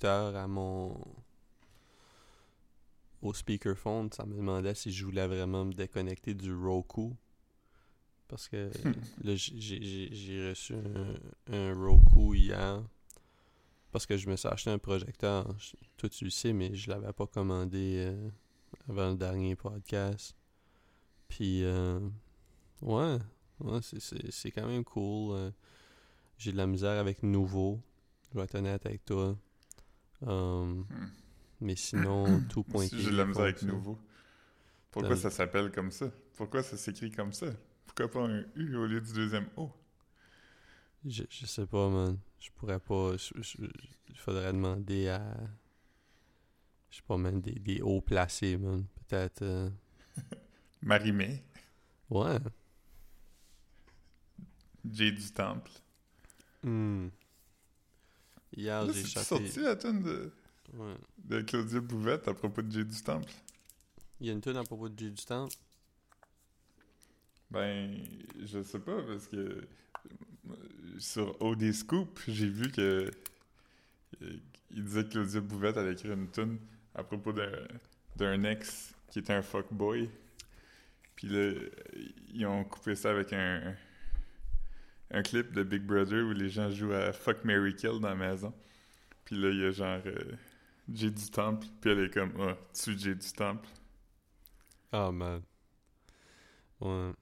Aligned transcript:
écouteurs 0.00 0.34
à 0.36 0.46
mon 0.48 0.98
au 3.22 3.34
speakerphone, 3.34 4.10
ça 4.12 4.24
me 4.24 4.34
demandait 4.34 4.74
si 4.74 4.90
je 4.90 5.04
voulais 5.04 5.26
vraiment 5.26 5.66
me 5.66 5.74
déconnecter 5.74 6.32
du 6.32 6.54
Roku. 6.54 7.14
Parce 8.28 8.48
que 8.48 8.70
là, 9.22 9.34
j'ai 9.34 10.48
reçu 10.48 10.74
un, 10.74 11.52
un, 11.52 11.74
Roku 11.74 12.34
hier. 12.34 12.82
Parce 13.92 14.06
que 14.06 14.16
je 14.16 14.30
me 14.30 14.36
suis 14.36 14.48
acheté 14.48 14.70
un 14.70 14.78
projecteur. 14.78 15.54
Toi, 15.98 16.08
tu 16.08 16.24
le 16.24 16.30
sais, 16.30 16.54
mais 16.54 16.74
je 16.74 16.88
l'avais 16.88 17.12
pas 17.12 17.26
commandé 17.26 17.96
euh, 17.98 18.30
avant 18.88 19.10
le 19.10 19.16
dernier 19.16 19.54
podcast. 19.54 20.34
Puis, 21.28 21.62
euh, 21.62 22.00
ouais, 22.80 23.18
ouais 23.58 23.80
c'est 23.82 24.50
quand 24.50 24.66
même 24.66 24.84
cool. 24.84 25.36
Euh. 25.36 25.50
j'ai 26.38 26.52
de 26.52 26.56
la 26.56 26.66
misère 26.66 26.98
avec 26.98 27.22
Nouveau. 27.22 27.82
Je 28.32 28.38
vais 28.38 28.44
être 28.44 28.54
honnête 28.54 28.86
avec 28.86 29.04
toi. 29.04 29.36
Hmm. 30.22 30.82
Mais 31.60 31.76
sinon, 31.76 32.40
tout 32.48 32.62
pointé. 32.62 32.96
J'ai 32.98 33.10
de 33.10 33.16
la 33.16 33.26
misère 33.26 33.44
avec 33.44 33.62
Nouveau. 33.62 33.98
Pourquoi 34.90 35.16
ça 35.16 35.30
s'appelle 35.30 35.70
comme 35.70 35.90
ça? 35.90 36.10
Pourquoi 36.36 36.62
ça 36.62 36.76
s'écrit 36.76 37.10
comme 37.10 37.32
ça? 37.32 37.46
Pourquoi 37.86 38.10
pas 38.10 38.20
un 38.26 38.44
U 38.56 38.76
au 38.76 38.86
lieu 38.86 39.00
du 39.00 39.12
deuxième 39.12 39.46
O? 39.56 39.70
Je, 41.06 41.22
je 41.28 41.46
sais 41.46 41.66
pas, 41.66 41.88
man. 41.88 42.18
Je 42.38 42.50
pourrais 42.56 42.80
pas. 42.80 43.12
Il 44.08 44.16
faudrait 44.16 44.52
demander 44.52 45.08
à. 45.08 45.22
Je 46.90 46.96
sais 46.96 47.02
pas, 47.06 47.16
man, 47.16 47.40
des, 47.40 47.52
des 47.52 47.80
hauts 47.82 48.00
placés, 48.00 48.56
man. 48.56 48.84
Peut-être. 49.08 49.42
Euh... 49.42 49.70
Marimé. 50.82 51.42
Ouais. 52.08 52.38
J 54.90 55.12
du 55.12 55.32
Temple. 55.32 55.70
Hmm. 56.62 57.08
Hier, 58.56 58.92
j'ai 58.92 59.04
chanté. 59.04 59.24
sorti 59.24 59.60
la 59.60 59.76
tune 59.76 60.02
de. 60.02 60.32
Ouais. 60.74 60.94
De 61.18 61.40
Claudia 61.40 61.80
Bouvette 61.80 62.28
à 62.28 62.34
propos 62.34 62.62
de 62.62 62.70
J 62.70 62.84
du 62.84 63.02
Temple? 63.02 63.32
Il 64.20 64.26
y 64.26 64.30
a 64.30 64.32
une 64.32 64.40
tune 64.40 64.56
à 64.56 64.64
propos 64.64 64.88
de 64.88 64.98
J 64.98 65.10
du 65.10 65.24
Temple? 65.24 65.56
Ben, 67.50 68.00
je 68.38 68.62
sais 68.62 68.78
pas, 68.78 69.02
parce 69.02 69.26
que 69.26 69.66
sur 70.98 71.40
OD 71.42 71.72
Scoop, 71.72 72.20
j'ai 72.28 72.48
vu 72.48 72.70
que 72.70 73.10
il 74.20 74.84
disait 74.84 75.04
que 75.04 75.10
Claudia 75.10 75.40
Bouvette 75.40 75.76
allait 75.76 75.92
écrire 75.92 76.12
une 76.12 76.30
tune 76.30 76.58
à 76.94 77.02
propos 77.02 77.32
d'un 78.16 78.44
ex 78.44 78.94
qui 79.08 79.18
était 79.18 79.32
un 79.32 79.42
fuckboy. 79.42 80.08
Puis 81.16 81.28
là, 81.28 81.52
ils 82.32 82.46
ont 82.46 82.64
coupé 82.64 82.94
ça 82.94 83.10
avec 83.10 83.32
un, 83.32 83.74
un 85.10 85.22
clip 85.22 85.52
de 85.52 85.62
Big 85.62 85.82
Brother 85.82 86.24
où 86.24 86.32
les 86.32 86.48
gens 86.48 86.70
jouent 86.70 86.92
à 86.92 87.12
Fuck 87.12 87.44
Mary 87.44 87.74
Kill 87.74 88.00
dans 88.00 88.08
la 88.08 88.14
maison. 88.14 88.52
Puis 89.24 89.36
là, 89.40 89.50
il 89.50 89.58
y 89.58 89.64
a 89.64 89.70
genre 89.70 90.00
euh, 90.06 90.36
J'ai 90.92 91.10
du 91.10 91.30
temple. 91.30 91.66
Puis 91.80 91.90
elle 91.90 92.04
est 92.04 92.14
comme 92.14 92.32
Ah, 92.40 92.56
tu 92.72 92.96
J'ai 92.98 93.14
du 93.14 93.32
temple. 93.32 93.68
Oh 94.92 95.12
man. 95.12 95.42
Ouais. 96.80 97.12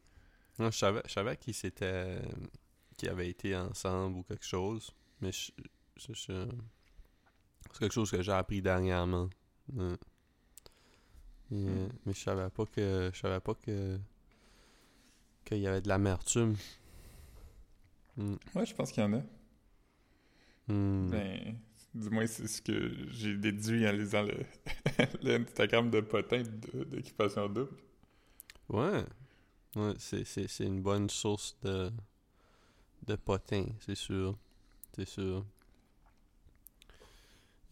Non, 0.59 0.71
je 0.71 0.79
savais, 0.79 1.03
je 1.07 1.13
savais 1.13 1.37
qu'ils 1.37 1.55
s'étaient. 1.55 2.21
qu'ils 2.97 3.09
avaient 3.09 3.29
été 3.29 3.57
ensemble 3.57 4.19
ou 4.19 4.23
quelque 4.23 4.45
chose. 4.47 4.91
Mais 5.21 5.31
c'est 5.33 6.29
quelque 7.79 7.93
chose 7.93 8.11
que 8.11 8.23
j'ai 8.23 8.33
appris 8.33 8.63
dernièrement. 8.63 9.29
Euh, 9.77 9.97
mais 11.51 12.13
je 12.13 12.21
savais 12.21 12.51
pas 12.51 12.67
que. 12.67 13.11
Je 13.13 13.19
savais 13.19 13.41
pas 13.41 13.55
que. 13.55 13.99
qu'il 15.45 15.59
y 15.59 15.67
avait 15.67 15.81
de 15.81 15.89
l'amertume. 15.89 16.57
Mm. 18.19 18.35
Ouais, 18.55 18.67
je 18.67 18.75
pense 18.75 18.93
qu'il 18.93 19.03
y 19.03 19.07
en 19.07 19.15
a. 19.15 19.23
Mm. 20.73 21.11
Ben, 21.11 21.59
du 21.95 22.11
moins, 22.11 22.27
c'est 22.27 22.47
ce 22.47 22.61
que 22.61 22.93
j'ai 23.11 23.37
déduit 23.37 23.89
en 23.89 23.93
lisant 23.93 24.23
le, 24.23 24.45
l'Instagram 25.23 25.91
de 25.91 26.01
Potin 26.01 26.43
d'équipation 26.91 27.49
double. 27.49 27.71
Ouais. 28.69 29.05
Ouais, 29.77 29.95
c'est 29.99 30.59
une 30.61 30.83
bonne 30.83 31.09
source 31.09 31.57
de, 31.63 31.91
de 33.07 33.17
potin, 33.17 33.65
c'est 33.81 33.95
sûr. 33.95 34.37
C'est 34.95 35.07
sûr. 35.07 35.45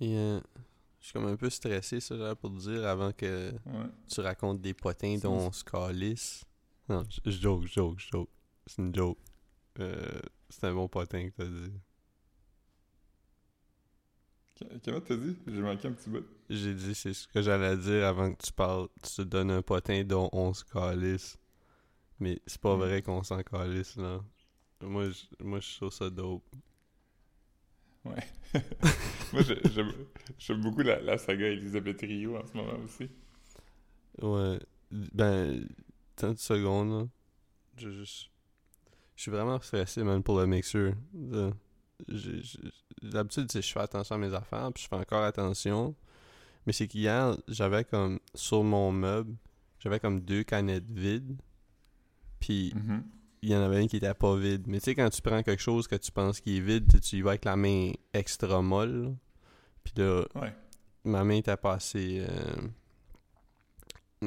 Et 0.00 0.16
euh, 0.16 0.40
je 1.00 1.06
suis 1.06 1.12
comme 1.14 1.26
un 1.26 1.36
peu 1.36 1.50
stressé, 1.50 2.00
ça, 2.00 2.14
là, 2.14 2.34
pour 2.34 2.50
te 2.50 2.58
dire, 2.58 2.86
avant 2.86 3.12
que 3.12 3.52
tu 4.08 4.20
racontes 4.20 4.60
des 4.60 4.74
potins 4.74 5.16
dont 5.18 5.48
on 5.48 5.52
se 5.52 5.64
calisse. 5.64 6.44
Non, 6.88 7.04
je 7.24 7.30
joke, 7.30 7.66
je 7.66 7.72
joke, 7.72 7.98
je 7.98 8.08
joke. 8.12 8.28
C'est 8.66 8.82
une 8.82 8.94
joke. 8.94 9.18
Euh, 9.80 10.20
c'est 10.48 10.64
un 10.64 10.74
bon 10.74 10.88
potin 10.88 11.28
que 11.28 11.34
t'as 11.36 11.44
dit. 11.44 11.72
Comment 14.84 15.00
t'as 15.00 15.16
dit? 15.16 15.36
J'ai 15.46 15.60
manqué 15.60 15.88
un 15.88 15.92
petit 15.92 16.08
bout. 16.08 16.24
J'ai 16.48 16.74
dit, 16.74 16.94
c'est 16.94 17.12
ce 17.12 17.28
que 17.28 17.42
j'allais 17.42 17.76
dire 17.76 18.06
avant 18.06 18.32
que 18.32 18.42
tu 18.42 18.52
parles. 18.52 18.88
Tu 19.02 19.10
te 19.16 19.22
donnes 19.22 19.50
un 19.50 19.62
potin 19.62 20.02
dont 20.04 20.30
on 20.32 20.54
se 20.54 20.64
calisse. 20.64 21.36
Mais 22.18 22.40
c'est 22.46 22.60
pas 22.60 22.74
hmm. 22.74 22.80
vrai 22.80 23.02
qu'on 23.02 23.22
s'en 23.22 23.42
calisse, 23.42 23.96
là. 23.96 24.20
Moi, 24.80 25.10
je, 25.10 25.44
moi, 25.44 25.60
je 25.60 25.76
trouve 25.76 25.92
ça 25.92 26.08
dope. 26.08 26.44
Ouais. 28.04 28.26
moi, 29.32 29.42
j'aime 30.38 30.60
beaucoup 30.62 30.82
la, 30.82 31.00
la, 31.00 31.18
saga 31.18 31.48
Elisabeth 31.48 32.00
Rio 32.00 32.36
en 32.36 32.46
ce 32.46 32.56
moment 32.56 32.78
aussi. 32.84 33.10
Ouais. 34.22 34.58
Ben, 34.90 35.66
30 36.16 36.38
secondes, 36.38 36.90
là. 36.90 37.08
Je, 37.76 37.90
je, 37.90 38.26
je 39.16 39.22
suis 39.22 39.31
vraiment 39.31 39.60
stressé, 39.60 40.04
man, 40.04 40.22
pour 40.22 40.38
le 40.38 40.47
mixeur. 40.47 40.93
D'habitude, 43.03 43.50
je 43.53 43.60
fais 43.60 43.81
attention 43.81 44.16
à 44.16 44.19
mes 44.19 44.34
affaires, 44.34 44.71
puis 44.72 44.84
je 44.84 44.88
fais 44.88 44.97
encore 44.97 45.25
attention. 45.25 45.94
Mais 46.66 46.72
c'est 46.72 46.87
qu'hier, 46.87 47.37
j'avais 47.49 47.84
comme, 47.84 48.19
sur 48.34 48.62
mon 48.62 48.93
meuble, 48.93 49.34
j'avais 49.78 50.00
comme 50.00 50.21
deux 50.21 50.44
canettes 50.44 50.91
vides. 50.91 51.37
Puis 52.41 52.75
mm-hmm. 52.77 53.03
il 53.43 53.50
y 53.50 53.56
en 53.56 53.62
avait 53.62 53.81
une 53.81 53.88
qui 53.88 53.97
était 53.97 54.15
pas 54.15 54.37
vide. 54.37 54.65
Mais 54.66 54.78
tu 54.78 54.84
sais, 54.84 54.94
quand 54.94 55.09
tu 55.09 55.22
prends 55.22 55.43
quelque 55.43 55.62
chose 55.62 55.88
que 55.88 55.97
tu 55.97 56.12
penses 56.12 56.41
qui 56.41 56.59
est 56.59 56.60
vide, 56.60 57.00
tu 57.00 57.16
y 57.16 57.22
vas 57.22 57.31
avec 57.31 57.44
la 57.44 57.56
main 57.56 57.93
extra 58.12 58.60
molle. 58.60 59.16
Puis 59.84 59.94
là, 59.97 60.25
ma 61.04 61.25
main 61.25 61.37
était 61.37 61.56
pas 61.56 61.75
assez. 61.75 62.27
Euh, 62.28 62.69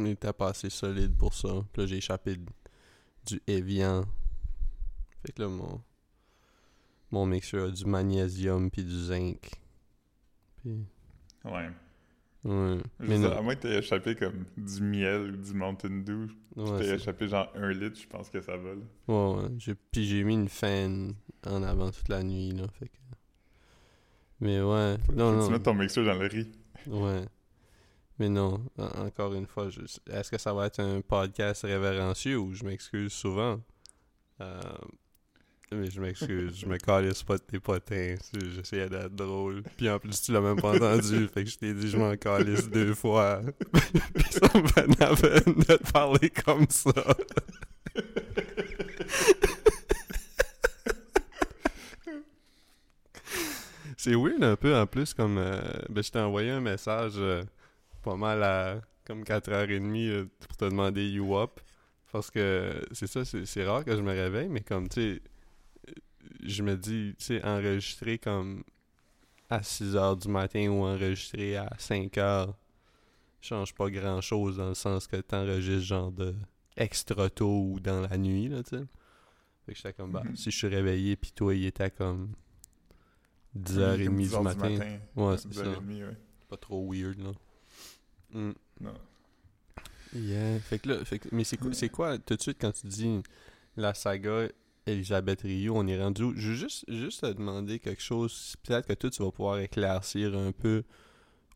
était 0.06 0.34
pas 0.34 0.50
assez 0.50 0.70
solide 0.70 1.16
pour 1.16 1.34
ça. 1.34 1.50
Puis 1.74 1.82
là, 1.82 1.88
j'ai 1.88 1.98
échappé 1.98 2.38
du 3.26 3.42
Evian. 3.46 4.06
Fait 5.26 5.32
que 5.32 5.42
là, 5.42 5.50
mon. 5.50 5.82
Mon 7.12 7.26
mixeur 7.26 7.70
a 7.70 7.72
du 7.72 7.86
magnésium 7.86 8.70
puis 8.70 8.84
du 8.84 9.06
zinc. 9.06 9.50
Puis. 10.58 10.86
Ouais. 11.44 11.70
Ouais. 12.46 12.78
Mais 13.00 13.26
à 13.26 13.42
moins 13.42 13.56
que 13.56 13.62
t'aies 13.62 13.80
échappé 13.80 14.16
comme 14.16 14.46
du 14.56 14.82
miel 14.82 15.32
ou 15.32 15.38
du 15.38 15.54
Mountain 15.54 16.04
Dew. 16.06 16.28
Ouais, 16.56 16.80
t'aies 16.80 16.96
échappé 16.96 17.28
genre 17.28 17.52
un 17.56 17.72
litre, 17.72 18.00
je 18.00 18.08
pense 18.08 18.30
que 18.30 18.40
ça 18.42 18.56
va. 18.56 18.70
Là. 18.76 18.82
Ouais, 19.08 19.44
ouais. 19.44 19.76
Puis 19.92 20.06
j'ai 20.06 20.24
mis 20.24 20.36
une 20.36 20.48
fan 20.48 21.14
en 21.46 21.64
avant 21.64 21.92
toute 21.92 22.08
la 22.08 22.24
nuit, 22.24 22.52
là. 22.52 22.68
Fait 22.80 22.88
que... 22.88 22.98
Mais 24.40 24.62
ouais. 24.62 24.98
non, 25.14 25.34
non. 25.34 25.48
Tu 25.48 25.52
mets 25.52 25.60
ton 25.60 25.74
mixeur 25.74 26.06
dans 26.06 26.14
le 26.14 26.28
riz. 26.28 26.50
Ouais. 26.88 27.26
Mais 28.20 28.30
non, 28.30 28.62
encore 28.78 29.34
une 29.34 29.48
fois, 29.48 29.70
est-ce 30.10 30.30
que 30.30 30.38
ça 30.38 30.54
va 30.54 30.68
être 30.68 30.80
un 30.82 31.02
podcast 31.02 31.64
révérencieux 31.64 32.38
ou 32.38 32.54
je 32.54 32.66
m'excuse 32.66 33.14
souvent? 33.14 33.60
Euh, 34.42 34.62
mais 35.72 35.90
je 35.92 36.02
m'excuse, 36.02 36.60
je 36.60 36.66
me 36.66 36.78
calisse 36.78 37.22
pas 37.22 37.38
de 37.38 37.44
tes 37.44 37.60
potins. 37.60 38.16
J'essayais 38.56 38.90
d'être 38.90 39.16
drôle. 39.16 39.62
Puis 39.78 39.90
en 39.90 40.00
plus, 40.00 40.22
tu 40.22 40.32
l'as 40.32 40.42
même 40.42 40.60
pas 40.60 40.76
entendu. 40.76 41.28
fait 41.34 41.44
que 41.44 41.50
je 41.50 41.58
t'ai 41.58 41.74
dit, 41.74 41.90
je 41.90 41.98
m'en 41.98 42.16
calisse 42.16 42.70
deux 42.70 42.96
fois. 42.96 43.42
Puis 44.16 44.32
ça 44.32 44.60
me 44.60 44.68
fait 44.68 45.00
la 45.00 45.16
peine 45.16 45.54
de 45.56 45.64
te 45.64 45.92
parler 45.92 46.30
comme 46.30 46.66
ça. 46.70 46.92
C'est 53.98 54.16
weird 54.16 54.44
un 54.44 54.56
peu 54.56 54.76
en 54.76 54.88
plus, 54.88 55.14
comme. 55.14 55.38
Euh, 55.38 55.62
ben, 55.90 56.02
je 56.02 56.10
t'ai 56.10 56.20
envoyé 56.20 56.52
un 56.52 56.62
message 56.62 57.14
euh, 57.18 57.44
pas 58.02 58.16
mal 58.16 58.42
à 58.44 58.82
comme 59.06 59.24
4h30 59.24 60.10
euh, 60.10 60.26
pour 60.40 60.58
te 60.58 60.66
demander 60.66 61.06
You 61.08 61.38
Up. 61.38 61.60
Parce 62.12 62.32
que 62.32 62.82
c'est 62.92 63.08
ça, 63.08 63.24
c'est 63.24 63.66
rare 63.66 63.86
que 63.86 63.96
je 63.96 64.02
me 64.02 64.12
réveille, 64.12 64.48
mais 64.50 64.62
comme, 64.62 64.90
tu 64.90 65.16
sais 65.16 65.22
je 66.44 66.64
me 66.64 66.76
dis, 66.76 67.16
tu 67.18 67.26
sais, 67.26 67.44
enregistrer 67.44 68.18
comme 68.18 68.64
à 69.50 69.64
6 69.64 69.96
heures 69.96 70.18
du 70.18 70.28
matin 70.28 70.68
ou 70.68 70.84
enregistrer 70.84 71.58
à 71.58 71.70
5 71.78 72.18
heures 72.18 72.56
change 73.42 73.74
pas 73.74 73.90
grand 73.90 74.22
chose 74.22 74.58
dans 74.58 74.70
le 74.70 74.76
sens 74.76 75.08
que 75.08 75.18
t'enregistres 75.18 75.86
genre 75.86 76.12
de 76.12 76.36
extra 76.76 77.30
tôt 77.30 77.72
ou 77.72 77.80
dans 77.80 78.02
la 78.02 78.18
nuit, 78.18 78.48
là, 78.48 78.64
tu 78.64 78.78
sais. 78.78 78.84
Fait 79.66 79.74
que 79.74 79.78
j'étais 79.78 79.94
comme, 79.94 80.12
bah, 80.12 80.24
si 80.36 80.52
je 80.52 80.58
suis 80.58 80.68
réveillé 80.68 81.16
pis 81.16 81.32
toi, 81.32 81.54
il 81.54 81.66
était 81.66 81.92
comme 81.92 82.34
10h30 83.58 83.98
du, 83.98 84.40
matin. 84.40 85.00
Ouais, 85.16 85.38
c'est 85.38 85.54
ça. 85.54 85.64
Pas 86.48 86.58
trop 86.58 86.92
weird, 86.92 87.20
là. 87.20 87.32
Mm. 88.32 88.54
Non. 88.82 88.94
Yeah. 90.14 90.60
Fait 90.60 90.80
que 90.80 90.90
là, 90.90 91.06
fait 91.06 91.20
que, 91.20 91.30
mais 91.32 91.44
c'est 91.44 91.58
quoi, 91.58 91.74
c'est 91.74 91.90
quoi, 91.90 92.18
tout 92.18 92.36
de 92.36 92.42
suite, 92.42 92.58
quand 92.60 92.72
tu 92.72 92.88
dis 92.88 93.22
la 93.78 93.94
saga 93.94 94.48
Elisabeth 94.92 95.42
Rioux, 95.42 95.74
on 95.76 95.88
est 95.88 96.02
rendu 96.02 96.24
où? 96.24 96.34
Je 96.36 96.50
veux 96.50 96.56
juste, 96.56 96.86
juste 96.88 97.22
te 97.22 97.28
demander 97.28 97.80
quelque 97.80 98.02
chose. 98.02 98.56
Peut-être 98.64 98.88
que 98.88 98.94
toi, 98.94 99.10
tu 99.10 99.24
vas 99.24 99.32
pouvoir 99.32 99.60
éclaircir 99.60 100.36
un 100.38 100.52
peu 100.52 100.84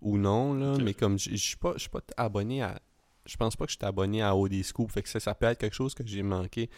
ou 0.02 0.18
non, 0.18 0.54
là. 0.54 0.78
Mais 0.84 0.94
comme 0.94 1.18
je 1.18 1.36
suis 1.36 1.58
pas, 1.58 1.74
je 1.76 1.82
suis 1.82 1.90
pas 1.90 2.02
abonné 2.18 2.62
à. 2.62 2.80
Je 3.26 3.38
pense 3.38 3.56
pas 3.56 3.66
que 3.66 3.72
je 3.72 3.78
suis 3.78 3.86
abonné 3.86 4.22
à 4.22 4.36
OD 4.36 4.62
Scoop. 4.64 4.92
Fait 4.92 5.02
que 5.02 5.10
ça, 5.10 5.20
ça 5.20 5.34
peut 5.34 5.46
être 5.46 5.60
quelque 5.60 5.76
chose 5.76 5.94
que 5.94 6.06
j'ai 6.06 6.24
manqué. 6.24 6.70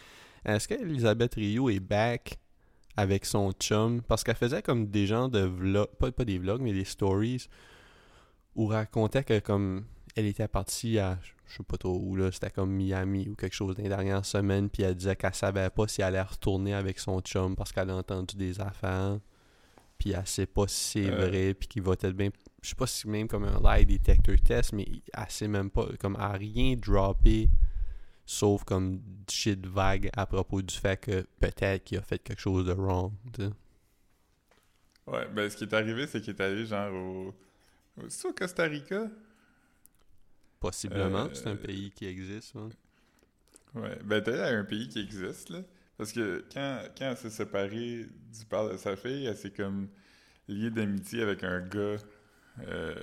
Est-ce 0.44 0.68
qu'Elisabeth 0.68 1.34
Rioux 1.34 1.70
est 1.70 1.80
back 1.80 2.38
avec 2.96 3.24
son 3.24 3.52
chum? 3.52 4.00
Parce 4.02 4.22
qu'elle 4.22 4.36
faisait 4.36 4.62
comme 4.62 4.86
des 4.86 5.06
genres 5.06 5.28
de 5.28 5.40
vlogs. 5.40 5.90
Pas, 5.98 6.12
pas 6.12 6.24
des 6.24 6.38
vlogs, 6.38 6.62
mais 6.62 6.72
des 6.72 6.84
stories. 6.84 7.48
Où 8.54 8.66
racontait 8.66 9.24
que 9.24 9.40
comme 9.40 9.84
elle 10.16 10.26
était 10.26 10.48
partie 10.48 10.98
à 10.98 11.18
je 11.48 11.58
sais 11.58 11.62
pas 11.62 11.76
trop 11.76 11.96
où 11.96 12.16
là, 12.16 12.32
c'était 12.32 12.50
comme 12.50 12.72
Miami 12.72 13.28
ou 13.28 13.36
quelque 13.36 13.54
chose 13.54 13.76
dans 13.76 13.82
les 13.84 13.88
dernières 13.88 14.24
semaines, 14.26 14.68
puis 14.68 14.82
elle 14.82 14.96
disait 14.96 15.14
qu'elle 15.14 15.32
savait 15.34 15.70
pas 15.70 15.86
si 15.86 16.00
elle 16.00 16.08
allait 16.08 16.22
retourner 16.22 16.74
avec 16.74 16.98
son 16.98 17.20
chum 17.20 17.54
parce 17.54 17.70
qu'elle 17.72 17.88
a 17.90 17.94
entendu 17.96 18.36
des 18.36 18.60
affaires, 18.60 19.20
puis 19.98 20.10
elle 20.10 20.26
sait 20.26 20.46
pas 20.46 20.66
si 20.66 21.04
c'est 21.04 21.10
Euh. 21.12 21.28
vrai, 21.28 21.54
puis 21.54 21.68
qu'il 21.68 21.82
va 21.82 21.92
être 21.92 22.08
bien, 22.10 22.30
je 22.62 22.70
sais 22.70 22.74
pas 22.74 22.88
si 22.88 23.06
même 23.08 23.28
comme 23.28 23.44
un 23.44 23.60
lie 23.78 23.86
detector 23.86 24.34
test, 24.44 24.72
mais 24.72 24.86
elle 25.14 25.30
sait 25.30 25.46
même 25.48 25.70
pas, 25.70 25.86
comme 26.00 26.16
elle 26.18 26.24
a 26.24 26.32
rien 26.32 26.74
droppé, 26.76 27.48
sauf 28.26 28.64
comme 28.64 28.98
du 28.98 29.32
shit 29.34 29.64
vague 29.66 30.10
à 30.16 30.26
propos 30.26 30.62
du 30.62 30.74
fait 30.74 30.96
que 30.96 31.26
peut-être 31.38 31.84
qu'il 31.84 31.98
a 31.98 32.02
fait 32.02 32.18
quelque 32.18 32.40
chose 32.40 32.66
de 32.66 32.72
wrong. 32.72 33.12
Ouais, 35.06 35.28
ben 35.28 35.48
ce 35.48 35.56
qui 35.56 35.64
est 35.64 35.74
arrivé, 35.74 36.06
c'est 36.08 36.20
qu'il 36.20 36.34
est 36.34 36.40
allé 36.40 36.66
genre 36.66 36.92
au. 36.92 37.34
au- 38.02 38.08
C'est 38.08 38.26
au 38.28 38.32
Costa 38.32 38.64
Rica? 38.64 39.08
Possiblement, 40.66 41.24
Euh, 41.26 41.28
c'est 41.34 41.46
un 41.48 41.56
pays 41.56 41.90
qui 41.90 42.06
existe, 42.06 42.54
hein. 42.56 42.68
Ouais, 43.74 43.98
ben 44.04 44.22
à 44.28 44.48
un 44.48 44.64
pays 44.64 44.88
qui 44.88 45.00
existe, 45.00 45.50
là. 45.50 45.60
Parce 45.98 46.12
que 46.12 46.44
quand, 46.52 46.82
quand 46.96 47.10
elle 47.10 47.16
s'est 47.16 47.30
séparée 47.30 48.06
du 48.06 48.44
père 48.48 48.68
de 48.68 48.76
sa 48.76 48.96
fille, 48.96 49.26
elle 49.26 49.36
s'est 49.36 49.50
comme 49.50 49.88
liée 50.48 50.70
d'amitié 50.70 51.22
avec 51.22 51.42
un 51.44 51.60
gars. 51.60 51.96
Euh, 52.66 52.94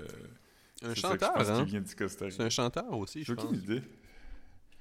Un 0.83 0.89
ça 0.89 0.95
chanteur, 0.95 1.31
je 1.33 1.43
pense 1.43 1.49
hein? 1.49 1.63
qui 1.63 1.71
vient 1.71 1.81
du 1.81 1.95
Costa 1.95 2.25
Rica. 2.25 2.37
C'est 2.37 2.43
un 2.43 2.49
chanteur 2.49 2.91
aussi, 2.97 3.19
J'ai 3.19 3.25
je 3.25 3.33
pense. 3.33 3.45
aucune 3.45 3.59
idée. 3.59 3.81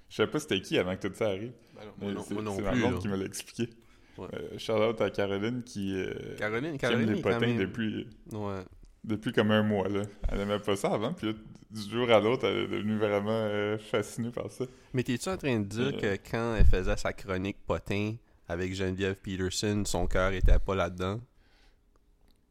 Je 0.09 0.17
savais 0.17 0.31
pas 0.31 0.41
c'était 0.41 0.61
qui 0.61 0.79
avant 0.79 0.97
que 0.97 1.07
tout 1.09 1.15
ça 1.15 1.29
arrive. 1.29 1.53
Ben 1.75 1.85
non, 1.87 1.93
Mais 1.99 2.05
moi 2.07 2.13
non, 2.15 2.23
c'est 2.27 2.35
moi 2.35 2.43
non 2.43 2.57
c'est 2.57 2.63
ma 2.63 2.99
qui 2.99 3.09
me 3.09 3.17
l'a 3.17 3.25
expliqué. 3.25 3.71
Ouais. 4.19 4.29
Euh, 4.35 4.59
shout 4.59 4.73
out 4.73 5.01
à 5.01 5.09
Caroline 5.11 5.63
qui, 5.63 5.95
euh, 5.95 6.37
Caroline, 6.37 6.77
qui 6.77 6.85
aime 6.85 6.91
Caroline 6.91 7.13
les 7.15 7.23
potins 7.23 7.55
depuis, 7.55 8.07
Ouais. 8.31 8.63
Depuis 9.05 9.33
comme 9.33 9.51
un 9.51 9.63
mois. 9.63 9.89
Là. 9.89 10.03
Elle 10.29 10.41
aimait 10.41 10.59
pas 10.59 10.77
ça 10.77 10.93
avant, 10.93 11.13
puis 11.13 11.29
là, 11.29 11.33
du 11.71 11.91
jour 11.91 12.11
à 12.11 12.21
l'autre, 12.21 12.47
elle 12.47 12.59
est 12.59 12.69
devenue 12.69 12.99
vraiment 12.99 13.31
euh, 13.31 13.79
fascinée 13.79 14.31
par 14.31 14.51
ça. 14.51 14.65
Mais 14.93 15.03
t'es-tu 15.03 15.29
en 15.29 15.37
train 15.37 15.59
de 15.61 15.65
dire 15.65 15.93
Euh. 15.95 16.17
que 16.17 16.31
quand 16.31 16.55
elle 16.57 16.67
faisait 16.67 16.97
sa 16.97 17.13
chronique 17.13 17.57
potin 17.67 18.15
avec 18.49 18.75
Geneviève 18.75 19.17
Peterson, 19.17 19.83
son 19.87 20.07
cœur 20.07 20.33
était 20.33 20.59
pas 20.59 20.75
là-dedans? 20.75 21.21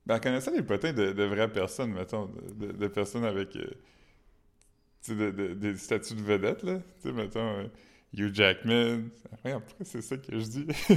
Ben, 0.07 0.15
elle 0.15 0.21
connaissait 0.21 0.51
les 0.51 0.63
potins 0.63 0.93
de, 0.93 1.11
de 1.11 1.23
vraies 1.23 1.51
personnes, 1.51 1.93
mettons, 1.93 2.25
de, 2.25 2.65
de- 2.67 2.71
de 2.71 2.87
personnes 2.87 3.23
avec 3.25 3.55
euh, 3.55 5.53
des 5.55 5.77
statuts 5.77 6.15
de 6.15 6.21
vedette, 6.21 6.63
là. 6.63 6.79
Tu 7.01 7.09
sais, 7.09 7.13
mettons, 7.13 7.69
Hugh 8.13 8.33
Jackman. 8.33 9.09
Ouais, 9.45 9.53
pourquoi 9.53 9.85
c'est 9.85 10.01
ça 10.01 10.17
que 10.17 10.37
je 10.37 10.45
dis? 10.45 10.65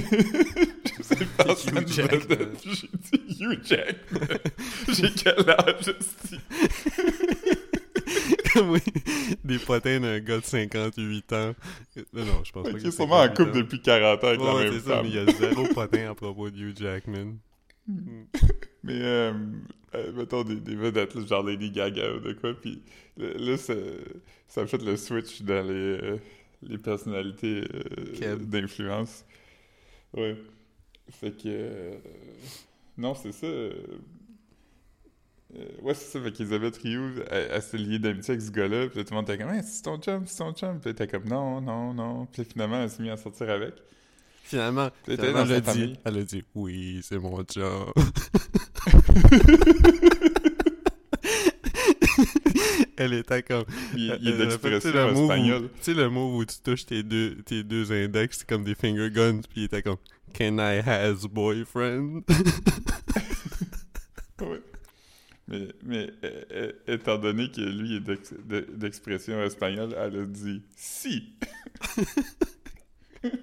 je 0.97 1.03
sais 1.03 1.25
pas, 1.37 1.53
Hugh 1.53 1.87
Jackman. 1.87 2.49
J'ai 2.63 2.87
dit 2.87 3.43
Hugh 3.43 3.59
Jackman. 3.63 4.37
J'ai 4.93 5.11
quel 5.11 5.49
âge, 5.49 5.87
esti? 5.87 6.39
oui, 8.63 8.79
des 9.43 9.59
potins 9.59 9.99
d'un 9.99 10.19
gars 10.19 10.39
de 10.39 10.45
58 10.45 11.33
ans. 11.33 11.55
Non, 12.13 12.25
non, 12.25 12.43
je 12.43 12.51
pense 12.51 12.63
pas 12.63 12.71
Qui 12.73 12.77
qu'il 12.79 12.87
est 12.87 12.91
sûrement 12.91 13.15
en 13.15 13.23
58 13.23 13.45
couple 13.45 13.57
depuis 13.57 13.81
40 13.81 14.23
ans 14.23 14.27
avec 14.27 14.39
la 14.41 14.53
même 14.53 14.73
ça, 14.73 14.79
femme. 14.79 15.03
mais 15.03 15.09
il 15.09 15.15
y 15.15 15.19
a 15.19 15.31
zéro 15.31 15.65
potin 15.73 16.11
à 16.11 16.15
propos 16.15 16.49
de 16.49 16.57
Hugh 16.57 16.77
Jackman. 16.77 17.35
Mais, 18.83 19.01
euh, 19.01 19.33
euh, 19.95 20.11
mettons, 20.13 20.43
des, 20.43 20.55
des 20.55 20.75
vedettes, 20.75 21.17
genre 21.27 21.43
Lady 21.43 21.71
Gaga 21.71 22.13
ou 22.15 22.19
de 22.19 22.33
quoi, 22.33 22.53
puis 22.53 22.81
là, 23.17 23.57
ça, 23.57 23.73
ça 24.47 24.61
a 24.61 24.67
fait 24.67 24.81
le 24.81 24.97
switch 24.97 25.41
dans 25.41 25.65
les, 25.67 25.73
euh, 25.73 26.17
les 26.67 26.77
personnalités 26.77 27.63
euh, 28.23 28.35
d'influence. 28.37 29.25
Ouais. 30.13 30.37
Fait 31.09 31.31
que... 31.31 31.43
euh, 31.47 31.95
non, 32.97 33.13
c'est 33.13 33.31
ça. 33.31 33.45
euh, 33.45 33.73
ouais, 35.81 35.93
c'est 35.93 36.17
ça. 36.17 36.21
Fait 36.21 36.31
qu'Elisabeth 36.31 36.77
Rioux, 36.77 37.11
elle, 37.29 37.49
elle 37.51 37.61
s'est 37.61 37.77
liée 37.77 37.99
d'amitié 37.99 38.31
avec 38.33 38.41
ce 38.41 38.51
gars-là, 38.51 38.87
puis 38.87 39.03
tout 39.03 39.11
le 39.11 39.15
monde 39.17 39.29
était 39.29 39.37
comme 39.37 39.53
«Hey, 39.53 39.63
c'est 39.63 39.83
ton 39.83 39.97
chum, 39.99 40.25
c'est 40.25 40.37
ton 40.37 40.53
chum!» 40.53 40.79
Puis 40.81 40.89
elle 40.89 40.91
était 40.91 41.07
comme 41.07 41.25
«Non, 41.29 41.61
non, 41.61 41.93
non.» 41.93 42.25
Puis 42.31 42.43
finalement, 42.45 42.81
elle 42.81 42.89
s'est 42.89 43.03
mise 43.03 43.11
à 43.11 43.17
sortir 43.17 43.49
avec. 43.49 43.73
Finalement, 44.43 44.89
Elle 45.07 45.15
finalement, 45.15 45.39
a 45.39 45.59
dit, 45.59 45.99
elle 46.05 46.17
a 46.17 46.23
dit 46.23 46.43
«Oui, 46.55 46.99
c'est 47.03 47.17
mon 47.17 47.43
job.» 47.47 47.91
Elle 52.97 53.13
était 53.13 53.43
comme... 53.43 53.65
Il, 53.95 54.17
il 54.21 54.27
est 54.29 54.37
d'expression 54.37 55.09
espagnole. 55.09 55.69
Tu 55.77 55.83
sais, 55.83 55.93
le 55.93 56.09
move 56.09 56.35
où 56.35 56.45
tu 56.45 56.55
touches 56.63 56.85
tes 56.85 57.03
deux, 57.03 57.35
tes 57.43 57.63
deux 57.63 57.91
index, 57.91 58.39
c'est 58.39 58.47
comme 58.47 58.63
des 58.63 58.75
finger 58.75 59.09
guns, 59.11 59.41
puis 59.41 59.61
il 59.61 59.63
était 59.65 59.81
comme 59.81 59.97
«Can 60.37 60.57
I 60.59 60.79
has 60.85 61.27
boyfriend? 61.29 62.21
Ouais. 64.41 64.61
Mais, 65.47 65.67
mais 65.83 66.09
euh, 66.25 66.41
euh, 66.51 66.71
étant 66.87 67.17
donné 67.17 67.49
que 67.49 67.61
lui 67.61 67.95
est 67.95 67.99
d'ex- 68.01 68.33
de- 68.45 68.67
d'expression 68.75 69.41
espagnole, 69.43 69.95
elle 69.97 70.19
a 70.19 70.25
dit 70.25 70.61
si. 70.75 71.35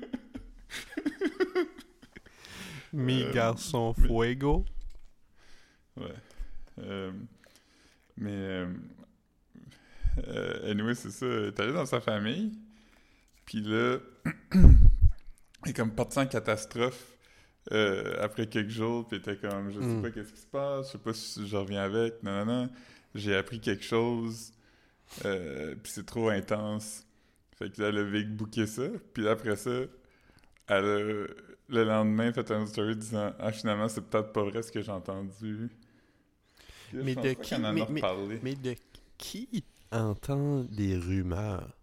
Mi 2.92 3.22
Euh, 3.22 3.32
garçon 3.32 3.94
mais- 3.96 4.06
fuego. 4.06 4.64
Ouais. 5.96 6.14
Euh, 6.80 7.10
mais 8.16 8.64
euh, 10.28 10.70
anyway, 10.70 10.94
c'est 10.94 11.10
ça. 11.10 11.26
Elle 11.26 11.44
est 11.46 11.60
allée 11.60 11.72
dans 11.72 11.86
sa 11.86 12.00
famille. 12.00 12.52
Puis 13.46 13.60
là, 13.60 13.98
elle 14.52 15.70
est 15.70 15.72
comme 15.76 15.92
partie 15.94 16.18
en 16.18 16.26
catastrophe 16.26 17.16
euh, 17.72 18.14
après 18.20 18.46
quelques 18.46 18.70
jours. 18.70 19.06
Puis 19.08 19.18
était 19.18 19.36
comme, 19.36 19.70
je 19.70 19.80
sais 19.80 19.86
Mm. 19.86 20.02
pas 20.02 20.10
qu'est-ce 20.10 20.32
qui 20.32 20.40
se 20.40 20.46
passe, 20.46 20.86
je 20.88 20.92
sais 20.92 20.98
pas 20.98 21.12
si 21.14 21.46
je 21.46 21.56
reviens 21.56 21.82
avec. 21.82 22.22
Non, 22.22 22.44
non, 22.44 22.62
non. 22.64 22.70
J'ai 23.14 23.36
appris 23.36 23.60
quelque 23.60 23.84
chose. 23.84 24.52
euh, 25.24 25.74
puis 25.82 25.92
c'est 25.92 26.06
trop 26.06 26.28
intense. 26.30 27.04
Fait 27.58 27.70
que 27.70 27.82
là, 27.82 27.88
elle 27.88 27.98
a 27.98 28.22
booké 28.24 28.66
ça. 28.66 28.84
Puis 29.12 29.28
après 29.28 29.56
ça, 29.56 29.70
elle 30.68 30.84
a, 30.84 31.26
le 31.68 31.84
lendemain, 31.84 32.32
fait 32.32 32.50
un 32.50 32.66
story 32.66 32.96
disant 32.96 33.32
Ah, 33.38 33.52
finalement, 33.52 33.88
c'est 33.88 34.00
peut-être 34.00 34.32
pas 34.32 34.42
vrai 34.42 34.62
ce 34.62 34.72
que 34.72 34.80
j'ai 34.82 34.90
entendu. 34.92 35.68
Là, 36.92 37.02
Mais 37.04 37.14
de 37.14 37.32
qui-. 37.34 37.54
Mais 38.42 38.54
de 38.54 38.74
qui 39.18 39.64
entend 39.92 40.64
des 40.64 40.96
rumeurs? 40.96 41.76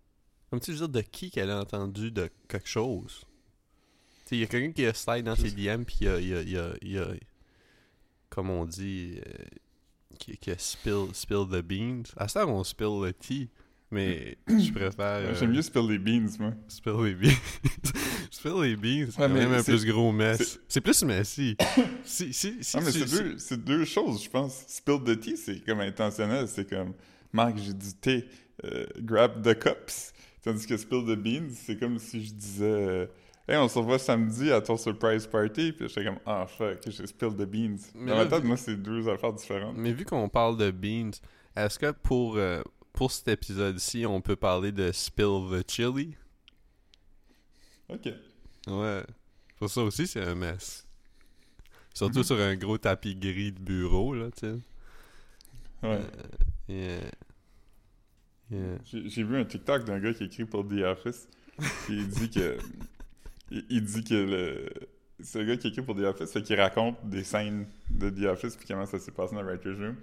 Comme 0.49 0.59
tu 0.59 0.71
veux 0.71 0.77
dire, 0.77 0.89
de 0.89 1.01
qui 1.01 1.29
qu'elle 1.31 1.51
a 1.51 1.59
entendu 1.59 2.11
de 2.11 2.29
quelque 2.47 2.67
chose? 2.67 3.23
Il 4.31 4.39
y 4.39 4.43
a 4.43 4.47
quelqu'un 4.47 4.71
qui 4.71 4.85
a 4.85 4.93
slide 4.93 5.25
dans 5.25 5.35
ses 5.35 5.51
DM, 5.51 5.83
puis 5.83 5.97
il 6.01 6.05
y 6.05 6.09
a, 6.09 6.19
y 6.19 6.33
a, 6.35 6.41
y 6.43 6.57
a, 6.57 6.73
il 6.81 6.91
y 6.91 6.97
a- 6.99 7.07
comme 8.29 8.49
on 8.51 8.65
dit, 8.65 9.15
euh, 9.25 9.43
qui, 10.19 10.37
qui 10.37 10.51
a 10.51 10.57
spill, 10.57 11.07
spill 11.13 11.45
the 11.49 11.61
beans. 11.63 12.03
À 12.15 12.27
ça, 12.27 12.45
on 12.45 12.63
spill 12.63 13.01
le 13.01 13.11
tea, 13.11 13.49
mais 13.89 14.37
je 14.47 14.71
préfère 14.71 14.93
euh, 14.99 15.35
J'aime 15.35 15.51
mieux 15.51 15.63
spill 15.63 15.87
les 15.89 15.97
beans, 15.97 16.29
moi. 16.39 16.53
spill 16.67 16.93
les 17.05 17.15
beans. 17.15 17.37
spill 18.31 18.61
les 18.61 18.75
beans, 18.75 19.11
c'est 19.11 19.19
Ouais, 19.21 19.27
quand 19.27 19.33
même 19.33 19.51
un 19.53 19.63
plus 19.63 19.83
gros 19.85 20.11
mess. 20.11 20.59
c'est- 20.67 20.81
plus 20.81 21.03
messy. 21.03 21.57
si, 22.03 22.31
si, 22.31 22.63
si 22.63 22.77
ah, 22.77 22.81
mais 22.81 22.91
c'est 22.91 23.05
deux, 23.05 23.37
c'est 23.39 23.63
deux 23.63 23.85
choses, 23.85 24.23
je 24.23 24.29
pense. 24.29 24.63
Spill 24.67 25.03
the 25.03 25.19
tea, 25.19 25.37
c'est 25.37 25.59
comme 25.65 25.79
intentionnel. 25.79 26.47
C'est 26.47 26.69
comme 26.69 26.93
Marc, 27.33 27.57
j'ai 27.57 27.73
du 27.73 27.93
thé, 27.93 28.27
euh, 28.65 28.85
grab 28.99 29.41
the 29.43 29.57
cups. 29.57 30.13
Tandis 30.43 30.65
que 30.65 30.77
spill 30.77 31.03
the 31.05 31.15
beans, 31.17 31.49
c'est 31.53 31.77
comme 31.77 31.99
si 31.99 32.25
je 32.25 32.33
disais 32.33 32.65
euh, 32.65 33.05
Hey, 33.47 33.57
on 33.57 33.67
se 33.67 33.77
revoit 33.79 33.97
samedi 33.99 34.51
à 34.51 34.61
ton 34.61 34.77
surprise 34.77 35.25
party. 35.27 35.71
Puis 35.73 35.87
j'étais 35.89 36.05
comme 36.05 36.19
Ah, 36.25 36.45
fuck, 36.47 36.79
j'ai 36.87 37.05
spill 37.07 37.29
the 37.35 37.45
beans. 37.45 37.77
Mais 37.95 38.11
Dans 38.11 38.17
là, 38.17 38.23
ma 38.25 38.29
tête, 38.29 38.41
vu- 38.41 38.47
moi, 38.47 38.57
c'est 38.57 38.75
deux 38.75 39.07
affaires 39.09 39.33
différentes. 39.33 39.75
Mais 39.77 39.91
vu 39.91 40.05
qu'on 40.05 40.29
parle 40.29 40.55
de 40.57 40.71
beans, 40.71 41.11
est-ce 41.55 41.77
que 41.79 41.91
pour, 41.91 42.37
euh, 42.37 42.61
pour 42.93 43.11
cet 43.11 43.27
épisode-ci, 43.27 44.05
on 44.05 44.21
peut 44.21 44.35
parler 44.35 44.71
de 44.71 44.91
Spill 44.91 45.49
the 45.51 45.69
Chili? 45.69 46.15
Ok. 47.89 48.09
Ouais. 48.67 49.03
Pour 49.57 49.69
ça 49.69 49.81
aussi, 49.81 50.07
c'est 50.07 50.23
un 50.23 50.35
mess. 50.35 50.85
Surtout 51.93 52.19
Mhm. 52.19 52.23
sur 52.23 52.39
un 52.39 52.55
gros 52.55 52.77
tapis 52.77 53.15
gris 53.15 53.51
de 53.51 53.59
bureau, 53.59 54.13
là, 54.13 54.29
tu 54.31 54.47
sais. 54.47 54.55
Ouais. 55.83 55.99
Euh, 56.69 56.99
yeah. 56.99 57.11
Yeah. 58.51 58.77
J'ai 58.83 59.23
vu 59.23 59.37
un 59.37 59.45
TikTok 59.45 59.85
d'un 59.85 59.99
gars 59.99 60.13
qui 60.13 60.23
écrit 60.25 60.45
pour 60.45 60.67
The 60.67 60.81
Office. 60.83 61.27
Puis 61.85 61.97
il 61.97 62.07
dit 62.07 62.29
que. 62.29 62.57
il, 63.51 63.65
il 63.69 63.83
dit 63.83 64.03
que 64.03 64.13
le. 64.15 64.69
C'est 65.21 65.41
un 65.41 65.45
gars 65.45 65.57
qui 65.57 65.67
écrit 65.67 65.81
pour 65.81 65.95
The 65.95 65.99
Office, 66.05 66.31
fait 66.31 66.41
qu'il 66.41 66.59
raconte 66.59 66.97
des 67.07 67.23
scènes 67.25 67.67
de 67.89 68.09
The 68.09 68.25
Office, 68.31 68.55
puis 68.55 68.65
comment 68.67 68.85
ça 68.85 68.99
s'est 68.99 69.11
passé 69.11 69.35
dans 69.35 69.41
le 69.41 69.47
Writer's 69.47 69.77
Room. 69.77 69.95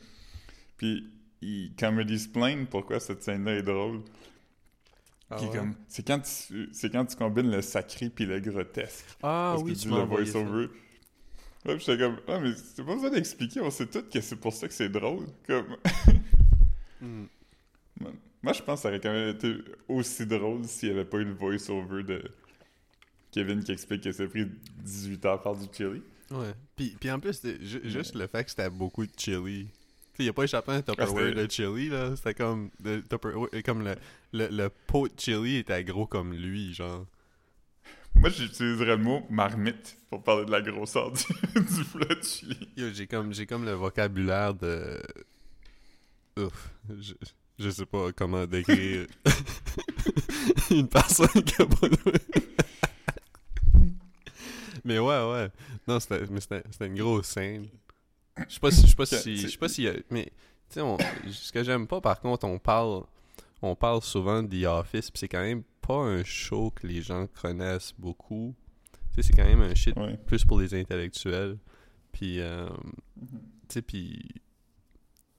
Puis 0.76 1.10
il 1.40 1.74
comedy 1.78 2.14
explain 2.14 2.64
pourquoi 2.70 3.00
cette 3.00 3.22
scène-là 3.22 3.56
est 3.56 3.62
drôle. 3.62 4.02
Ah 5.30 5.40
ouais? 5.42 5.48
comme... 5.50 5.74
C'est 5.88 6.06
quand, 6.06 6.20
tu- 6.20 6.68
c'est 6.72 6.90
quand 6.90 7.04
tu 7.06 7.16
combines 7.16 7.50
le 7.50 7.62
sacré 7.62 8.10
puis 8.10 8.26
le 8.26 8.38
grotesque. 8.40 9.06
Ah 9.22 9.52
Parce 9.54 9.62
oui, 9.62 9.72
que 9.74 9.78
tu 9.78 9.88
le 9.88 10.02
voice-over. 10.02 10.68
Ouais, 11.66 11.76
puis 11.76 11.84
j'étais 11.84 11.98
comme, 12.02 12.16
ah, 12.28 12.38
mais 12.40 12.52
c'est 12.54 12.84
pas 12.84 12.94
besoin 12.94 13.10
d'expliquer, 13.10 13.60
on 13.60 13.70
sait 13.70 13.86
tous 13.86 14.02
que 14.02 14.20
c'est 14.20 14.36
pour 14.36 14.52
ça 14.52 14.68
que 14.68 14.74
c'est 14.74 14.88
drôle. 14.88 15.26
Comme, 15.46 15.76
Hmm. 17.00 17.26
moi, 18.42 18.52
je 18.54 18.62
pense 18.62 18.78
que 18.78 18.82
ça 18.82 18.88
aurait 18.88 19.00
quand 19.00 19.12
même 19.12 19.28
été 19.36 19.54
aussi 19.86 20.24
drôle 20.26 20.64
s'il 20.64 20.88
n'y 20.90 20.94
avait 20.94 21.04
pas 21.04 21.18
eu 21.18 21.24
le 21.24 21.34
voice-over 21.34 22.02
de 22.04 22.22
Kevin 23.32 23.62
qui 23.62 23.72
explique 23.72 24.02
que 24.02 24.12
c'est 24.12 24.26
pris 24.28 24.46
18 24.82 25.24
heures 25.26 25.40
à 25.40 25.42
faire 25.42 25.54
du 25.56 25.66
chili. 25.76 26.02
Ouais. 26.30 26.54
Puis, 26.74 26.96
puis 26.98 27.10
en 27.10 27.20
plus, 27.20 27.40
juste 27.60 28.14
le 28.14 28.26
fait 28.26 28.44
que 28.44 28.50
c'était 28.50 28.70
beaucoup 28.70 29.04
de 29.04 29.12
chili. 29.16 29.66
Tu 29.66 29.70
sais, 30.16 30.24
il 30.24 30.28
a 30.30 30.32
pas 30.32 30.44
échappé 30.44 30.72
un 30.72 30.80
Tupperware 30.82 31.34
Ah, 31.36 31.42
de 31.46 31.50
chili, 31.50 31.90
là. 31.90 32.16
C'était 32.16 32.34
comme, 32.34 32.70
de 32.80 33.02
comme 33.62 33.84
le, 33.84 33.94
le, 34.32 34.48
le 34.48 34.70
pot 34.86 35.08
de 35.08 35.20
chili 35.20 35.56
était 35.56 35.84
gros 35.84 36.06
comme 36.06 36.32
lui, 36.32 36.72
genre. 36.72 37.06
Moi, 38.20 38.30
j'utiliserais 38.30 38.96
le 38.96 38.96
mot 38.96 39.26
marmite 39.30 39.96
pour 40.10 40.22
parler 40.22 40.44
de 40.46 40.50
la 40.50 40.60
grosseur 40.62 41.12
du, 41.12 41.22
du 41.54 41.60
de 41.60 42.22
chili. 42.22 42.68
J'ai 42.76 43.06
comme, 43.06 43.32
comme 43.48 43.64
le 43.64 43.72
vocabulaire 43.72 44.54
de... 44.54 45.00
Ouf. 46.38 46.70
Je, 47.00 47.14
je 47.58 47.70
sais 47.70 47.86
pas 47.86 48.12
comment 48.12 48.46
décrire 48.46 49.06
une 50.70 50.88
personne 50.88 51.42
qui 51.42 51.62
a 51.62 51.66
pas. 51.66 51.88
Mais 54.84 54.98
ouais, 54.98 55.30
ouais. 55.30 55.50
Non, 55.88 55.98
c'était, 55.98 56.24
une 56.86 56.94
grosse 56.96 57.26
scène. 57.26 57.66
Je 58.48 58.54
sais 58.54 58.60
pas 58.60 58.70
si, 58.70 58.82
je 58.82 58.86
sais 58.88 58.96
pas 58.96 59.06
si, 59.06 59.36
je 59.36 59.48
sais 59.48 59.58
pas 59.58 59.68
si, 59.68 59.88
mais 60.10 60.26
tu 60.70 60.80
sais, 60.80 61.30
ce 61.30 61.52
que 61.52 61.64
j'aime 61.64 61.86
pas, 61.86 62.00
par 62.00 62.20
contre, 62.20 62.46
on 62.46 62.58
parle, 62.58 63.04
on 63.62 63.74
parle 63.74 64.02
souvent 64.02 64.42
de 64.42 64.62
The 64.62 64.66
Office, 64.66 65.10
c'est 65.14 65.28
quand 65.28 65.40
même 65.40 65.62
pas 65.86 65.94
un 65.98 66.24
show 66.24 66.70
que 66.70 66.86
les 66.86 67.02
gens 67.02 67.26
connaissent 67.40 67.94
beaucoup. 67.98 68.54
Tu 68.92 68.98
sais, 69.16 69.22
c'est 69.22 69.32
quand 69.36 69.44
même 69.44 69.60
un 69.60 69.74
shit 69.74 69.96
Ouais. 69.96 70.16
plus 70.26 70.44
pour 70.44 70.60
les 70.60 70.74
intellectuels. 70.74 71.58
Puis, 72.12 72.40
euh, 72.40 72.68
tu 73.20 73.26
sais, 73.68 73.82
puis 73.82 74.28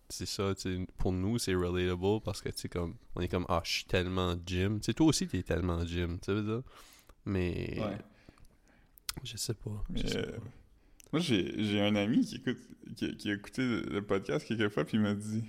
c'est 0.09 0.25
ça, 0.25 0.55
tu 0.55 0.61
sais, 0.61 0.87
pour 0.97 1.11
nous, 1.11 1.37
c'est 1.37 1.53
relatable 1.55 2.21
parce 2.23 2.41
que, 2.41 2.49
tu 2.49 2.57
sais, 2.61 2.69
comme, 2.69 2.95
on 3.15 3.21
est 3.21 3.27
comme, 3.27 3.45
ah, 3.49 3.61
je 3.65 3.71
suis 3.71 3.85
tellement 3.85 4.35
Jim. 4.45 4.77
Tu 4.79 4.85
sais, 4.85 4.93
toi 4.93 5.07
aussi, 5.07 5.27
t'es 5.27 5.43
tellement 5.43 5.85
Jim, 5.85 6.17
tu 6.21 6.25
sais, 6.25 6.33
veux 6.33 6.43
dire? 6.43 6.61
Mais, 7.25 7.77
Ouais. 7.79 7.97
je 9.23 9.35
sais 9.37 9.53
pas. 9.53 9.83
Mais, 9.89 10.15
euh, 10.15 10.31
pas. 10.31 10.43
Moi, 11.13 11.21
j'ai 11.21 11.63
j'ai 11.63 11.81
un 11.81 11.95
ami 11.95 12.21
qui, 12.25 12.35
écoute, 12.35 12.57
qui, 12.95 13.15
qui 13.17 13.29
a 13.31 13.33
écouté 13.33 13.61
le, 13.65 14.01
podcast 14.01 14.45
quelques 14.47 14.69
fois, 14.73 14.85
puis 14.85 14.97
il 14.97 15.01
m'a 15.03 15.13
dit 15.13 15.43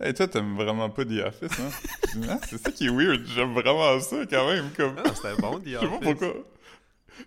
Hey, 0.00 0.14
toi, 0.14 0.26
t'aimes 0.28 0.56
vraiment 0.56 0.88
pas 0.88 1.04
The 1.04 1.20
Office, 1.26 1.58
hein? 1.60 1.70
Ah, 2.28 2.38
c'est 2.48 2.58
ça 2.58 2.70
qui 2.72 2.86
est 2.86 2.90
weird, 2.90 3.22
j'aime 3.26 3.52
vraiment 3.52 4.00
ça 4.00 4.24
quand 4.26 4.48
même. 4.48 4.70
Comme... 4.76 4.96
Ah, 5.04 5.14
c'était 5.14 5.36
bon, 5.40 5.58
The 5.60 5.64
Je 5.66 5.70
sais 5.72 5.76
pas 5.78 5.86
Office. 5.86 5.98
pourquoi. 6.02 6.34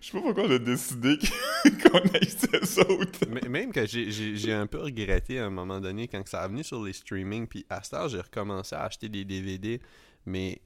Je 0.00 0.06
sais 0.06 0.12
pas 0.12 0.20
pourquoi 0.22 0.44
on 0.44 0.50
a 0.50 0.58
décidé 0.58 1.18
qu'on 1.64 2.64
ça 2.66 2.82
autant. 2.90 3.26
Mais- 3.30 3.48
Même 3.48 3.72
que 3.72 3.86
j'ai- 3.86 4.10
j'ai 4.10 4.36
j'ai 4.36 4.52
un 4.52 4.66
peu 4.66 4.78
regretté 4.80 5.38
à 5.38 5.46
un 5.46 5.50
moment 5.50 5.80
donné 5.80 6.08
quand 6.08 6.26
ça 6.26 6.42
a 6.42 6.48
venu 6.48 6.64
sur 6.64 6.82
les 6.82 6.92
streamings, 6.92 7.46
puis 7.46 7.64
à 7.70 7.80
heure, 7.92 8.08
j'ai 8.08 8.20
recommencé 8.20 8.74
à 8.74 8.82
acheter 8.82 9.08
des 9.08 9.24
DVD, 9.24 9.80
mais 10.26 10.60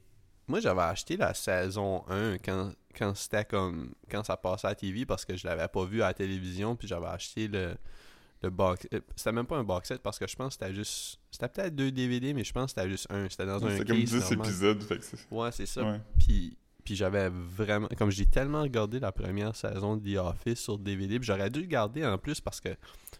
moi 0.47 0.59
j'avais 0.61 0.81
acheté 0.81 1.15
la 1.15 1.35
saison 1.35 2.03
1 2.09 2.39
quand, 2.39 2.71
quand 2.97 3.13
c'était 3.15 3.45
comme 3.45 3.93
quand 4.09 4.23
ça 4.23 4.35
passait 4.35 4.65
à 4.65 4.71
la 4.71 4.75
TV 4.75 5.05
parce 5.05 5.25
que 5.25 5.37
je 5.37 5.45
l'avais 5.45 5.67
pas 5.67 5.85
vu 5.85 6.01
à 6.01 6.07
la 6.07 6.13
télévision, 6.15 6.75
puis 6.75 6.87
j'avais 6.87 7.05
acheté 7.07 7.47
le, 7.47 7.75
le 8.41 8.49
box. 8.49 8.87
euh, 8.93 8.99
C'était 9.15 9.31
même 9.31 9.45
pas 9.45 9.57
un 9.57 9.63
box 9.63 9.87
set 9.87 10.01
parce 10.01 10.17
que 10.19 10.27
je 10.27 10.35
pense 10.35 10.55
que 10.57 10.63
c'était 10.65 10.75
juste. 10.75 11.19
C'était 11.31 11.49
peut-être 11.49 11.75
deux 11.75 11.91
DVD, 11.91 12.33
mais 12.33 12.43
je 12.43 12.53
pense 12.53 12.73
que 12.73 12.79
c'était 12.81 12.89
juste 12.91 13.07
un. 13.11 13.27
C'était 13.29 13.45
dans 13.45 13.65
un 13.65 13.77
C'est 13.77 13.85
comme 13.85 13.97
case 13.99 14.09
10 14.11 14.13
normal. 14.31 14.47
épisodes, 14.47 14.83
fait 14.83 14.97
que 14.97 15.03
c'est. 15.03 15.17
Ouais, 15.31 15.51
c'est 15.51 15.65
ça. 15.65 15.83
Ouais. 15.83 15.99
Puis, 16.19 16.57
puis 16.85 16.95
j'avais 16.95 17.29
vraiment. 17.29 17.87
Comme 17.97 18.11
j'ai 18.11 18.25
tellement 18.25 18.61
regardé 18.61 18.99
la 18.99 19.11
première 19.11 19.55
saison 19.55 19.97
de 19.97 20.13
The 20.13 20.17
Office 20.17 20.59
sur 20.59 20.77
DVD, 20.77 21.19
puis 21.19 21.27
j'aurais 21.27 21.49
dû 21.49 21.59
le 21.61 21.67
garder 21.67 22.05
en 22.05 22.17
plus 22.17 22.39
parce 22.39 22.61
que 22.61 22.69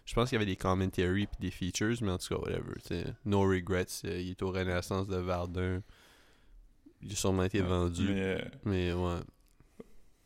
je 0.06 0.14
pense 0.14 0.28
qu'il 0.30 0.36
y 0.36 0.42
avait 0.42 0.50
des 0.50 0.56
commentaries 0.56 1.26
puis 1.26 1.36
des 1.40 1.50
features, 1.50 1.96
mais 2.02 2.10
en 2.12 2.18
tout 2.18 2.34
cas, 2.34 2.40
whatever. 2.40 3.04
No 3.26 3.42
regrets. 3.42 3.86
euh, 4.06 4.20
il 4.20 4.30
est 4.30 4.42
au 4.42 4.50
Renaissance 4.50 5.06
de 5.06 5.16
Verdun. 5.16 5.82
Il 7.02 7.12
a 7.12 7.14
sûrement 7.14 7.44
été 7.44 7.60
Ouais. 7.60 7.66
vendu. 7.68 8.08
Mais, 8.64 8.90
euh, 8.90 8.94
ouais. 8.94 9.14
ouais. 9.14 9.20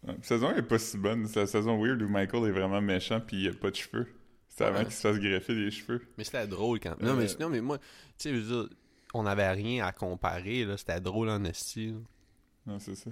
La 0.06 0.14
saison 0.22 0.50
est 0.54 0.62
pas 0.62 0.78
si 0.78 0.98
bonne. 0.98 1.26
C'est 1.26 1.40
la 1.40 1.46
saison 1.46 1.82
weird 1.82 2.00
où 2.02 2.08
Michael 2.08 2.44
est 2.48 2.52
vraiment 2.52 2.80
méchant 2.80 3.20
puis 3.20 3.42
il 3.44 3.48
a 3.48 3.52
pas 3.54 3.70
de 3.70 3.76
cheveux. 3.76 4.06
C'est 4.56 4.64
avant 4.64 4.78
Ouais. 4.78 4.84
qu'il 4.84 4.92
se 4.94 5.00
fasse 5.00 5.18
greffer 5.18 5.54
les 5.54 5.70
cheveux. 5.70 6.00
Mais 6.16 6.24
c'était 6.24 6.46
drôle 6.46 6.78
quand 6.80 7.00
Non, 7.02 7.14
mais, 7.14 7.24
Euh, 7.30 7.36
non, 7.40 7.48
mais 7.48 7.60
moi, 7.60 7.78
tu 7.78 7.84
sais, 8.18 8.30
je 8.30 8.36
veux 8.40 8.62
dire, 8.64 8.76
on 9.12 9.24
n'avait 9.24 9.50
rien 9.50 9.84
à 9.84 9.92
comparer. 9.92 10.64
là 10.64 10.76
C'était 10.76 11.00
drôle 11.00 11.28
en 11.28 11.42
esti. 11.44 11.88
là. 11.88 11.98
Non, 12.66 12.78
c'est 12.78 12.94
ça. 12.94 13.10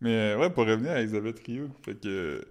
Mais 0.00 0.32
euh, 0.34 0.38
ouais, 0.38 0.50
pour 0.50 0.66
revenir 0.66 0.92
à 0.92 1.00
Elisabeth 1.00 1.38
Rioux, 1.46 1.70
fait 1.82 1.94
que 2.00 2.44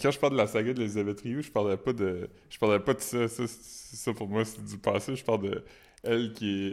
quand 0.00 0.10
je 0.10 0.18
parle 0.18 0.32
de 0.32 0.38
la 0.38 0.46
saga 0.46 0.72
de 0.72 0.80
Elisabeth 0.80 1.20
Rioux, 1.20 1.42
je 1.42 1.50
parlais 1.50 1.76
pas 1.76 1.92
de 1.92 2.30
je 2.48 2.58
parlais 2.58 2.80
pas 2.80 2.94
de 2.94 3.00
ça, 3.00 3.28
ça, 3.28 4.12
pour 4.14 4.28
moi 4.28 4.44
c'est 4.46 4.64
du 4.64 4.78
passé, 4.78 5.14
je 5.14 5.22
parle 5.24 5.42
de 5.50 5.64
elle 6.04 6.32
qui 6.32 6.68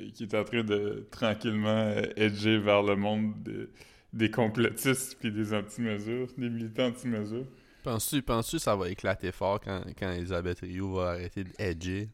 est 0.00 0.12
qui 0.12 0.24
est 0.24 0.34
en 0.34 0.42
train 0.44 0.64
de 0.64 1.06
tranquillement 1.12 1.68
euh, 1.68 2.02
edger 2.16 2.58
vers 2.58 2.82
le 2.82 2.96
monde 2.96 3.40
de- 3.44 3.70
des 4.12 4.30
complotistes 4.30 5.16
puis 5.20 5.30
des 5.30 5.54
anti-mesures, 5.54 6.26
des 6.36 6.50
militants 6.50 6.86
anti-mesures. 6.88 7.46
Penses-tu 7.82 8.22
penses 8.22 8.50
que 8.50 8.58
ça 8.58 8.76
va 8.76 8.88
éclater 8.88 9.32
fort 9.32 9.60
quand, 9.60 9.82
quand 9.98 10.10
Elisabeth 10.12 10.60
Rioux 10.60 10.94
va 10.94 11.10
arrêter 11.10 11.44
d'edger 11.44 12.08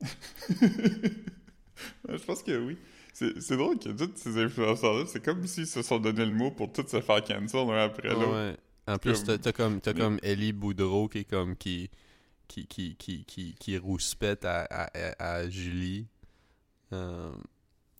Ouais, 0.00 0.08
je 2.08 2.24
pense 2.24 2.42
que 2.42 2.58
oui. 2.58 2.78
C'est 3.12 3.56
drôle 3.56 3.78
que 3.78 3.88
tous 3.88 4.12
ces 4.16 4.38
influenceurs-là, 4.38 5.04
c'est 5.06 5.24
comme 5.24 5.46
s'ils 5.46 5.66
se 5.66 5.80
sont 5.80 5.98
donné 5.98 6.26
le 6.26 6.34
mot 6.34 6.50
pour 6.50 6.70
tous 6.70 6.86
se 6.86 7.00
faire 7.00 7.24
cancel 7.24 7.66
l'un 7.66 7.84
après 7.84 8.10
l'autre. 8.10 8.30
Ouais. 8.30 8.56
En 8.86 8.98
plus, 8.98 9.24
t'as 9.24 9.52
comme, 9.52 9.80
comme 9.80 10.18
Ellie 10.22 10.52
Boudreau 10.52 11.08
qui 11.08 11.18
est 11.18 11.24
comme 11.24 11.56
qui 11.56 11.90
qui 12.46 12.66
qui 12.66 12.94
qui 12.96 13.24
qui, 13.24 13.54
qui 13.54 13.78
rouspète 13.78 14.44
à, 14.44 14.64
à, 15.18 15.48
Julie. 15.48 16.06
Euh, 16.92 17.32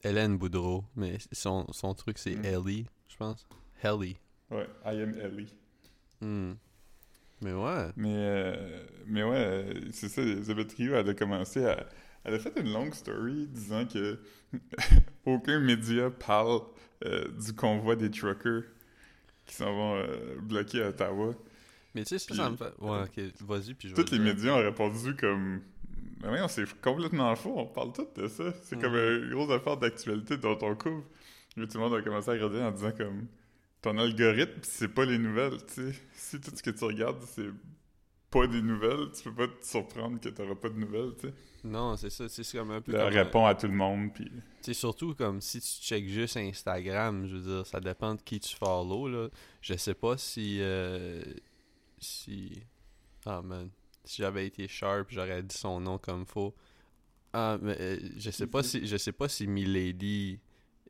Hélène 0.05 0.37
Boudreau, 0.37 0.85
mais 0.95 1.17
son, 1.33 1.67
son 1.73 1.95
truc 1.95 2.19
c'est 2.19 2.37
Mm. 2.37 2.45
Ellie, 2.45 2.87
je 3.09 3.17
pense. 3.17 3.47
Helly. 3.83 4.17
Ouais, 4.51 4.69
I 4.85 5.01
am 5.03 5.19
Ellie. 5.19 5.53
Hmm. 6.21 6.55
Mais 7.43 7.53
ouais. 7.53 7.89
Mais, 7.97 8.15
euh, 8.15 8.87
mais 9.07 9.23
ouais, 9.23 9.67
c'est 9.93 10.09
ça, 10.09 10.23
Elisabeth 10.23 10.73
Rioux, 10.73 10.95
elle 10.95 11.09
a 11.09 11.15
commencé 11.15 11.65
à... 11.65 11.87
Elle 12.25 12.35
a 12.35 12.39
fait 12.41 12.59
une 12.59 12.73
longue 12.73 12.93
story 12.93 13.47
disant 13.47 13.87
que 13.87 14.19
aucun 15.27 15.61
média 15.61 16.11
parle 16.11 16.61
euh, 17.05 17.29
du 17.29 17.53
convoi 17.53 17.95
des 17.95 18.11
truckers 18.11 18.65
qui 19.45 19.55
s'en 19.55 19.73
vont 19.73 19.97
euh, 19.97 20.37
bloquer 20.41 20.83
à 20.83 20.89
Ottawa. 20.89 21.35
Mais 21.95 22.03
tu 22.03 22.19
sais, 22.19 22.35
ça, 22.35 22.35
ça 22.35 22.51
me 22.51 22.57
fait. 22.57 22.73
Ouais, 22.81 23.03
ok, 23.03 23.43
vas-y, 23.43 23.75
puis 23.75 23.89
je 23.89 23.95
vais. 23.95 24.03
Tous 24.03 24.11
les 24.11 24.19
dire. 24.19 24.35
médias 24.35 24.53
ont 24.55 24.65
répondu 24.65 25.15
comme... 25.15 25.61
Mais 26.23 26.31
oui, 26.31 26.39
c'est 26.49 26.81
complètement 26.81 27.37
faux, 27.37 27.55
on 27.57 27.67
parle 27.67 27.93
tout 27.93 28.09
de 28.17 28.27
ça. 28.27 28.53
C'est 28.63 28.81
comme 28.81 28.95
une 28.95 29.31
grosse 29.31 29.51
affaire 29.51 29.77
d'actualité 29.77 30.37
dont 30.37 30.59
on 30.63 30.75
couvre. 30.75 31.05
Puis 31.55 31.69
tout 31.69 31.79
le 31.79 31.85
monde 31.85 31.95
a 31.95 32.03
commencé 32.03 32.31
à 32.31 32.33
regarder 32.33 32.61
en 32.61 32.73
disant 32.73 32.93
comme... 32.93 33.29
Ton 33.87 33.99
algorithme, 33.99 34.59
c'est 34.63 34.89
pas 34.89 35.05
les 35.05 35.17
nouvelles, 35.17 35.65
tu 35.73 35.93
sais. 35.93 35.99
Si 36.13 36.41
tout 36.41 36.51
ce 36.53 36.61
que 36.61 36.71
tu 36.71 36.83
regardes, 36.83 37.23
c'est 37.23 37.53
pas 38.33 38.49
des 38.49 38.61
nouvelles, 38.61 39.13
tu 39.13 39.31
peux 39.31 39.47
pas 39.47 39.47
te 39.47 39.65
surprendre 39.65 40.19
que 40.19 40.29
t'auras 40.29 40.57
pas 40.57 40.71
de 40.71 40.75
nouvelles, 40.75 41.13
tu 41.21 41.29
sais. 41.29 41.35
Non, 41.63 41.97
c'est 41.97 42.11
ça, 42.11 42.29
c'est 42.29 42.43
comme 42.59 42.73
un 42.73 42.81
peu. 42.81 42.91
Comme, 42.91 43.03
euh, 43.03 43.09
répond 43.11 43.47
à 43.47 43.55
tout 43.55 43.69
le 43.69 43.75
monde, 43.75 44.13
puis... 44.13 44.29
C'est 44.61 44.75
surtout 44.75 45.15
comme 45.15 45.41
si 45.41 45.61
tu 45.61 45.69
checkes 45.69 46.09
juste 46.09 46.37
Instagram, 46.37 47.29
je 47.29 47.37
veux 47.37 47.59
dire, 47.59 47.65
ça 47.65 47.79
dépend 47.79 48.17
de 48.17 48.23
qui 48.23 48.41
tu 48.41 48.57
follow, 48.57 49.07
là. 49.07 49.29
Je 49.61 49.75
sais 49.75 49.95
pas 49.95 50.19
si... 50.19 50.59
euh, 50.61 51.23
si... 52.01 52.65
Ah, 53.25 53.41
man. 53.41 53.71
Si 54.03 54.21
j'avais 54.21 54.49
été 54.49 54.67
sharp, 54.67 55.11
j'aurais 55.11 55.45
dit 55.45 55.57
son 55.57 55.79
nom 55.79 55.99
comme 55.99 56.27
faux. 56.27 56.57
Ah, 57.33 57.57
mais 57.63 57.77
euh, 57.79 58.01
je 58.17 58.33
sais 58.33 58.49
pas 58.49 58.65
si... 58.65 58.85
Je 58.85 58.97
sais 58.97 59.13
pas 59.13 59.29
si 59.29 59.47
Milady 59.47 60.41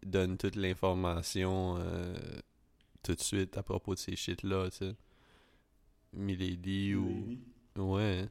donne 0.02 0.38
toute 0.38 0.56
l'information 0.56 1.76
euh, 1.78 2.14
tout 3.06 3.14
de 3.14 3.20
suite 3.20 3.56
à 3.56 3.62
propos 3.62 3.94
de 3.94 3.98
ces 3.98 4.16
shit-là, 4.16 4.68
tu 4.70 4.78
sais. 4.78 4.96
Milady 6.12 6.94
ou... 6.94 7.38
Ouais. 7.76 8.28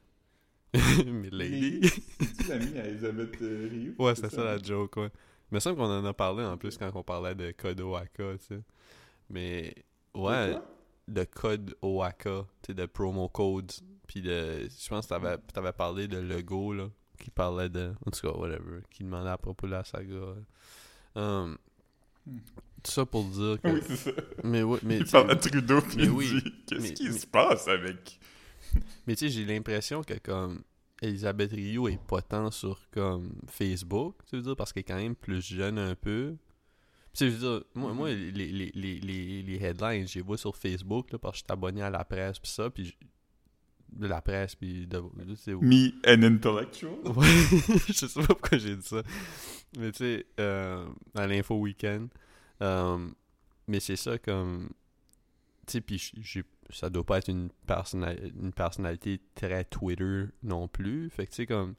Milady. 1.06 1.80
C'est-tu 1.88 2.78
à 2.78 2.86
Elisabeth 2.86 3.40
euh? 3.42 3.94
Ouais, 3.98 4.14
c'est 4.14 4.30
ça? 4.30 4.44
la 4.44 4.62
joke, 4.62 4.96
ouais. 4.96 5.10
Il 5.50 5.54
me 5.54 5.60
semble 5.60 5.76
qu'on 5.76 5.84
en 5.84 6.04
a 6.04 6.12
parlé 6.12 6.44
en 6.44 6.58
plus 6.58 6.76
quand 6.76 6.90
on 6.94 7.02
parlait 7.02 7.34
de 7.34 7.52
code 7.52 7.80
OAKA, 7.80 8.38
tu 8.38 8.44
sais. 8.46 8.60
Mais, 9.30 9.74
ouais, 10.14 10.56
de 11.08 11.24
code 11.24 11.76
OAKA, 11.82 12.46
tu 12.62 12.66
sais, 12.66 12.74
de 12.74 12.86
promo 12.86 13.28
codes. 13.28 13.72
Puis 14.06 14.20
de. 14.20 14.68
Je 14.68 14.88
pense 14.88 15.06
que 15.06 15.10
t'avais, 15.10 15.38
t'avais 15.52 15.72
parlé 15.72 16.08
de 16.08 16.18
logo, 16.18 16.72
là, 16.72 16.88
qui 17.18 17.30
parlait 17.30 17.68
de. 17.68 17.92
En 18.04 18.10
tout 18.10 18.20
cas, 18.20 18.36
whatever, 18.36 18.80
qui 18.90 19.04
demandait 19.04 19.30
à 19.30 19.38
propos 19.38 19.66
de 19.66 19.72
la 19.72 19.84
saga. 19.84 20.34
Um, 21.14 21.56
Hmm. 22.26 22.38
Tout 22.86 22.92
ça 22.92 23.04
pour 23.06 23.24
dire 23.24 23.58
que. 23.62 23.68
Oui, 23.68 23.80
c'est 23.86 23.96
ça. 23.96 24.10
Mais, 24.44 24.62
ouais, 24.62 24.78
mais, 24.82 24.98
Il 24.98 25.04
tu 25.04 25.10
parle 25.12 25.30
à 25.30 25.36
Trudeau, 25.36 25.80
puis 25.80 25.96
mais 25.98 26.04
il 26.04 26.10
oui, 26.10 26.26
dit 26.42 26.54
«Qu'est-ce 26.66 26.92
qui 26.92 27.08
mais- 27.08 27.18
se 27.18 27.26
passe 27.26 27.68
avec... 27.68 28.18
Mais 29.06 29.14
tu 29.16 29.26
sais, 29.26 29.28
j'ai 29.30 29.44
l'impression 29.44 30.02
que 30.02 30.14
comme 30.14 30.62
Elisabeth 31.02 31.52
Rio 31.52 31.88
est 31.88 32.00
pas 32.06 32.22
tant 32.22 32.50
sur 32.50 32.80
comme 32.90 33.32
Facebook, 33.48 34.16
tu 34.28 34.36
veux 34.36 34.42
dire, 34.42 34.56
parce 34.56 34.72
qu'elle 34.72 34.82
est 34.82 34.84
quand 34.84 34.96
même 34.96 35.14
plus 35.16 35.44
jeune 35.44 35.78
un 35.78 35.94
peu. 35.94 36.34
sais, 37.12 37.30
je 37.30 37.36
veux 37.36 37.58
dire, 37.58 37.64
moi, 37.74 37.92
moi 37.92 38.10
les, 38.10 38.30
les, 38.30 38.52
les, 38.52 39.00
les, 39.00 39.42
les 39.42 39.64
headlines, 39.64 40.06
je 40.06 40.16
les 40.16 40.20
vois 40.22 40.38
sur 40.38 40.56
Facebook, 40.56 41.10
là, 41.12 41.18
parce 41.18 41.32
que 41.34 41.38
je 41.38 41.44
suis 41.44 41.52
abonné 41.52 41.82
à 41.82 41.90
la 41.90 42.04
presse, 42.04 42.38
puis 42.38 42.50
ça, 42.50 42.70
puis 42.70 42.96
de 43.92 44.06
la 44.06 44.20
presse, 44.20 44.54
puis 44.54 44.86
de... 44.86 45.02
c'est 45.36 45.54
Me 45.54 45.88
an 46.06 46.22
intellectual. 46.22 46.92
Ouais, 47.04 47.26
je 47.88 48.06
sais 48.06 48.20
pas 48.20 48.26
pourquoi 48.26 48.58
j'ai 48.58 48.76
dit 48.76 48.86
ça. 48.86 49.02
Mais 49.78 49.92
tu 49.92 49.98
sais, 49.98 50.26
euh, 50.40 50.86
à 51.14 51.26
l'info 51.26 51.54
week-end. 51.56 52.06
Euh, 52.62 53.08
mais 53.66 53.80
c'est 53.80 53.96
ça 53.96 54.18
comme. 54.18 54.70
Tu 55.66 55.72
sais, 55.72 55.80
puis 55.80 56.12
ça 56.70 56.90
doit 56.90 57.04
pas 57.04 57.18
être 57.18 57.28
une, 57.28 57.50
une 58.40 58.52
personnalité 58.52 59.20
très 59.34 59.64
Twitter 59.64 60.24
non 60.42 60.68
plus. 60.68 61.10
Fait 61.10 61.26
que 61.26 61.30
tu 61.30 61.36
sais, 61.36 61.46
comme. 61.46 61.74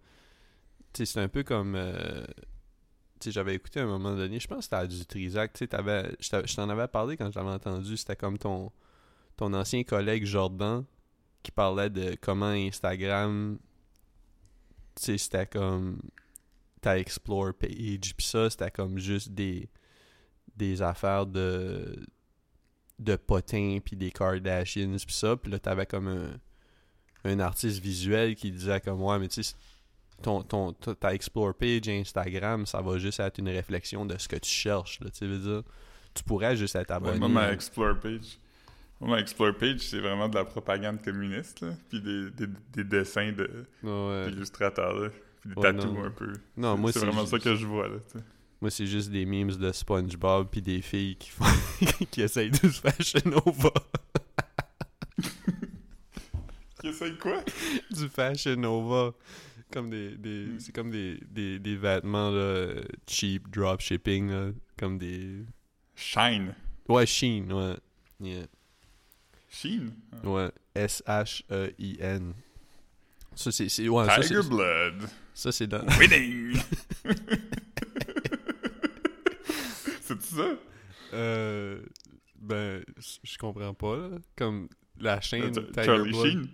Tu 0.93 1.05
sais, 1.05 1.13
c'est 1.13 1.21
un 1.21 1.29
peu 1.29 1.43
comme. 1.43 1.75
euh, 1.75 2.25
tu 3.19 3.25
sais, 3.25 3.31
j'avais 3.31 3.55
écouté 3.55 3.79
à 3.79 3.83
un 3.83 3.87
moment 3.87 4.15
donné, 4.15 4.39
je 4.39 4.47
pense 4.47 4.59
que 4.59 4.63
c'était 4.65 4.75
à 4.75 4.87
du 4.87 5.05
Trisac. 5.05 5.53
Tu 5.53 5.65
sais, 5.65 5.69
je 6.19 6.55
t'en 6.55 6.69
avais 6.69 6.87
parlé 6.87 7.17
quand 7.17 7.31
je 7.31 7.39
l'avais 7.39 7.51
entendu. 7.51 7.97
C'était 7.97 8.15
comme 8.15 8.37
ton, 8.37 8.71
ton 9.37 9.53
ancien 9.53 9.83
collègue 9.83 10.25
Jordan 10.25 10.83
qui 11.43 11.51
parlait 11.51 11.89
de 11.89 12.15
comment 12.19 12.47
Instagram 12.47 13.57
tu 14.97 15.03
sais, 15.05 15.17
c'était 15.17 15.45
comme 15.45 16.01
ta 16.81 16.97
explore 16.97 17.53
page 17.53 18.15
puis 18.17 18.25
ça 18.25 18.49
c'était 18.49 18.71
comme 18.71 18.97
juste 18.97 19.29
des 19.29 19.69
des 20.57 20.81
affaires 20.81 21.25
de 21.25 21.95
de 22.99 23.15
potins 23.15 23.77
puis 23.83 23.95
des 23.95 24.09
Kardashians 24.11 24.95
puis 25.05 25.13
ça 25.15 25.35
puis 25.37 25.51
là 25.51 25.59
t'avais 25.59 25.85
comme 25.85 26.07
un 26.07 26.39
un 27.25 27.39
artiste 27.39 27.79
visuel 27.79 28.35
qui 28.35 28.51
disait 28.51 28.79
comme 28.81 29.01
ouais 29.01 29.19
mais 29.19 29.27
tu 29.27 29.43
sais 29.43 29.55
ton, 30.23 30.41
ton, 30.41 30.73
ta 30.73 31.13
explore 31.13 31.53
page 31.53 31.87
Instagram 31.87 32.65
ça 32.65 32.81
va 32.81 32.97
juste 32.97 33.19
être 33.19 33.37
une 33.37 33.49
réflexion 33.49 34.03
de 34.05 34.17
ce 34.17 34.27
que 34.27 34.35
tu 34.37 34.49
cherches 34.49 34.99
là 35.01 35.09
tu 35.11 35.27
veux 35.27 35.37
dire 35.37 35.63
tu 36.15 36.23
pourrais 36.23 36.55
juste 36.57 36.75
être 36.75 36.89
Ouais, 36.89 36.95
abonné 36.95 37.19
moi, 37.19 37.27
ma 37.29 37.51
Explore 37.53 37.99
page. 37.99 38.39
Moi, 38.99 39.11
ma 39.11 39.19
Explore 39.21 39.55
page, 39.55 39.81
c'est 39.81 39.99
vraiment 39.99 40.27
de 40.27 40.33
la 40.33 40.43
propagande 40.45 40.99
communiste, 41.03 41.61
là. 41.61 41.73
Puis 41.89 42.01
des, 42.01 42.31
des, 42.31 42.47
des 42.73 42.83
dessins 42.83 43.31
de, 43.31 43.47
Ouais. 43.83 44.31
d'illustrateurs, 44.31 44.95
là. 44.99 45.09
Puis 45.41 45.51
des 45.51 45.55
Ouais, 45.55 45.61
tatous 45.61 45.95
un 46.03 46.09
peu. 46.09 46.33
non 46.55 46.73
C'est- 46.75 46.81
moi 46.81 46.91
c'est 46.91 46.99
vraiment 47.01 47.25
ça 47.27 47.37
que 47.37 47.53
je 47.55 47.67
vois, 47.67 47.87
là. 47.87 47.97
Moi, 48.61 48.71
c'est 48.71 48.87
juste 48.87 49.09
des 49.11 49.25
memes 49.25 49.51
de 49.51 49.71
SpongeBob 49.71 50.47
puis 50.51 50.61
des 50.61 50.81
filles 50.81 51.15
qui 51.17 51.29
font 51.29 51.45
qui 52.11 52.21
essayent 52.21 52.49
de 52.49 52.57
se 52.69 52.81
Fashion 52.81 53.21
Nova. 53.25 53.71
Qui 56.79 56.87
essaye 56.89 57.17
quoi? 57.17 57.43
du 57.91 58.07
Fashion 58.07 58.55
Nova. 58.55 59.13
Comme 59.71 59.89
des, 59.89 60.15
des 60.15 60.45
Mm. 60.45 60.59
c'est 60.59 60.71
comme 60.73 60.91
des, 60.91 61.19
des, 61.29 61.59
des 61.59 61.75
vêtements 61.75 62.29
là, 62.31 62.73
cheap 63.05 63.49
dropshipping 63.49 64.29
là, 64.29 64.51
comme 64.77 64.97
des 64.97 65.43
Shine. 65.95 66.53
ouais 66.87 67.05
Sheen 67.05 67.51
ouais 67.51 67.75
yeah. 68.21 68.45
Sheen? 69.49 69.91
Ah. 70.23 70.29
ouais 70.29 70.51
S 70.73 71.03
H 71.05 71.41
E 71.51 71.73
I 71.79 71.97
N 71.99 72.33
ça 73.35 73.51
c'est 73.51 73.89
ouais 73.89 74.05
ça 74.05 74.21
Tiger 74.21 74.41
c'est 74.41 74.49
Blood. 74.49 75.09
ça 75.33 75.51
c'est 75.51 75.67
dans 75.67 75.85
Winning! 75.99 76.61
c'est 80.07 80.21
ça? 80.21 80.57
euh, 81.13 81.81
ben 82.39 82.83
je 83.23 83.37
comprends 83.37 83.73
pas 83.73 83.97
là. 83.97 84.09
comme 84.35 84.67
la 84.99 85.21
chaîne 85.21 85.53
Ch- 85.53 85.65
Tiger 85.67 85.85
Charlie 85.85 86.11
Blood. 86.11 86.25
Sheen? 86.25 86.47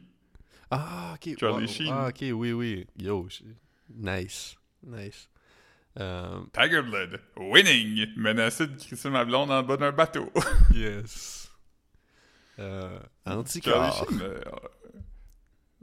Ah, 0.71 1.15
ok. 1.15 1.39
Charlie 1.39 1.65
wow. 1.65 1.71
Sheen. 1.71 1.87
Ah, 1.91 2.07
ok, 2.09 2.21
oui, 2.33 2.51
oui. 2.53 2.87
Yo, 2.97 3.27
nice. 3.95 4.55
Nice. 4.85 5.29
Euh, 5.99 6.39
Tiger 6.53 6.81
Blood. 6.81 7.19
Winning! 7.37 8.07
Menacé 8.17 8.67
de 8.67 8.75
crisser 8.75 9.09
ma 9.09 9.23
blonde 9.25 9.51
en 9.51 9.61
bas 9.63 9.77
d'un 9.77 9.91
bateau. 9.91 10.31
yes. 10.73 11.51
Euh, 12.59 12.99
Charlie 13.25 13.39
anticorps. 13.39 14.07
Sheen. 14.09 14.21
euh, 14.21 14.41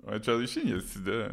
ouais, 0.07 0.23
Charlie 0.23 0.47
Sheen, 0.49 0.64
il 0.66 0.73
a 0.73 0.77
le 0.77 0.81
sida. 0.81 1.29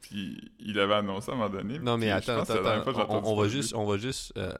Puis 0.00 0.50
il 0.60 0.78
avait 0.80 0.94
annoncé 0.94 1.30
à 1.30 1.34
un 1.34 1.36
moment 1.36 1.50
donné. 1.50 1.78
Non, 1.78 1.98
mais 1.98 2.10
attends, 2.10 2.40
attends, 2.40 2.64
attends. 2.64 3.22
On, 3.24 3.36
va 3.36 3.48
juste, 3.48 3.72
lui. 3.72 3.78
on 3.78 3.84
va 3.86 3.98
juste, 3.98 4.32
euh, 4.38 4.54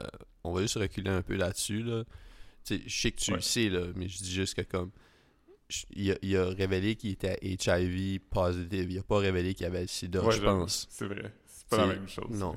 on 0.49 0.53
va 0.53 0.63
juste 0.63 0.77
reculer 0.77 1.11
un 1.11 1.23
peu 1.23 1.35
là-dessus, 1.37 1.83
là. 1.83 2.05
Je 2.69 2.77
sais 2.89 3.11
que 3.13 3.21
tu 3.21 3.33
le 3.33 3.41
sais, 3.41 3.69
là, 3.71 3.87
mais 3.97 4.09
je 4.09 4.19
dis 4.19 4.33
juste 4.33 4.55
que 4.55 4.63
comme... 4.63 4.91
Il 5.91 6.13
a, 6.13 6.17
il 6.23 6.35
a 6.37 6.47
révélé 6.47 6.97
qu'il 6.97 7.11
était 7.11 7.39
HIV 7.43 8.21
positive. 8.31 8.91
Il 8.91 8.99
a 8.99 9.03
pas 9.03 9.19
révélé 9.19 9.53
qu'il 9.55 9.67
avait 9.67 9.83
le 9.83 9.87
sida, 9.87 10.23
Ouais, 10.25 10.33
je 10.35 10.41
j'avoue, 10.41 10.61
pense. 10.61 10.87
C'est 10.91 11.07
vrai. 11.07 11.31
C'est 11.47 11.69
pas 11.69 11.77
la 11.79 11.87
même 11.89 12.09
chose. 12.09 12.31
Non. 12.31 12.57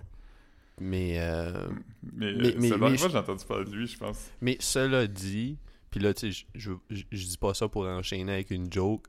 Mais... 0.79 1.17
euh, 1.19 1.67
Mais, 2.03 2.33
Mais- 2.33 2.47
euh, 2.47 2.55
mais- 2.57 2.77
mais 2.77 2.97
j'ai 2.97 3.17
entendu 3.17 3.45
parler 3.45 3.65
de 3.65 3.75
lui, 3.75 3.87
je 3.87 3.97
pense. 3.97 4.29
Mais 4.39 4.55
cela 4.61 5.07
dit, 5.07 5.57
puis 5.89 5.99
là, 5.99 6.13
tu 6.13 6.31
sais, 6.31 6.45
je, 6.55 6.71
je, 6.89 7.03
dis 7.25 7.37
pas 7.37 7.53
ça 7.53 7.67
pour 7.67 7.85
enchaîner 7.85 8.31
avec 8.31 8.51
une 8.51 8.71
joke, 8.71 9.07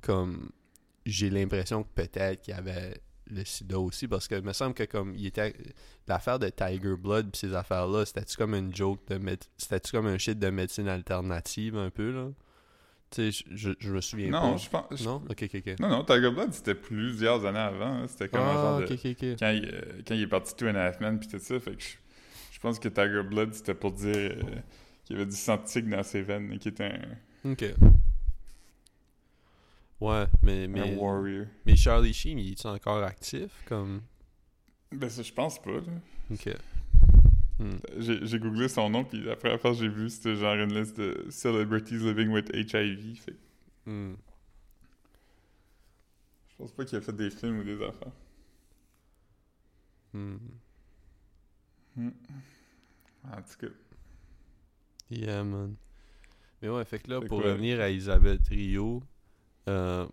comme 0.00 0.50
j'ai 1.04 1.28
l'impression 1.28 1.82
que 1.82 1.88
peut-être 1.94 2.42
qu'il 2.42 2.54
y 2.54 2.56
avait 2.56 3.00
le 3.30 3.44
sida 3.44 3.78
aussi, 3.78 4.08
parce 4.08 4.28
que 4.28 4.34
il 4.36 4.42
me 4.42 4.52
semble 4.52 4.74
que 4.74 4.84
comme 4.84 5.14
il 5.16 5.26
était 5.26 5.54
l'affaire 6.08 6.38
de 6.38 6.48
Tiger 6.48 6.96
Blood 6.96 7.30
pis 7.30 7.38
ces 7.40 7.54
affaires-là, 7.54 8.04
c'était-tu 8.06 8.36
comme 8.36 8.54
une 8.54 8.74
joke 8.74 9.00
de 9.08 9.20
c'était-tu 9.56 9.92
comme 9.92 10.06
un 10.06 10.18
shit 10.18 10.38
de 10.38 10.50
médecine 10.50 10.88
alternative 10.88 11.76
un 11.76 11.90
peu 11.90 12.10
là? 12.10 12.28
Tu 13.10 13.32
sais, 13.32 13.44
je, 13.50 13.56
je, 13.56 13.70
je 13.80 13.92
me 13.92 14.00
souviens 14.00 14.30
Non, 14.30 14.52
pas. 14.52 14.56
je 14.56 14.70
pense. 14.70 14.84
je- 15.00 15.04
Non? 15.04 15.22
Ok, 15.28 15.42
ok, 15.42 15.54
ok. 15.66 15.80
Non, 15.80 15.88
non, 15.88 16.04
Tiger 16.04 16.30
Blood, 16.30 16.52
c'était 16.52 16.76
plusieurs 16.76 17.44
années 17.44 17.58
avant. 17.58 18.02
hein. 18.02 18.06
C'était 18.08 18.28
comme 18.28 18.40
un 18.42 18.54
Ah, 18.56 18.62
genre 18.62 18.78
ok, 18.78 18.88
de. 18.90 18.94
ok, 18.94 19.06
ok. 19.32 19.38
Quand 19.40 19.50
il, 19.50 19.64
euh, 19.74 19.80
quand 20.06 20.14
il 20.14 20.22
est 20.22 20.26
parti 20.28 20.54
Two 20.54 20.68
and 20.68 20.76
a 20.76 20.82
Half 20.84 21.00
Men 21.00 21.18
puis 21.18 21.28
tout 21.28 21.38
ça, 21.40 21.58
fait 21.58 21.74
que 21.74 21.82
je, 21.82 21.88
je 22.52 22.60
pense 22.60 22.78
que 22.78 22.88
Tiger 22.88 23.22
Blood, 23.28 23.52
c'était 23.54 23.74
pour 23.74 23.90
dire 23.92 24.14
euh, 24.14 24.42
qu'il 25.04 25.16
y 25.16 25.20
avait 25.20 25.28
du 25.28 25.36
scientifique 25.36 25.88
dans 25.88 26.02
ses 26.04 26.22
veines 26.22 26.52
et 26.52 26.58
qu'il 26.58 26.70
était 26.70 26.84
un, 26.84 27.50
Ok. 27.50 27.64
Ouais, 30.00 30.24
mais, 30.42 30.64
un 30.64 30.68
mais, 30.68 30.96
warrior. 30.96 31.46
mais 31.66 31.76
Charlie 31.76 32.14
Sheen, 32.14 32.38
il 32.38 32.52
est 32.52 32.66
encore 32.66 33.02
actif? 33.02 33.50
Comme? 33.66 34.00
Ben 34.92 35.08
ça, 35.08 35.22
je 35.22 35.32
pense 35.32 35.60
pas. 35.60 35.72
là. 35.72 35.92
Ok. 36.30 36.48
Hmm. 37.58 37.76
J'ai 37.98 38.38
googlé 38.38 38.68
son 38.68 38.88
nom, 38.88 39.04
puis 39.04 39.22
fois 39.38 39.58
que 39.58 39.74
j'ai 39.74 39.88
vu, 39.88 40.08
c'était 40.08 40.34
genre 40.36 40.54
une 40.54 40.72
liste 40.74 40.96
de 40.98 41.26
celebrities 41.30 41.98
living 41.98 42.28
with 42.30 42.50
HIV. 42.54 43.16
Fait 43.20 43.36
Hmm. 43.86 44.14
je 46.50 46.56
pense 46.56 46.72
pas 46.72 46.84
qu'il 46.84 46.96
a 46.98 47.00
fait 47.00 47.12
des 47.16 47.30
films 47.30 47.58
ou 47.60 47.64
des 47.64 47.82
affaires. 47.82 48.12
Hmm. 50.12 50.36
En 53.24 53.42
tout 53.42 53.66
cas, 53.66 53.72
Yeah, 55.10 55.42
man. 55.44 55.74
Mais 56.62 56.68
ouais, 56.68 56.84
fait 56.84 57.00
que 57.00 57.10
là, 57.10 57.20
Fait 57.20 57.26
pour 57.26 57.40
quoi? 57.42 57.50
revenir 57.52 57.80
à 57.80 57.90
Isabelle 57.90 58.38
Trio, 58.40 59.02
euh, 59.68 60.06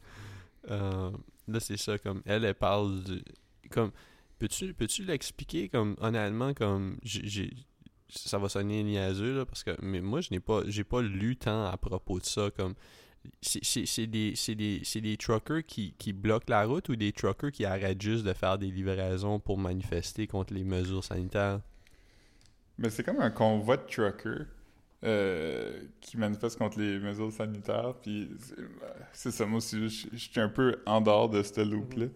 euh, 0.70 1.10
là, 1.46 1.60
c'est 1.60 1.76
ça, 1.76 1.98
comme, 1.98 2.22
elle, 2.24 2.44
elle 2.44 2.54
parle 2.54 3.02
du... 3.04 3.22
Comme, 3.70 3.90
peux-tu 4.38 4.72
peux 4.74 4.86
l'expliquer, 5.06 5.68
comme, 5.68 5.96
honnêtement, 6.00 6.54
comme, 6.54 6.98
j'ai... 7.02 7.50
Ça 8.10 8.38
va 8.38 8.48
sonner 8.48 8.82
niaiseux, 8.82 9.36
là, 9.36 9.44
parce 9.44 9.62
que... 9.62 9.76
Mais 9.82 10.00
moi, 10.00 10.20
je 10.20 10.28
n'ai 10.30 10.40
pas... 10.40 10.62
J'ai 10.66 10.84
pas 10.84 11.02
lu 11.02 11.36
tant 11.36 11.66
à 11.66 11.76
propos 11.76 12.18
de 12.18 12.24
ça, 12.24 12.50
comme... 12.56 12.74
C'est 13.42 14.06
des, 14.06 14.34
des, 14.54 15.00
des 15.00 15.16
truckers 15.16 15.66
qui, 15.66 15.92
qui 15.98 16.12
bloquent 16.12 16.46
la 16.48 16.64
route 16.64 16.88
ou 16.88 16.96
des 16.96 17.12
truckers 17.12 17.50
qui 17.50 17.64
arrêtent 17.64 18.00
juste 18.00 18.24
de 18.24 18.32
faire 18.32 18.56
des 18.56 18.70
livraisons 18.70 19.38
pour 19.40 19.58
manifester 19.58 20.26
contre 20.26 20.54
les 20.54 20.64
mesures 20.64 21.04
sanitaires? 21.04 21.60
ben 22.78 22.90
c'est 22.90 23.02
comme 23.02 23.20
un 23.20 23.30
convoi 23.30 23.76
de 23.76 23.82
truckers 23.82 24.46
euh, 25.04 25.82
qui 26.00 26.16
manifeste 26.18 26.58
contre 26.58 26.78
les 26.80 26.98
mesures 26.98 27.32
sanitaires. 27.32 27.94
Puis 28.02 28.30
c'est- 29.12 29.30
ça, 29.30 29.46
moi 29.46 29.58
aussi, 29.58 29.88
je 29.88 30.08
je 30.12 30.16
suis 30.18 30.40
un 30.40 30.48
peu 30.48 30.76
en 30.86 31.00
dehors 31.00 31.28
de 31.28 31.42
ce 31.42 31.60
loop-là. 31.60 32.06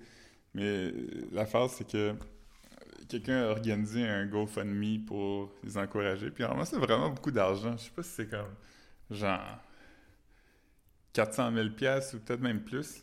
Mais 0.54 0.92
l'affaire, 1.32 1.70
c'est 1.70 1.88
que 1.90 2.14
quelqu'un 3.08 3.44
a 3.44 3.48
organisé 3.48 4.06
un 4.08 4.26
GoFundMe 4.26 5.04
pour 5.06 5.52
les 5.64 5.76
encourager. 5.78 6.30
Puis 6.30 6.44
vraiment, 6.44 6.64
c'est 6.64 6.78
vraiment 6.78 7.10
beaucoup 7.10 7.30
d'argent. 7.30 7.72
Je 7.76 7.84
sais 7.84 7.90
pas 7.90 8.02
si 8.02 8.10
c'est 8.10 8.28
comme 8.30 8.54
genre 9.10 9.40
400 11.12 11.50
000 11.50 11.70
pièces 11.74 12.14
ou 12.14 12.20
peut-être 12.20 12.40
même 12.40 12.62
plus. 12.62 13.02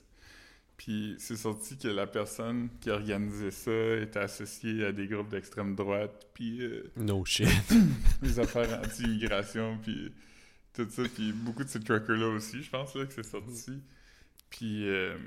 Puis 0.79 1.15
c'est 1.19 1.35
sorti 1.35 1.77
que 1.77 1.89
la 1.89 2.07
personne 2.07 2.69
qui 2.79 2.89
a 2.89 2.93
organisé 2.93 3.51
ça 3.51 3.95
était 4.01 4.19
associée 4.19 4.85
à 4.85 4.93
des 4.93 5.07
groupes 5.07 5.27
d'extrême 5.29 5.75
droite, 5.75 6.27
puis 6.33 6.61
euh, 6.63 6.89
No 6.95 7.25
shit. 7.25 7.47
les 8.21 8.39
affaires 8.39 8.79
anti-immigration, 8.81 9.77
puis 9.83 10.13
tout 10.73 10.87
ça. 10.89 11.03
Puis 11.13 11.33
beaucoup 11.33 11.65
de 11.65 11.69
ces 11.69 11.81
truckers-là 11.81 12.27
aussi, 12.29 12.63
je 12.63 12.69
pense, 12.69 12.95
là, 12.95 13.05
que 13.05 13.13
c'est 13.13 13.25
sorti. 13.25 13.73
Puis 14.49 14.87
euh, 14.87 15.17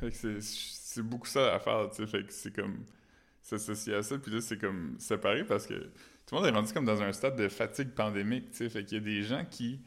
fait 0.00 0.10
que 0.10 0.16
c'est- 0.16 0.40
c'est 0.40 1.02
beaucoup 1.02 1.26
ça 1.26 1.40
l'affaire, 1.52 1.90
tu 1.90 1.96
sais. 2.02 2.06
Fait 2.06 2.24
que 2.24 2.32
c'est 2.32 2.54
comme 2.54 2.84
s'associer 3.40 3.94
à 3.94 4.02
ça, 4.04 4.18
puis 4.18 4.30
là, 4.32 4.40
c'est 4.40 4.56
comme 4.58 4.94
séparé 5.00 5.42
parce 5.44 5.66
que 5.66 5.74
tout 5.74 6.36
le 6.36 6.38
monde 6.38 6.46
est 6.46 6.50
rendu 6.52 6.72
comme 6.72 6.84
dans 6.84 7.02
un 7.02 7.12
stade 7.12 7.36
de 7.36 7.48
fatigue 7.48 7.90
pandémique, 7.90 8.52
tu 8.52 8.58
sais. 8.58 8.68
Fait 8.68 8.84
qu'il 8.84 8.98
y 8.98 9.00
a 9.00 9.04
des 9.04 9.24
gens 9.24 9.44
qui 9.50 9.80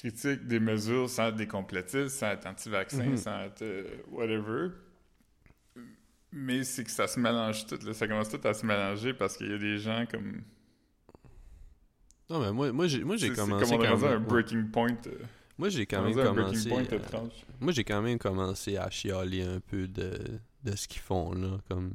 critiquent 0.00 0.46
des 0.46 0.60
mesures 0.60 1.08
sans 1.08 1.28
être 1.28 1.36
des 1.36 1.46
complotistes, 1.48 2.08
sans 2.18 2.26
être 2.28 2.46
anti-vaccin, 2.46 3.04
Mhm. 3.06 3.16
sans 3.16 3.40
être 3.44 3.62
euh, 3.62 3.96
whatever. 4.10 4.68
Mais 6.32 6.64
c'est 6.64 6.84
que 6.84 6.90
ça 6.90 7.06
se 7.06 7.18
mélange 7.18 7.66
tout, 7.66 7.78
là. 7.84 7.94
Ça 7.94 8.06
commence 8.06 8.28
tout 8.28 8.40
à 8.46 8.52
se 8.52 8.66
mélanger 8.66 9.14
parce 9.14 9.36
qu'il 9.36 9.50
y 9.50 9.54
a 9.54 9.58
des 9.58 9.78
gens 9.78 10.04
comme. 10.10 10.42
Non, 12.28 12.40
mais 12.40 12.52
moi, 12.52 12.72
moi 12.72 12.86
j'ai 12.88 13.04
moi, 13.04 13.16
j'ai 13.16 13.28
C'est- 13.28 13.34
commencé. 13.40 13.76
comme 13.76 13.86
on 14.02 14.04
un 14.06 14.18
breaking 14.20 14.64
point. 14.70 14.96
euh, 15.06 15.18
Moi, 15.56 15.68
j'ai 15.70 15.86
quand 15.86 16.02
même 16.02 16.12
commencé. 16.14 16.70
à-. 16.70 17.22
Moi, 17.60 17.72
j'ai 17.72 17.84
quand 17.84 18.02
même 18.02 18.18
commencé 18.18 18.76
à 18.76 18.90
chialer 18.90 19.42
un 19.42 19.60
peu 19.60 19.86
de, 19.88 20.18
de 20.64 20.76
ce 20.76 20.86
qu'ils 20.88 21.00
font, 21.00 21.32
là. 21.32 21.58
Comme, 21.70 21.94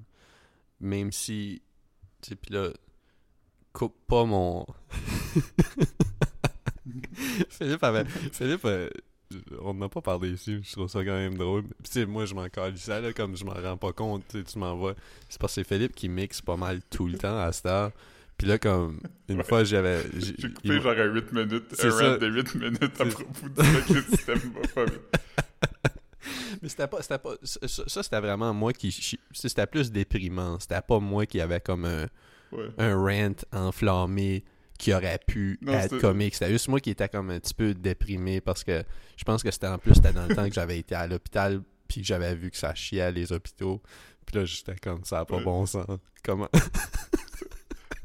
même 0.79 1.11
si. 1.11 1.61
Tu 2.21 2.29
sais, 2.29 2.35
pis 2.35 2.51
là, 2.53 2.69
coupe 3.73 3.95
pas 4.07 4.25
mon. 4.25 4.65
Philippe 7.49 7.83
avait. 7.83 8.05
Philippe, 8.31 8.65
euh, 8.65 8.89
on 9.61 9.73
n'a 9.73 9.87
pas 9.89 10.01
parlé 10.01 10.31
ici, 10.31 10.59
je 10.63 10.71
trouve 10.73 10.89
ça 10.89 10.99
quand 10.99 11.11
même 11.13 11.37
drôle. 11.37 11.63
Tu 11.83 11.91
sais, 11.91 12.05
moi, 12.05 12.25
je 12.25 12.33
m'en 12.35 12.47
calissais, 12.49 12.99
là, 13.01 13.13
comme 13.13 13.35
je 13.37 13.45
m'en 13.45 13.53
rends 13.53 13.77
pas 13.77 13.93
compte, 13.93 14.23
tu 14.29 14.37
sais, 14.39 14.43
tu 14.43 14.59
m'envoies. 14.59 14.95
C'est 15.29 15.39
parce 15.39 15.55
que 15.55 15.61
c'est 15.63 15.67
Philippe 15.67 15.95
qui 15.95 16.09
mixe 16.09 16.41
pas 16.41 16.57
mal 16.57 16.81
tout 16.89 17.07
le 17.07 17.17
temps 17.17 17.39
à 17.39 17.51
cette 17.51 17.65
heure. 17.67 17.91
Pis 18.37 18.45
là, 18.47 18.57
comme, 18.57 18.99
une 19.29 19.37
Ouais. 19.37 19.43
fois, 19.43 19.63
j'avais. 19.63 20.01
j'ai- 20.17 20.35
il 20.39 20.53
coupé 20.53 20.81
genre 20.81 20.91
à 20.97 21.05
8 21.05 21.31
minutes, 21.31 21.63
un 21.83 21.91
ça. 21.91 22.09
rap 22.11 22.19
de 22.19 22.27
8 22.27 22.55
minutes 22.55 22.99
à 23.01 23.05
propos 23.05 23.47
du 23.93 24.01
système. 24.01 24.39
Mais 26.61 26.69
c'était 26.69 26.87
pas, 26.87 27.01
c'était 27.01 27.17
pas, 27.17 27.33
ça, 27.41 27.67
ça, 27.67 27.83
ça, 27.87 28.03
c'était 28.03 28.19
vraiment 28.19 28.53
moi 28.53 28.73
qui, 28.73 28.91
c'était 29.33 29.65
plus 29.65 29.91
déprimant. 29.91 30.59
C'était 30.59 30.81
pas 30.81 30.99
moi 30.99 31.25
qui 31.25 31.41
avait 31.41 31.61
comme 31.61 31.85
un, 31.85 32.07
Ouais. 32.51 32.67
un 32.77 32.95
rant 32.97 33.33
enflammé 33.67 34.43
qui 34.81 34.93
aurait 34.93 35.19
pu 35.25 35.57
Non, 35.61 35.73
être 35.73 35.97
comique. 35.99 36.33
C'était 36.33 36.51
juste 36.51 36.67
moi 36.67 36.79
qui 36.79 36.89
étais 36.89 37.07
comme 37.07 37.29
un 37.29 37.39
petit 37.39 37.53
peu 37.53 37.73
déprimé 37.73 38.41
parce 38.41 38.63
que 38.63 38.83
je 39.15 39.23
pense 39.23 39.43
que 39.43 39.51
c'était 39.51 39.67
en 39.67 39.77
plus, 39.77 39.93
c'était 39.93 40.11
dans 40.13 40.25
le 40.27 40.35
temps 40.35 40.47
que 40.47 40.53
j'avais 40.55 40.79
été 40.79 40.95
à 40.95 41.07
l'hôpital 41.07 41.61
puis 41.87 42.01
que 42.01 42.07
j'avais 42.07 42.33
vu 42.35 42.49
que 42.51 42.57
ça 42.57 42.73
chiait 42.75 43.11
les 43.11 43.31
hôpitaux. 43.31 43.81
Puis 44.25 44.37
là, 44.37 44.45
j'étais 44.45 44.75
comme 44.75 45.03
ça, 45.03 45.19
a 45.19 45.25
pas 45.25 45.37
Ouais. 45.37 45.43
bon 45.43 45.65
sens. 45.65 45.85
Comment? 46.23 46.49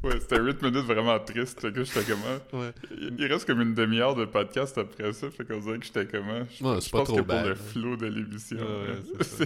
Ouais, 0.03 0.19
c'était 0.21 0.39
8 0.39 0.61
minutes 0.61 0.85
vraiment 0.85 1.19
triste. 1.19 1.59
Fait 1.59 1.73
que 1.73 1.83
j'étais 1.83 2.03
comment. 2.03 2.61
Ouais. 2.63 2.71
Il 3.17 3.25
reste 3.25 3.45
comme 3.47 3.61
une 3.61 3.73
demi-heure 3.73 4.13
de 4.15 4.25
podcast 4.25 4.77
après 4.77 5.11
ça. 5.11 5.29
Fait 5.31 5.43
qu'on 5.43 5.59
dirait 5.59 5.79
que 5.79 5.85
j'étais 5.85 6.05
comment. 6.05 6.43
Je, 6.51 6.63
Ouais, 6.63 6.75
je 6.75 6.79
c'est 6.81 6.91
pas 6.91 6.99
pense 6.99 7.07
trop 7.07 7.17
que 7.17 7.21
pour 7.23 7.27
bad. 7.35 7.47
le 7.47 7.55
flow 7.55 7.97
de 7.97 8.05
l'émission. 8.05 8.57
Hein, 8.61 9.45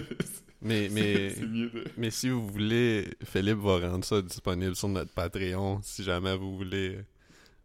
Mais, 0.64 0.88
mais, 0.92 1.30
de. 1.30 1.70
mais 1.96 2.10
si 2.12 2.28
vous 2.28 2.46
voulez, 2.46 3.08
Philippe 3.24 3.58
va 3.58 3.78
rendre 3.80 4.04
ça 4.04 4.22
disponible 4.22 4.76
sur 4.76 4.86
notre 4.88 5.10
Patreon 5.12 5.80
si 5.82 6.04
jamais 6.04 6.36
vous 6.36 6.56
voulez. 6.56 6.98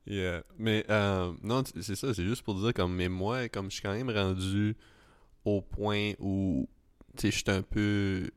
Yeah. 0.07 0.43
Mais 0.57 0.85
euh, 0.89 1.33
non, 1.43 1.63
c'est 1.81 1.95
ça, 1.95 2.13
c'est 2.13 2.23
juste 2.23 2.41
pour 2.41 2.55
dire 2.55 2.73
comme 2.73 2.95
mais 2.95 3.09
moi, 3.09 3.49
comme 3.49 3.69
je 3.69 3.75
suis 3.75 3.81
quand 3.81 3.91
même 3.91 4.09
rendu 4.09 4.77
au 5.43 5.61
point 5.61 6.13
où 6.19 6.67
tu 7.17 7.23
sais, 7.23 7.31
je 7.31 7.37
suis 7.37 7.51
un 7.51 7.61
peu 7.61 8.29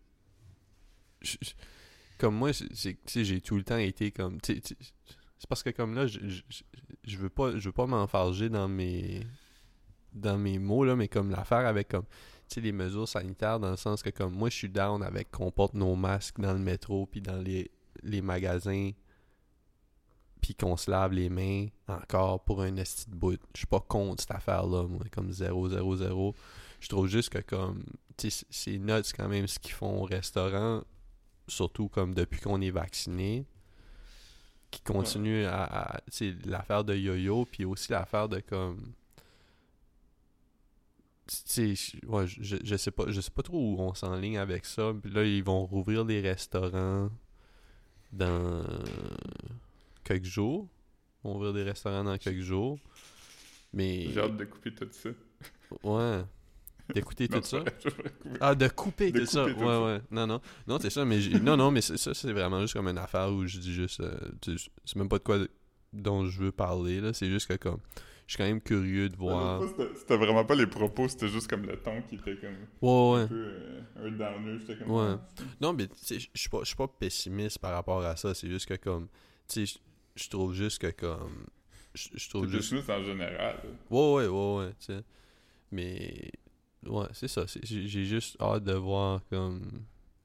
comme 2.19 2.35
moi, 2.35 2.51
c'est 2.53 2.99
j'ai 3.25 3.41
tout 3.41 3.57
le 3.57 3.63
temps 3.63 3.79
été 3.79 4.11
comme 4.11 4.39
c'est 4.45 4.61
parce 5.49 5.63
que 5.63 5.71
comme 5.71 5.95
là, 5.95 6.07
je, 6.09 6.19
je, 7.05 7.17
veux 7.17 7.31
pas 7.31 7.57
je 7.57 7.69
veux 7.69 7.73
pas 7.73 7.87
m'enfarger 7.87 8.49
dans 8.49 8.69
mes 8.69 9.25
dans 10.13 10.39
mes 10.39 10.59
mots 10.59 10.85
là, 10.85 10.97
mais 10.97 11.07
comme 11.07 11.31
l'affaire 11.31 11.67
avec 11.67 11.89
comme 11.89 12.07
les 12.57 12.73
mesures 12.73 13.07
sanitaires 13.07 13.61
dans 13.61 13.71
le 13.71 13.77
sens 13.77 14.03
que 14.03 14.11
comme 14.11 14.35
moi 14.35 14.51
je 14.51 14.57
suis 14.57 14.69
down 14.69 15.05
avec 15.05 15.31
qu'on 15.31 15.53
porte 15.53 15.75
nos 15.75 15.95
masques 15.95 16.41
dans 16.41 16.53
le 16.53 16.59
métro 16.59 17.07
puis 17.07 17.21
dans 17.21 17.39
les 17.39 17.71
les 18.03 18.23
magasins 18.23 18.91
puis 20.41 20.55
qu'on 20.55 20.77
se 20.77 20.91
lave 20.91 21.13
les 21.13 21.29
mains 21.29 21.67
encore 21.89 22.43
pour 22.45 22.63
un 22.63 22.77
esti 22.77 23.09
de 23.11 23.15
bout. 23.15 23.39
Je 23.55 23.59
suis 23.59 23.67
pas 23.67 23.81
contre 23.81 24.23
cette 24.23 24.31
affaire-là, 24.31 24.85
moi, 24.85 25.03
comme 25.11 25.33
0, 25.33 25.69
0, 25.69 25.97
0. 25.97 26.35
Je 26.81 26.89
trouve 26.89 27.07
juste 27.09 27.29
que 27.31 27.39
comme, 27.39 27.83
c'est 28.17 28.79
nuts 28.79 29.13
quand 29.17 29.29
même 29.29 29.47
ce 29.47 29.59
qu'ils 29.59 29.73
font 29.75 30.01
au 30.03 30.05
restaurant, 30.05 30.83
surtout 31.49 31.89
comme 31.89 32.15
depuis 32.15 32.41
qu'on 32.41 32.61
est 32.61 32.71
vacciné, 32.71 33.45
qui 34.71 34.81
continue 34.83 35.45
à, 35.45 35.65
à- 35.97 36.01
sais, 36.09 36.35
l'affaire 36.45 36.85
de 36.85 36.95
yo-yo, 36.95 37.45
puis 37.45 37.65
aussi 37.65 37.91
l'affaire 37.93 38.29
de 38.29 38.41
comme, 38.41 38.93
ouais, 42.09 42.27
je, 42.27 42.57
je 42.63 42.77
sais 42.77 42.91
pas, 42.91 43.05
je 43.09 43.21
sais 43.21 43.31
pas 43.31 43.43
trop 43.43 43.59
où 43.59 43.77
on 43.81 43.95
s'enligne 43.95 44.39
avec 44.39 44.65
ça. 44.65 44.93
Puis 45.03 45.13
là, 45.13 45.25
ils 45.25 45.45
vont 45.45 45.67
rouvrir 45.67 46.05
les 46.05 46.21
restaurants 46.21 47.11
dans 48.13 48.65
quelques 50.05 50.25
jours. 50.25 50.69
Ils 51.25 51.29
vont 51.29 51.37
ouvrir 51.37 51.53
des 51.53 51.63
restaurants 51.63 52.05
dans 52.05 52.17
quelques 52.19 52.41
jours. 52.43 52.79
Mais. 53.73 54.09
J'ai 54.13 54.21
hâte 54.21 54.37
de 54.37 54.45
couper 54.45 54.73
tout 54.75 54.89
ça. 54.91 55.11
Ouais. 55.83 56.23
D'écouter 56.95 57.29
tout 57.29 57.43
ça? 57.43 57.63
Ah, 58.41 58.55
de 58.57 58.67
couper 58.67 59.13
De 59.13 59.21
tout 59.21 59.27
ça. 59.27 59.45
tout 59.45 59.61
ouais, 59.61 59.67
ça. 59.67 59.83
ouais. 59.85 60.01
Non, 60.11 60.27
non. 60.27 60.41
Non, 60.67 60.79
c'est 60.81 60.91
ça, 60.91 61.05
mais 61.05 61.19
non, 61.41 61.57
non, 61.57 61.71
mais 61.71 61.81
c'est- 61.83 61.97
ça, 61.97 62.15
c'est 62.15 62.33
vraiment 62.33 62.61
juste 62.63 62.75
comme 62.75 62.89
une 62.89 62.99
affaire 62.99 63.31
où 63.33 63.47
je 63.47 63.59
dis 63.59 63.73
juste. 63.73 64.01
euh, 64.01 64.19
c'est 64.85 64.97
même 64.97 65.09
pas 65.09 65.19
de 65.19 65.23
quoi 65.23 65.39
de- 65.39 65.51
dont 65.93 66.25
je 66.27 66.41
veux 66.43 66.51
parler, 66.53 67.01
là. 67.01 67.13
C'est 67.13 67.29
juste 67.31 67.47
que 67.47 67.55
comme. 67.55 67.79
Je 68.27 68.35
suis 68.35 68.39
quand 68.39 68.49
même 68.49 68.61
curieux 68.61 69.09
de 69.09 69.17
voir. 69.17 69.61
C'était 69.97 70.17
vraiment 70.17 70.45
pas 70.45 70.55
les 70.55 70.67
propos, 70.67 71.09
c'était 71.09 71.29
juste 71.29 71.49
comme 71.49 71.63
le 71.67 71.77
ton 71.77 72.01
qui 72.03 72.15
était 72.17 72.37
comme 72.37 72.57
Ouais, 72.81 73.13
ouais. 73.15 73.21
un 73.23 73.27
peu 73.29 73.35
euh, 73.35 73.81
un 73.97 74.11
downer. 74.11 74.59
J'étais 74.61 74.77
comme. 74.79 74.91
Ouais. 74.93 75.15
ah, 75.17 75.43
Non, 75.61 75.73
mais 75.73 75.87
tu 75.89 75.95
sais, 75.97 76.19
je 76.19 76.29
suis 76.35 76.49
pas, 76.51 76.59
je 76.61 76.67
suis 76.67 76.77
pas 76.77 76.89
pessimiste 76.89 77.59
par 77.61 77.73
rapport 77.73 78.03
à 78.05 78.17
ça. 78.17 78.35
C'est 78.35 78.49
juste 78.49 78.67
que 78.67 78.75
comme. 78.75 79.07
Tu 79.49 79.67
sais, 79.67 79.79
je- 80.25 80.29
trouve 80.31 80.55
juste 80.55 80.79
que 80.79 80.91
comme. 80.91 81.47
Je 81.95 82.09
je 82.15 82.29
trouve 82.29 82.49
juste. 82.49 82.73
en 82.89 83.03
général. 83.05 83.61
Ouais, 83.91 84.13
ouais, 84.15 84.27
ouais, 84.29 84.57
ouais, 84.59 84.71
tu 84.79 84.87
sais. 84.87 85.03
Mais. 85.73 86.31
Ouais, 86.87 87.07
c'est 87.13 87.29
ça. 87.29 87.45
J'ai 87.63 88.05
juste 88.05 88.37
hâte 88.41 88.65
de 88.65 88.73
voir 88.75 89.21
comme. 89.31 89.63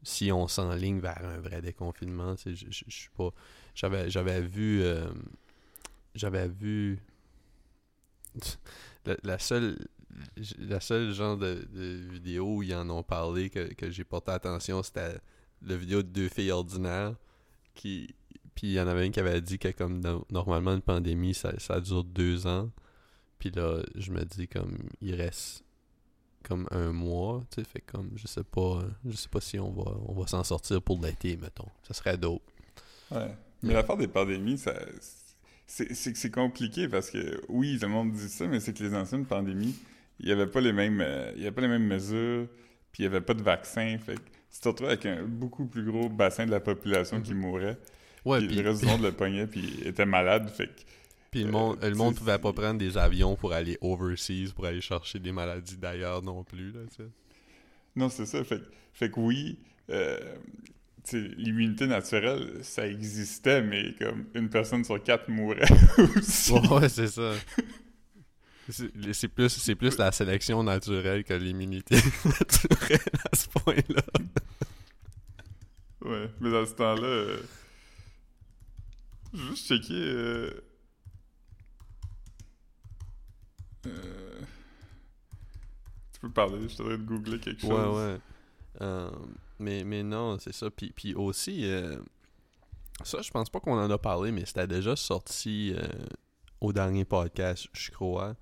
Si 0.03 0.31
on 0.31 0.47
s'enligne 0.47 0.99
vers 0.99 1.25
un 1.25 1.39
vrai 1.39 1.61
déconfinement. 1.61 2.35
Je- 2.45 2.67
suis 2.87 3.09
pas. 3.17 3.31
J'avais 3.73 4.09
j'avais 4.09 4.41
vu. 4.41 4.81
euh, 4.83 5.09
J'avais 6.15 6.47
vu. 6.47 6.99
La, 9.05 9.15
la 9.23 9.39
seule. 9.39 9.77
La 10.59 10.79
seule 10.79 11.11
genre 11.13 11.35
de, 11.37 11.67
de 11.73 12.07
vidéo 12.09 12.55
où 12.57 12.63
ils 12.63 12.73
en 12.73 12.89
ont 12.89 13.03
parlé 13.03 13.49
que, 13.49 13.73
que 13.73 13.91
j'ai 13.91 14.05
porté 14.05 14.31
attention, 14.31 14.81
c'était 14.81 15.17
la 15.61 15.75
vidéo 15.75 16.03
de 16.03 16.07
deux 16.07 16.29
filles 16.29 16.51
ordinaires 16.51 17.15
qui. 17.73 18.15
Puis 18.55 18.67
il 18.67 18.73
y 18.73 18.79
en 18.81 18.87
avait 18.87 19.05
une 19.05 19.11
qui 19.11 19.19
avait 19.19 19.41
dit 19.41 19.59
que 19.59 19.69
comme 19.69 19.99
no- 19.99 20.25
normalement 20.31 20.73
une 20.73 20.81
pandémie 20.81 21.33
ça, 21.33 21.53
ça 21.59 21.79
dure 21.81 22.03
deux 22.03 22.47
ans. 22.47 22.71
Puis 23.39 23.51
là, 23.51 23.83
je 23.95 24.11
me 24.11 24.23
dis 24.25 24.47
comme 24.47 24.77
il 25.01 25.15
reste 25.15 25.63
comme 26.43 26.67
un 26.71 26.91
mois, 26.91 27.43
tu 27.51 27.61
sais, 27.61 27.67
fait 27.67 27.81
comme 27.81 28.11
je 28.15 28.27
sais 28.27 28.43
pas, 28.43 28.83
je 29.05 29.15
sais 29.15 29.29
pas 29.29 29.41
si 29.41 29.59
on 29.59 29.71
va 29.71 29.91
on 30.07 30.13
va 30.13 30.27
s'en 30.27 30.43
sortir 30.43 30.81
pour 30.81 31.01
l'été, 31.03 31.37
mettons. 31.37 31.69
Ça 31.83 31.93
serait 31.93 32.17
dope. 32.17 32.43
Ouais. 33.11 33.35
Mais 33.63 33.73
l'affaire 33.73 33.97
des 33.97 34.07
pandémies, 34.07 34.57
ça, 34.57 34.73
c'est 35.67 35.93
c'est 35.93 36.13
que 36.13 36.17
c'est 36.19 36.31
compliqué 36.31 36.87
parce 36.87 37.09
que 37.09 37.41
oui, 37.49 37.77
le 37.81 37.87
monde 37.87 38.11
dit 38.11 38.29
ça, 38.29 38.47
mais 38.47 38.59
c'est 38.59 38.73
que 38.73 38.83
les 38.83 38.93
anciennes 38.95 39.25
pandémies, 39.25 39.75
il 40.19 40.29
y 40.29 40.31
avait 40.31 40.47
pas 40.47 40.61
les 40.61 40.73
mêmes, 40.73 41.01
euh, 41.01 41.31
il 41.35 41.41
y 41.41 41.45
avait 41.47 41.55
pas 41.55 41.61
les 41.61 41.67
mêmes 41.67 41.87
mesures, 41.87 42.47
puis 42.91 43.03
il 43.03 43.05
y 43.05 43.07
avait 43.07 43.21
pas 43.21 43.33
de 43.33 43.41
vaccin, 43.43 43.97
fait 43.97 44.15
que 44.15 44.21
tu 44.53 44.59
te 44.61 44.67
retrouves 44.69 44.87
avec 44.87 45.05
un 45.05 45.23
beaucoup 45.23 45.65
plus 45.65 45.83
gros 45.83 46.09
bassin 46.09 46.45
de 46.45 46.51
la 46.51 46.59
population 46.59 47.21
qui 47.21 47.33
Mhm. 47.33 47.39
mourait, 47.41 47.77
Ouais, 48.25 48.39
puis 48.39 48.47
puis, 48.47 48.55
le 48.57 48.69
reste 48.69 48.81
du 48.81 48.87
monde 48.87 49.01
le 49.03 49.11
pognait 49.11 49.47
puis 49.47 49.81
était 49.85 50.05
malade, 50.05 50.49
fait 50.49 50.67
que 50.67 50.81
puis 51.31 51.43
le 51.43 51.49
euh, 51.49 51.51
monde 51.51 51.77
le 51.81 51.91
tu 51.91 51.97
monde 51.97 52.15
pouvait 52.15 52.39
pas 52.39 52.53
prendre 52.53 52.79
des 52.79 52.97
avions 52.97 53.35
pour 53.35 53.53
aller 53.53 53.77
overseas 53.81 54.51
pour 54.53 54.65
aller 54.65 54.81
chercher 54.81 55.19
des 55.19 55.31
maladies 55.31 55.77
d'ailleurs 55.77 56.21
non 56.21 56.43
plus 56.43 56.71
là, 56.71 56.79
non, 57.95 58.09
c'est 58.09 58.25
ça, 58.25 58.43
fait, 58.43 58.59
que- 58.59 58.71
fait 58.93 59.09
que 59.09 59.19
oui, 59.19 59.57
euh, 59.89 60.19
l'immunité 61.13 61.87
naturelle, 61.87 62.59
ça 62.61 62.87
existait, 62.87 63.61
mais 63.61 63.93
comme 63.99 64.25
une 64.33 64.49
personne 64.49 64.83
sur 64.83 65.01
quatre 65.01 65.29
mourait 65.29 65.61
aussi. 66.17 66.51
Ouais, 66.51 66.67
ouais, 66.69 66.89
c'est 66.89 67.07
ça. 67.07 67.31
C'est 68.67 69.27
plus, 69.27 69.49
c'est 69.49 69.75
plus 69.75 69.97
la 69.97 70.11
sélection 70.11 70.63
naturelle 70.63 71.23
que 71.23 71.35
l'immunité 71.35 71.95
naturelle 72.25 72.99
à 73.31 73.35
ce 73.35 73.47
point-là. 73.49 74.01
Ouais, 76.03 76.29
mais 76.41 76.51
dans 76.51 76.65
ce 76.65 76.73
temps-là, 76.73 77.07
euh, 77.07 77.37
juste 79.35 79.67
checker. 79.67 79.93
euh, 79.93 80.61
euh, 83.87 84.41
tu 86.13 86.19
peux 86.19 86.31
parler, 86.31 86.67
je 86.67 86.75
train 86.75 86.89
de 86.89 86.95
googler 86.97 87.39
quelque 87.39 87.61
chose. 87.61 87.69
Ouais, 87.69 88.13
ouais. 88.13 88.19
Euh, 88.81 89.11
mais, 89.59 89.83
mais 89.83 90.03
non, 90.03 90.37
c'est 90.39 90.53
ça. 90.53 90.69
Puis, 90.69 90.91
puis 90.95 91.13
aussi, 91.13 91.65
euh, 91.65 91.97
ça, 93.03 93.21
je 93.21 93.31
pense 93.31 93.49
pas 93.49 93.59
qu'on 93.59 93.77
en 93.77 93.89
a 93.89 93.97
parlé, 93.97 94.31
mais 94.31 94.45
c'était 94.45 94.67
déjà 94.67 94.95
sorti 94.95 95.73
au 96.61 96.73
dernier 96.73 97.05
podcast, 97.05 97.67
je 97.73 97.91
crois. 97.91 98.35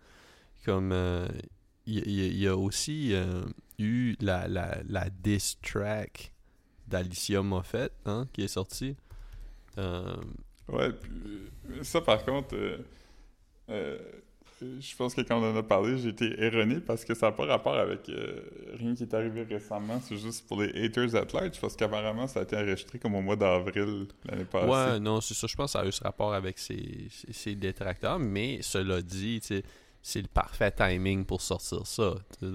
Comme 0.65 0.93
il 1.86 2.10
y, 2.10 2.47
a 2.47 2.56
aussi 2.56 3.13
eu 3.77 4.15
la, 4.21 4.47
la, 4.47 4.82
la 4.88 5.10
diss 5.10 5.60
track 5.62 6.34
d'Alicia 6.88 7.41
Moffett 7.41 7.91
hein, 8.06 8.27
qui 8.34 8.43
est 8.43 8.47
sortie. 8.47 8.95
Euh, 9.77 10.15
Ouais, 10.69 10.91
puis, 10.91 11.12
euh, 11.71 11.84
ça 11.84 12.02
par 12.02 12.23
contre, 12.23 12.56
euh, 12.56 12.78
euh, 13.69 13.97
je 14.62 14.95
pense 14.95 15.13
que 15.13 15.21
quand 15.21 15.41
on 15.41 15.52
en 15.52 15.56
a 15.58 15.63
parlé, 15.63 15.97
j'ai 15.97 16.10
été 16.10 16.41
erroné 16.41 16.80
parce 16.80 17.04
que 17.04 17.13
ça 17.13 17.26
n'a 17.28 17.32
pas 17.34 17.45
rapport 17.45 17.76
avec 17.76 18.08
euh, 18.08 18.41
rien 18.80 18.95
qui 18.95 19.04
est 19.04 19.13
arrivé 19.13 19.43
récemment. 19.43 19.99
C'est 20.02 20.15
juste 20.17 20.47
pour 20.47 20.62
les 20.62 20.69
haters 20.86 21.15
at 21.15 21.26
large 21.34 21.60
parce 21.60 21.76
qu'apparemment, 21.76 22.28
ça 22.28 22.39
a 22.39 22.43
été 22.43 22.56
enregistré 22.56 22.97
comme 22.97 23.15
au 23.15 23.21
mois 23.21 23.36
d'avril 23.36 24.08
l'année 24.26 24.45
passée. 24.45 24.67
Ouais, 24.69 24.99
non, 25.02 25.19
c'est 25.19 25.34
ça. 25.34 25.47
Je 25.47 25.56
pense 25.56 25.71
que 25.73 25.80
ça 25.80 25.82
a 25.82 25.86
eu 25.86 25.91
ce 25.91 26.04
rapport 26.04 26.34
avec 26.34 26.58
ses, 26.60 27.08
ses- 27.10 27.34
ses 27.34 27.56
détracteurs. 27.56 28.19
Mais 28.19 28.60
cela 28.62 29.02
dit, 29.02 29.41
tu 29.41 29.62
c'est 30.02 30.21
le 30.21 30.28
parfait 30.28 30.71
timing 30.71 31.26
pour 31.26 31.41
sortir 31.41 31.86
ça. 31.86 32.15
tu. 32.39 32.45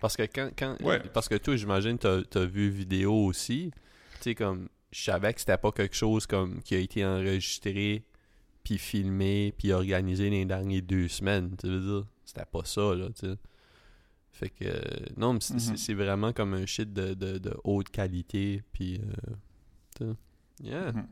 Parce 0.00 0.16
que 0.16 0.22
quand. 0.22 0.50
quand 0.58 0.76
Ouais. 0.82 1.00
Parce 1.12 1.28
que 1.28 1.36
toi, 1.36 1.54
j'imagine, 1.56 1.98
t'as 1.98 2.20
as 2.34 2.44
vu 2.44 2.68
vidéo 2.68 3.12
aussi. 3.26 3.70
Tu 4.16 4.22
sais, 4.22 4.34
comme. 4.34 4.68
Je 4.96 5.02
savais 5.02 5.34
que 5.34 5.40
c'était 5.40 5.58
pas 5.58 5.72
quelque 5.72 5.96
chose 5.96 6.24
comme 6.24 6.62
qui 6.62 6.76
a 6.76 6.78
été 6.78 7.04
enregistré, 7.04 8.04
puis 8.62 8.78
filmé, 8.78 9.52
puis 9.58 9.72
organisé 9.72 10.30
les 10.30 10.44
dernières 10.44 10.82
deux 10.82 11.08
semaines. 11.08 11.56
Tu 11.58 11.66
veux 11.66 11.80
dire? 11.80 12.06
C'était 12.24 12.44
pas 12.46 12.64
ça, 12.64 12.94
là, 12.94 13.08
tu 13.08 13.26
sais. 13.26 13.34
Fait 14.30 14.50
que. 14.50 14.64
euh, 14.66 14.80
non, 15.16 15.32
mais 15.34 15.40
c'est- 15.40 15.92
Mhm. 15.92 15.98
vraiment 15.98 16.32
comme 16.32 16.54
un 16.54 16.64
shit 16.64 16.92
de, 16.92 17.14
de, 17.14 17.38
de 17.38 17.52
haute 17.64 17.88
qualité, 17.90 18.62
puis. 18.72 19.00
euh. 20.00 20.14
Yeah. 20.62 20.92
Mhm. 20.92 21.06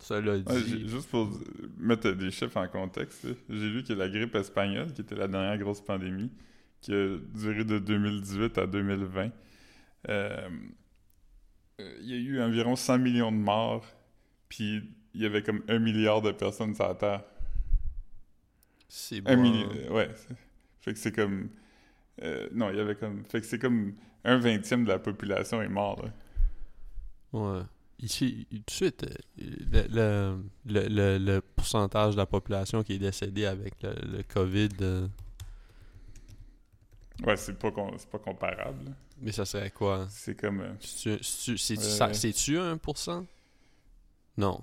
Cela 0.00 0.32
Ouais, 0.38 0.62
dit. 0.62 0.88
juste 0.88 1.08
pour 1.08 1.30
mettre 1.78 2.10
des 2.10 2.30
chiffres 2.32 2.56
en 2.58 2.68
contexte, 2.68 3.26
j'ai 3.48 3.70
lu 3.70 3.82
que 3.84 3.92
la 3.92 4.08
grippe 4.08 4.34
espagnole, 4.34 4.92
qui 4.92 5.00
était 5.02 5.14
la 5.14 5.28
dernière 5.28 5.56
grosse 5.58 5.80
pandémie, 5.80 6.30
qui 6.80 6.92
a 6.92 7.16
duré 7.34 7.64
de 7.64 7.78
2018 7.78 8.58
à 8.58 8.66
2020, 8.66 9.26
euh, 9.26 9.30
euh, 10.08 10.48
il 11.78 12.10
y 12.10 12.14
a 12.14 12.16
eu 12.16 12.40
environ 12.42 12.76
100 12.76 12.98
millions 12.98 13.32
de 13.32 13.36
morts, 13.36 13.84
puis 14.48 14.82
il 15.14 15.22
y 15.22 15.26
avait 15.26 15.42
comme 15.42 15.62
un 15.68 15.78
milliard 15.78 16.22
de 16.22 16.30
personnes 16.32 16.74
sur 16.74 16.86
la 16.88 16.94
Terre. 16.94 17.24
C'est 18.88 19.26
Un 19.28 19.36
bon. 19.36 19.42
million, 19.42 19.68
euh, 19.74 19.90
ouais. 19.92 20.10
Fait 20.80 20.92
que 20.92 20.98
c'est 20.98 21.12
comme... 21.12 21.48
euh, 22.22 22.48
non, 22.52 22.70
il 22.70 22.76
y 22.76 22.80
avait 22.80 22.94
comme... 22.96 23.24
Fait 23.24 23.40
que 23.40 23.46
c'est 23.46 23.58
comme 23.58 23.94
un 24.24 24.38
vingtième 24.38 24.84
de 24.84 24.88
la 24.90 24.98
population 24.98 25.60
est 25.62 25.68
mort, 25.68 26.02
là. 26.04 26.10
Ouais. 27.32 27.62
Ici, 27.98 28.46
tout 28.50 28.56
de 28.66 28.70
suite, 28.70 29.06
euh, 29.40 30.36
le, 30.66 30.88
le, 30.88 31.18
le, 31.18 31.40
pourcentage 31.40 32.12
de 32.12 32.18
la 32.18 32.26
population 32.26 32.82
qui 32.82 32.94
est 32.94 32.98
décédée 32.98 33.46
avec 33.46 33.74
le, 33.82 33.94
le 34.18 34.22
COVID, 34.22 34.68
euh, 34.82 35.08
Ouais, 37.24 37.36
c'est 37.36 37.58
pas, 37.58 37.72
c'est 37.98 38.10
pas 38.10 38.18
comparable. 38.18 38.94
mais 39.20 39.32
ça 39.32 39.44
serait 39.46 39.70
quoi? 39.70 40.06
C'est 40.10 40.38
comme... 40.38 40.60
euh, 40.60 40.72
C'est-tu 40.80 41.24
c'est-tu- 41.24 41.58
c'est-tu 41.58 41.80
Euh, 41.82 41.88
ça- 41.88 42.12
c'est-tu 42.14 42.58
1%? 42.58 43.26
Non. 44.36 44.60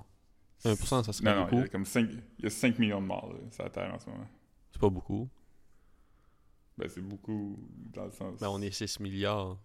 1%, 0.63 1.03
ça 1.03 1.11
serait 1.13 1.25
Non, 1.33 1.41
non, 1.41 1.47
il 1.47 1.47
y 1.47 1.51
beaucoup. 1.51 1.63
a 1.65 1.67
comme 1.69 1.85
5, 1.85 2.09
il 2.39 2.43
y 2.43 2.47
a 2.47 2.49
5 2.49 2.77
millions 2.79 3.01
de 3.01 3.07
morts 3.07 3.33
là, 3.33 3.39
sur 3.51 3.63
la 3.63 3.69
Terre 3.69 3.93
en 3.93 3.99
ce 3.99 4.09
moment. 4.09 4.27
C'est 4.71 4.79
pas 4.79 4.89
beaucoup. 4.89 5.27
Ben, 6.77 6.87
c'est 6.89 7.01
beaucoup 7.01 7.59
dans 7.93 8.05
le 8.05 8.11
sens. 8.11 8.39
Ben, 8.39 8.49
on 8.49 8.61
est 8.61 8.71
6 8.71 8.99
milliards. 8.99 9.57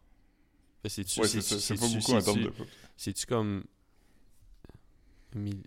Fait 0.83 0.89
c'est-tu- 0.89 1.21
Ouais, 1.21 1.27
c'est 1.29 1.75
pas 1.79 1.87
beaucoup 1.89 2.13
en 2.13 2.21
termes 2.23 2.43
de. 2.43 2.53
C'est-tu 2.97 3.27
comme 3.27 3.65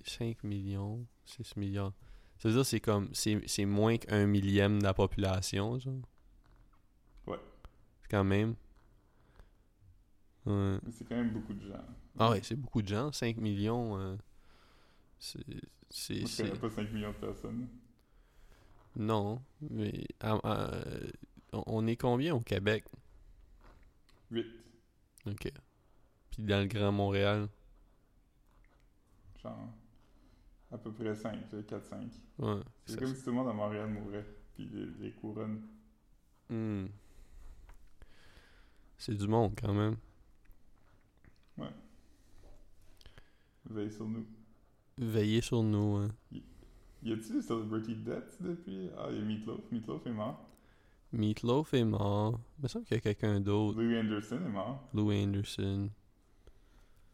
5 0.06 0.44
millions, 0.44 1.06
6 1.26 1.56
milliards? 1.56 1.94
Ça 2.40 2.50
veut 2.50 2.56
dire 2.56 2.64
que 2.64 2.68
c'est 2.68 2.80
comme 2.80 3.10
c'est 3.14 3.40
c'est 3.48 3.66
moins 3.66 3.98
qu'un 3.98 4.26
millième 4.26 4.80
de 4.80 4.84
la 4.84 4.94
population, 4.96 5.78
genre? 5.80 5.94
Quand 8.12 8.24
même. 8.26 8.56
Ouais. 10.46 10.80
C'est 10.92 11.08
quand 11.08 11.16
même 11.16 11.32
beaucoup 11.32 11.54
de 11.54 11.66
gens. 11.66 11.86
Ah 12.20 12.32
ouais, 12.32 12.42
c'est 12.44 12.56
beaucoup 12.58 12.82
de 12.82 12.88
gens. 12.90 13.12
5 13.14 13.38
millions, 13.38 13.98
euh, 13.98 14.18
c'est... 15.18 15.40
c'est- 15.90 16.26
c'est- 16.28 16.60
pas 16.60 16.70
5 16.70 16.92
millions 16.92 17.12
de 17.12 17.16
personnes. 17.16 17.68
Non, 18.98 19.42
mais... 19.62 20.06
ah, 20.20 20.38
ah, 20.44 20.72
on- 21.54 21.88
est 21.88 21.96
combien 21.96 22.36
au 22.36 22.42
Québec? 22.42 22.84
8. 24.32 24.46
Ok. 25.28 25.52
Puis 26.32 26.44
dans 26.44 26.60
le 26.60 26.68
Grand 26.68 26.92
Montréal? 26.92 27.48
Genre. 29.42 29.70
À 30.72 30.78
peu 30.78 30.92
près 30.92 31.16
5, 31.16 31.38
4-5. 31.68 32.12
Ouais. 32.40 32.62
C'est 32.86 33.00
comme 33.00 33.16
si 33.16 33.24
tout 33.24 33.30
le 33.30 33.36
monde 33.38 33.50
à 33.50 33.54
Montréal 33.54 33.90
mourait. 33.90 34.26
Puis 34.56 34.68
les, 34.70 34.86
les 35.00 35.12
couronnes. 35.14 35.62
Hmm. 36.50 36.88
C'est 39.02 39.16
du 39.16 39.28
monde, 39.28 39.54
quand 39.60 39.74
même. 39.74 39.96
Veillez 43.68 43.90
sur 43.90 44.06
nous. 44.06 44.26
Veillez 45.00 45.42
sur 45.42 45.64
nous, 45.64 45.96
hein. 45.96 46.10
Y 47.02 47.14
a-t-il 47.14 47.38
des 47.38 47.42
celebrity 47.42 47.96
deaths 47.96 48.38
depuis? 48.40 48.92
Ah, 48.96 49.08
il 49.10 49.18
y 49.18 49.20
a 49.20 49.24
Meatloaf. 49.24 49.60
Meatloaf 49.72 50.06
est 50.06 50.12
mort. 50.12 50.48
Meatloaf 51.14 51.74
est 51.74 51.84
mort. 51.84 52.40
Il 52.60 52.64
me 52.64 52.68
semble 52.68 52.86
qu'il 52.86 52.94
y 52.96 53.00
a 53.00 53.02
quelqu'un 53.02 53.40
d'autre. 53.40 53.82
Louis 53.82 53.98
Anderson 53.98 54.36
est 54.46 54.50
mort. 54.50 54.88
Lou 54.94 55.12
Anderson. 55.12 55.90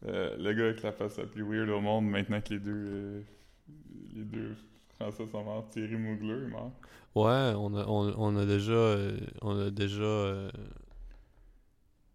Euh, 0.04 0.36
le 0.36 0.52
gars 0.52 0.64
avec 0.64 0.82
la 0.82 0.92
face 0.92 1.16
la 1.16 1.24
plus 1.24 1.42
weird 1.42 1.70
au 1.70 1.80
monde 1.80 2.04
maintenant 2.04 2.42
que 2.42 2.52
les 2.52 2.60
deux. 2.60 2.84
euh, 2.86 3.22
les 4.12 4.24
deux 4.24 4.56
Français 4.96 5.26
sont 5.26 5.42
morts. 5.42 5.70
Thierry 5.70 5.96
Mugler 5.96 6.44
est 6.44 6.48
mort. 6.48 6.72
Ouais, 7.14 7.54
on 7.56 7.74
a, 7.74 7.86
on, 7.86 8.12
on 8.18 8.36
a 8.36 8.44
déjà... 8.44 8.72
euh, 8.72 9.16
on 9.40 9.58
a 9.58 9.70
déjà... 9.70 10.50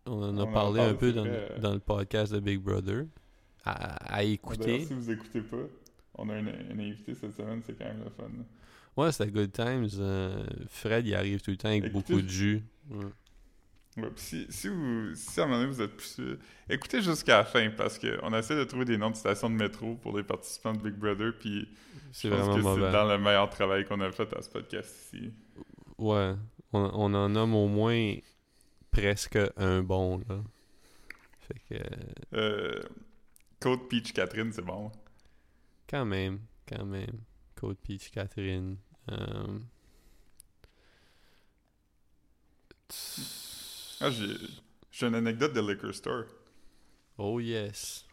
euh, 0.08 0.12
on 0.12 0.24
en 0.24 0.38
a 0.38 0.44
On 0.44 0.52
parlé 0.52 0.82
un 0.82 0.94
peu 0.94 1.10
c'est 1.12 1.14
dans, 1.16 1.26
euh. 1.26 1.74
le 1.74 1.80
podcast 1.80 2.34
de 2.34 2.40
Big 2.40 2.60
Brother. 2.60 3.06
À, 3.66 4.16
à 4.16 4.18
D'ailleurs, 4.18 4.34
écouter. 4.34 4.86
si 4.86 4.94
vous 4.94 5.10
écoutez 5.12 5.42
pas, 5.42 5.58
on 6.16 6.30
a 6.30 6.34
un, 6.36 6.48
invité 6.72 7.16
cette 7.16 7.34
semaine, 7.36 7.62
c'est 7.66 7.78
quand 7.78 7.86
même 7.86 8.04
le 8.04 8.10
fun. 8.10 8.30
Ouais, 8.98 9.12
c'était 9.12 9.32
Good 9.32 9.52
Times. 9.54 9.88
euh, 10.00 10.44
Fred, 10.68 11.08
il 11.08 11.16
arrive 11.16 11.42
tout 11.42 11.52
le 11.52 11.58
temps 11.58 11.70
avec 11.70 11.86
Écoutez- 11.86 12.14
beaucoup 12.14 12.22
de 12.22 12.30
jus. 12.30 12.62
Ouais. 12.92 13.06
Ouais, 13.96 14.10
puis 14.16 14.24
si, 14.24 14.46
si, 14.50 14.68
vous, 14.70 15.14
si 15.14 15.40
à 15.40 15.44
un 15.44 15.46
moment 15.48 15.60
donné 15.62 15.72
vous 15.72 15.82
êtes 15.82 15.96
plus 15.96 16.08
sûr, 16.16 16.38
écoutez 16.68 17.00
jusqu'à 17.02 17.38
la 17.38 17.44
fin 17.46 17.70
parce 17.78 18.00
qu'on 18.00 18.34
essaie 18.34 18.56
de 18.56 18.64
trouver 18.64 18.86
des 18.86 18.98
noms 18.98 19.12
de 19.12 19.16
stations 19.16 19.52
de 19.52 19.56
métro 19.56 19.94
pour 19.96 20.18
les 20.18 20.24
participants 20.24 20.74
de 20.74 20.80
Big 20.80 20.96
Brother, 20.96 21.34
puis 21.40 21.68
C'est 22.12 22.28
je 22.28 22.34
pense 22.34 22.48
vraiment 22.48 22.76
que 22.76 22.82
c'est 22.88 22.92
dans 22.92 23.06
le 23.08 23.20
meilleur 23.20 23.50
travail 23.52 23.86
qu'on 23.86 24.02
a 24.02 24.12
fait 24.12 24.34
à 24.36 24.42
ce 24.42 24.50
podcast 24.50 24.96
ici. 25.14 25.32
Ouais, 26.00 26.34
on, 26.72 26.90
on 26.92 27.14
en 27.14 27.30
nomme 27.30 27.54
au 27.54 27.68
moins 27.68 28.16
presque 28.94 29.38
un 29.58 29.82
bon, 29.84 30.20
là. 30.30 30.42
Fait 31.42 31.60
que, 31.70 31.76
euh, 31.76 32.14
Euh, 32.34 32.82
Code 33.60 33.88
Peach 33.90 34.14
Catherine, 34.14 34.52
c'est 34.54 34.62
bon. 34.62 34.92
quand 35.90 36.06
même, 36.06 36.40
quand 36.68 36.86
même. 36.86 37.20
Code 37.56 37.78
Peach 37.78 38.12
Catherine. 38.12 38.78
euh, 39.12 39.60
Ah, 44.00 44.10
j'ai 44.12 45.08
une 45.08 45.16
anecdote 45.16 45.54
de 45.54 45.62
Liquor 45.62 45.94
Store. 45.94 46.26
Oh 47.18 47.40
yes. 47.40 48.06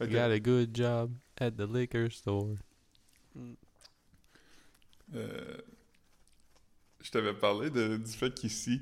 Ok. 0.00 0.08
You 0.10 0.12
got 0.12 0.30
a 0.30 0.38
good 0.40 0.74
job 0.74 1.12
at 1.38 1.52
the 1.56 1.66
liquor 1.66 2.10
store. 2.10 2.56
Euh, 5.14 5.56
je 7.00 7.10
t'avais 7.10 7.34
parlé 7.34 7.70
de, 7.70 7.96
du 7.96 8.12
fait 8.12 8.34
qu'ici, 8.34 8.80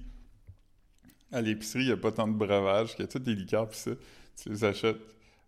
à 1.32 1.40
l'épicerie, 1.40 1.82
il 1.84 1.86
n'y 1.86 1.92
a 1.92 1.96
pas 1.96 2.12
tant 2.12 2.28
de 2.28 2.34
breuvage, 2.36 2.90
qu'il 2.94 3.00
y 3.00 3.04
a 3.04 3.08
tous 3.08 3.18
des 3.18 3.34
liqueurs, 3.34 3.68
puis 3.68 3.78
ça, 3.78 3.92
tu 4.40 4.48
les 4.50 4.64
achètes 4.64 5.00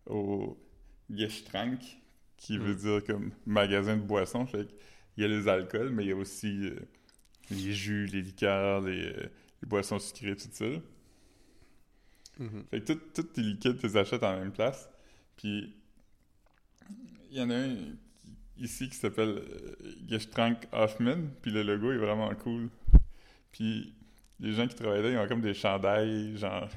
au 0.07 0.59
Gestränk, 1.11 1.81
qui 2.37 2.59
veut 2.59 2.75
Mm. 2.75 2.77
dire 2.77 3.05
comme 3.05 3.31
magasin 3.47 3.97
de 3.97 4.03
boissons. 4.03 4.47
Fait 4.47 4.67
il 5.17 5.23
y 5.23 5.25
a 5.25 5.29
les 5.29 5.47
alcools, 5.49 5.91
mais 5.91 6.05
il 6.05 6.09
y 6.09 6.13
a 6.13 6.17
aussi 6.17 6.67
euh, 6.69 6.77
les 7.51 7.73
jus, 7.73 8.07
les 8.07 8.23
liqueurs, 8.23 8.81
les, 8.83 9.05
euh, 9.07 9.27
les 9.63 9.69
boissons 9.69 9.99
sucrées, 9.99 10.37
tout 10.37 10.49
ça. 10.53 10.65
Mhm. 12.39 12.65
Fait 12.71 12.81
que 12.81 12.93
tout- 12.93 13.01
tous 13.15 13.23
tes 13.23 13.43
liquides, 13.43 13.79
tu 13.79 13.87
les 13.87 13.97
achètes 13.97 14.23
en 14.25 14.39
même 14.39 14.53
place. 14.53 14.89
Puis, 15.37 15.73
il 17.31 17.37
y 17.39 17.41
en 17.41 17.51
a 17.51 17.55
un 17.57 17.77
ici 18.59 18.89
qui 18.89 18.97
s'appelle 18.97 19.29
euh, 19.39 19.77
Gestrank 20.09 20.67
Hoffman. 20.73 21.29
Puis 21.43 21.51
le 21.53 21.63
logo 21.63 21.93
est 21.93 21.99
vraiment 21.99 22.35
cool. 22.35 22.69
Puis, 23.53 23.93
les 24.41 24.53
gens 24.53 24.67
qui 24.67 24.75
travaillent 24.75 25.03
là, 25.03 25.11
ils 25.11 25.19
ont 25.19 25.29
comme 25.29 25.41
des 25.41 25.55
chandails, 25.55 26.37
genre 26.37 26.69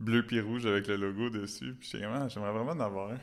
bleu 0.00 0.24
puis 0.24 0.40
rouge 0.40 0.64
avec 0.66 0.86
le 0.86 0.96
logo 0.96 1.30
dessus. 1.30 1.74
Puis, 1.78 1.92
comme, 2.00 2.12
Ah, 2.14 2.28
j'aimerais 2.28 2.52
vraiment 2.52 2.72
en 2.72 2.80
avoir 2.80 3.10
un. 3.12 3.18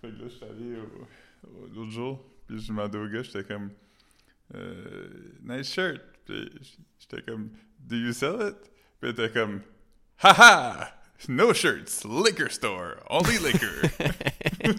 Fait 0.00 0.08
là, 0.10 0.24
je 0.24 0.28
suis 0.28 0.44
allé 0.44 0.76
au- 0.76 1.48
au- 1.48 1.66
l'autre 1.74 1.90
jour. 1.92 2.24
Puis, 2.46 2.58
je 2.60 2.68
demandais 2.68 2.98
au 2.98 3.08
gars, 3.08 3.22
j'étais 3.22 3.44
comme, 3.44 3.70
euh, 4.54 5.08
nice 5.42 5.72
shirt. 5.72 6.00
Puis, 6.24 6.50
j'étais 6.98 7.22
comme, 7.22 7.50
do 7.78 7.96
you 7.96 8.12
sell 8.12 8.36
it? 8.40 8.56
Puis, 9.00 9.10
il 9.10 9.10
était 9.10 9.30
comme, 9.30 9.60
Haha! 10.18 10.98
No 11.28 11.54
shirts, 11.54 12.04
liquor 12.04 12.50
store, 12.50 12.96
only 13.08 13.38
liquor. 13.38 13.68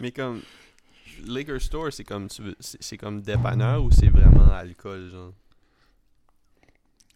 Mais 0.00 0.12
comme 0.12 0.42
liquor 1.26 1.60
store, 1.60 1.92
c'est 1.92 2.04
comme 2.04 2.28
tu 2.28 2.42
veux, 2.42 2.56
c'est 2.60 2.82
c'est 2.82 2.96
comme 2.96 3.20
dépanneur 3.22 3.82
ou 3.84 3.90
c'est 3.90 4.08
vraiment 4.08 4.50
alcool 4.52 5.08
genre 5.10 5.32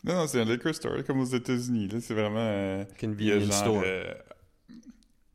non, 0.02 0.14
non, 0.14 0.26
c'est 0.26 0.40
un 0.40 0.44
liquor 0.46 0.74
store, 0.74 1.04
comme 1.06 1.20
aux 1.20 1.26
États-Unis. 1.26 1.88
Là, 1.88 2.00
c'est 2.00 2.14
vraiment. 2.14 2.38
euh, 2.38 2.84
il 3.02 3.22
y 3.22 3.32
a 3.32 3.34
convenience 3.36 3.42
genre, 3.44 3.54
store. 3.54 3.82
euh, 3.84 4.14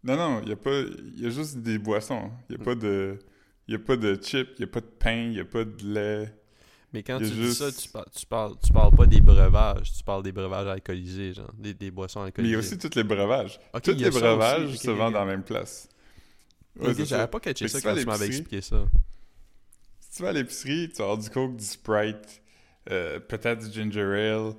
Non, 0.04 0.16
non, 0.18 0.42
il 0.42 0.50
y 0.50 0.52
a 0.54 0.56
pas. 0.56 0.80
Il 0.80 1.22
y 1.22 1.28
a 1.28 1.30
juste 1.30 1.58
des 1.58 1.78
boissons. 1.78 2.32
Il 2.50 2.58
y 2.58 2.62
a 2.62 2.64
pas 2.64 2.74
de. 2.74 3.20
N'y 3.68 3.76
a 3.76 3.80
pas 3.80 3.96
de 3.96 4.20
chip, 4.22 4.50
il 4.58 4.62
n'y 4.62 4.64
a 4.64 4.68
pas 4.68 4.80
de 4.82 4.86
pain, 4.86 5.16
il 5.26 5.30
n'y 5.32 5.40
a 5.40 5.46
pas 5.46 5.64
de 5.66 5.84
lait. 5.84 6.34
Mais 6.94 7.04
quand 7.04 7.18
y 7.20 7.20
tu 7.20 7.26
a 7.26 7.30
dis 7.30 7.44
juste- 7.44 7.58
ça, 7.64 7.72
tu 7.72 7.90
parles, 7.90 8.06
tu, 8.16 8.26
parles, 8.26 8.56
tu 8.66 8.72
parles 8.74 8.96
pas 8.96 9.06
des 9.06 9.22
breuvages, 9.22 9.92
tu 9.92 10.04
parles 10.04 10.24
des 10.24 10.32
breuvages 10.32 10.68
alcoolisés, 10.68 11.34
genre, 11.34 11.52
des, 11.58 11.74
des 11.74 11.92
boissons 11.92 12.22
Mais 12.22 12.26
il 12.28 12.28
alcoolisées. 12.28 12.54
y 12.54 12.56
a 12.56 12.60
aussi 12.60 12.78
tous 12.78 12.96
les 12.96 13.04
breuvages. 13.04 13.60
Ok, 13.74 13.82
tous 13.84 13.92
y 13.92 13.96
les 14.04 14.10
breuvages 14.10 14.64
aussi. 14.70 14.76
Ok, 14.78 14.82
se 14.82 14.90
ok, 14.92 14.98
vendent 14.98 15.14
dans 15.14 15.20
la 15.20 15.26
même 15.26 15.44
place. 15.44 15.90
Ouais, 16.80 16.94
j'avais 17.06 17.28
pas 17.28 17.40
catché 17.40 17.68
ça 17.68 17.82
quand 17.82 17.96
tu 17.96 18.06
m'avais 18.06 18.28
expliqué 18.28 18.62
ça. 18.62 18.86
Si 20.00 20.18
tu 20.18 20.24
vas 20.24 20.30
à 20.30 20.34
l'épicerie, 20.34 20.90
tu 20.90 20.98
vas 20.98 21.06
avoir 21.06 21.18
du 21.18 21.30
Coke, 21.30 21.56
du 21.58 21.64
Sprite, 21.66 22.42
euh, 22.92 23.20
peut-être 23.20 23.68
du 23.70 23.72
Ginger 23.74 24.02
Ale, 24.32 24.54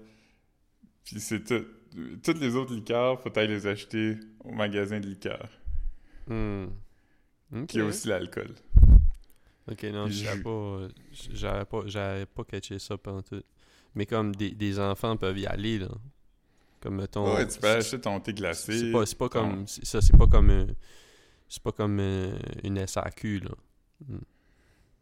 puis 1.04 1.20
c'est 1.20 1.44
tout. 1.44 1.64
Toutes 2.22 2.40
les 2.40 2.54
autres 2.56 2.74
liqueurs, 2.74 3.20
faut 3.22 3.36
aller 3.38 3.48
les 3.54 3.66
acheter 3.66 4.18
au 4.44 4.52
magasin 4.52 5.00
de 5.00 5.06
liqueurs. 5.06 5.48
Hmm. 6.26 6.64
Ok. 7.54 7.66
Puis 7.68 7.74
il 7.74 7.78
y 7.78 7.80
a 7.80 7.84
aussi 7.86 8.08
l'alcool. 8.08 8.54
Ok, 9.70 9.82
non, 9.84 10.06
j'avais 10.08 10.42
pas, 10.42 10.78
j'avais 11.32 11.64
pas, 11.64 11.80
j'avais 11.86 12.26
pas 12.26 12.44
catché 12.44 12.78
ça 12.78 12.98
pendant 12.98 13.22
tout. 13.22 13.42
Mais 13.94 14.04
comme 14.04 14.34
des, 14.36 14.50
des 14.50 14.78
enfants 14.78 15.16
peuvent 15.16 15.38
y 15.38 15.46
aller, 15.46 15.78
là. 15.78 15.88
Comme 16.80 16.96
mettons. 16.96 17.34
ouais, 17.34 17.46
tu 17.48 17.58
peux 17.58 17.68
acheter 17.68 17.98
ton 18.00 18.20
thé 18.20 18.34
glacé. 18.34 18.78
C'est 18.78 18.92
pas, 18.92 19.06
c'est 19.06 19.16
pas 19.18 19.28
ton- 19.28 19.40
comme. 19.40 19.66
Ça, 19.66 20.00
c'est 20.02 20.16
pas 20.16 20.26
comme. 20.26 20.66
C'est 21.48 21.62
pas 21.62 21.72
comme 21.72 21.98
euh, 22.00 22.36
une 22.64 22.84
SAQ, 22.86 23.40
là. 23.40 23.50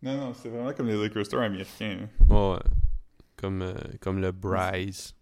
Non, 0.03 0.17
non, 0.19 0.35
c'est 0.35 0.49
vraiment 0.51 0.73
comme 0.75 0.89
les 0.89 1.03
liquor 1.03 1.25
stores 1.25 1.43
américains. 1.43 2.01
hein. 2.03 2.09
Ouais, 2.29 2.53
ouais. 2.55 2.63
Comme, 3.37 3.63
euh, 3.63 3.75
comme 4.01 4.21
le 4.21 4.31
Bryce. 4.33 5.15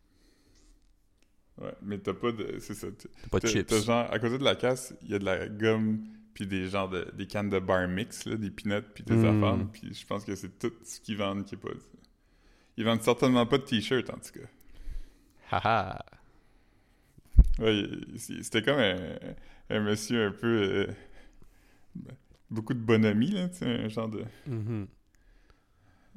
Ouais, 1.60 1.72
mais 1.82 1.98
t'as 1.98 2.14
pas 2.14 2.32
de. 2.32 2.58
C'est 2.60 2.74
ça. 2.74 2.88
t'as- 2.90 3.28
pas 3.30 3.38
de 3.38 3.46
chips. 3.46 3.66
t'as 3.66 3.80
genre, 3.80 4.10
à 4.12 4.18
côté 4.18 4.38
de 4.38 4.44
la 4.44 4.56
casse, 4.56 4.94
il 5.02 5.10
y 5.10 5.14
a 5.14 5.18
de 5.18 5.24
la 5.24 5.48
gomme, 5.48 6.02
puis 6.34 6.46
des 6.46 6.68
genres 6.68 6.88
de. 6.88 7.08
des 7.14 7.26
cannes 7.26 7.50
de 7.50 7.58
bar 7.60 7.86
mix, 7.88 8.24
là, 8.26 8.36
des 8.36 8.50
peanuts, 8.50 8.82
puis 8.94 9.04
des 9.04 9.14
Mm. 9.16 9.24
affaires. 9.26 9.66
Puis 9.72 9.94
je 9.94 10.06
pense 10.06 10.24
que 10.24 10.34
c'est 10.34 10.58
tout 10.58 10.72
ce 10.82 10.98
qu'ils 11.00 11.16
vendent 11.18 11.44
qui 11.44 11.54
est 11.54 11.58
pas. 11.58 11.68
Ils 12.76 12.84
vendent 12.84 13.02
certainement 13.02 13.46
pas 13.46 13.58
de 13.58 13.64
t-shirts, 13.64 14.10
en 14.10 14.14
tout 14.18 14.40
cas. 14.40 14.48
Haha. 15.50 16.04
Ouais, 17.58 17.82
c'était 18.16 18.62
comme 18.62 18.78
un, 18.78 18.96
un 19.70 19.80
monsieur 19.80 20.26
un 20.26 20.32
peu. 20.32 20.46
euh, 20.48 20.86
beaucoup 22.50 22.74
de 22.74 22.78
bonhomie, 22.80 23.30
là, 23.30 23.48
tu 23.48 23.58
sais, 23.58 23.66
un 23.66 23.88
genre 23.88 24.08
de. 24.08 24.24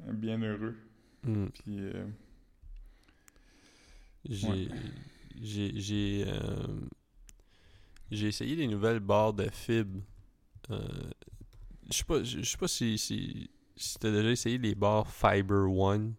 Un 0.06 0.12
bien 0.12 0.40
heureux. 0.42 0.76
Mm. 1.24 1.46
Puis. 1.46 1.78
euh, 1.80 2.06
J'ai. 4.28 4.48
Ouais. 4.48 4.68
J'ai. 5.40 5.72
J'ai. 5.80 6.24
euh, 6.26 6.66
J'ai 8.10 8.28
essayé 8.28 8.56
des 8.56 8.66
nouvelles 8.66 9.00
barres 9.00 9.32
de 9.34 9.48
fibres. 9.50 10.00
Euh, 10.70 10.78
je 11.90 11.96
sais 11.98 12.04
pas, 12.04 12.22
je 12.22 12.38
je 12.42 12.50
sais 12.50 12.56
pas 12.58 12.68
si, 12.68 12.98
si, 12.98 13.50
si 13.76 13.98
t'as 13.98 14.10
déjà 14.10 14.30
essayé 14.30 14.58
les 14.58 14.74
barres 14.74 15.08
Fiber 15.10 15.70
One. 15.70 16.14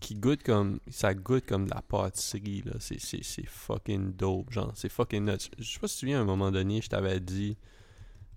Qui 0.00 0.16
goûtent 0.16 0.42
comme. 0.42 0.80
Ça 0.90 1.14
goûte 1.14 1.46
comme 1.46 1.64
de 1.66 1.70
la 1.74 1.80
pâtisserie, 1.80 2.62
là. 2.66 2.72
C'est- 2.78 3.46
fucking 3.46 4.12
dope, 4.14 4.50
genre. 4.52 4.72
C'est 4.74 4.90
fucking 4.90 5.24
nuts. 5.24 5.48
Je 5.58 5.64
sais 5.72 5.78
pas 5.78 5.88
si 5.88 5.94
tu 5.94 5.96
te 5.96 6.00
souviens, 6.00 6.18
à 6.18 6.22
un 6.22 6.26
moment 6.26 6.50
donné, 6.52 6.82
je 6.82 6.88
t'avais 6.88 7.20
dit. 7.20 7.56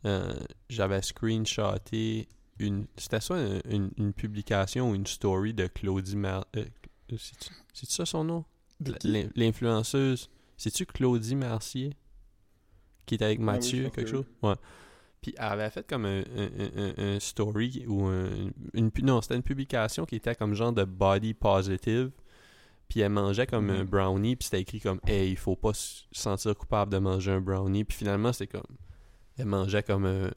Euh, 0.07 0.33
J'avais 0.69 1.01
screenshoté 1.01 2.27
une. 2.59 2.87
C'était 2.97 3.19
soit 3.21 3.39
une, 3.39 3.61
une- 3.69 3.91
une 3.97 4.13
publication 4.13 4.89
ou 4.91 4.95
une 4.95 5.05
story 5.07 5.53
de 5.53 5.67
Claudie 5.67 6.15
Mar. 6.17 6.45
euh, 6.55 6.65
c'est-tu 7.17 7.49
c'est-tu 7.73 7.93
ça 7.93 8.05
son 8.05 8.23
nom? 8.23 8.45
L'influenceuse. 9.35 10.29
C'est-tu 10.57 10.85
Claudie 10.85 11.35
Mercier? 11.35 11.93
Qui 13.05 13.15
est 13.15 13.21
avec 13.23 13.37
Ah 13.37 13.41
oui, 13.41 13.45
Mathieu, 13.45 13.83
quelque 13.89 14.01
que 14.01 14.07
chose? 14.07 14.25
Ouais. 14.41 14.55
Puis 15.21 15.33
elle 15.37 15.43
avait 15.45 15.69
fait 15.69 15.85
comme 15.87 16.05
un, 16.05 16.19
un- 16.19 16.23
un- 16.59 16.93
un- 16.97 17.15
un 17.15 17.19
story 17.19 17.83
ou 17.87 18.05
un- 18.05 18.51
une, 18.73 18.91
non, 19.03 19.21
c'était 19.21 19.35
une 19.35 19.43
publication 19.43 20.05
qui 20.05 20.15
était 20.15 20.35
comme 20.35 20.53
genre 20.53 20.73
de 20.73 20.83
body 20.83 21.33
positive. 21.33 22.11
Puis 22.89 23.01
elle 23.01 23.09
mangeait 23.11 23.47
comme 23.47 23.69
un 23.69 23.83
Mhm. 23.83 23.89
brownie, 23.89 24.35
puis 24.35 24.45
c'était 24.45 24.61
écrit 24.61 24.79
comme 24.79 24.99
Hey, 25.05 25.31
il 25.31 25.37
faut 25.37 25.55
pas 25.55 25.73
se 25.73 26.03
sentir 26.11 26.55
coupable 26.55 26.91
de 26.91 26.97
manger 26.97 27.31
un 27.31 27.41
brownie. 27.41 27.83
Puis 27.83 27.97
finalement, 27.97 28.31
c'était 28.33 28.57
comme. 28.57 28.77
Elle 29.37 29.45
mangeait 29.45 29.83
comme 29.83 30.05
un, 30.05 30.31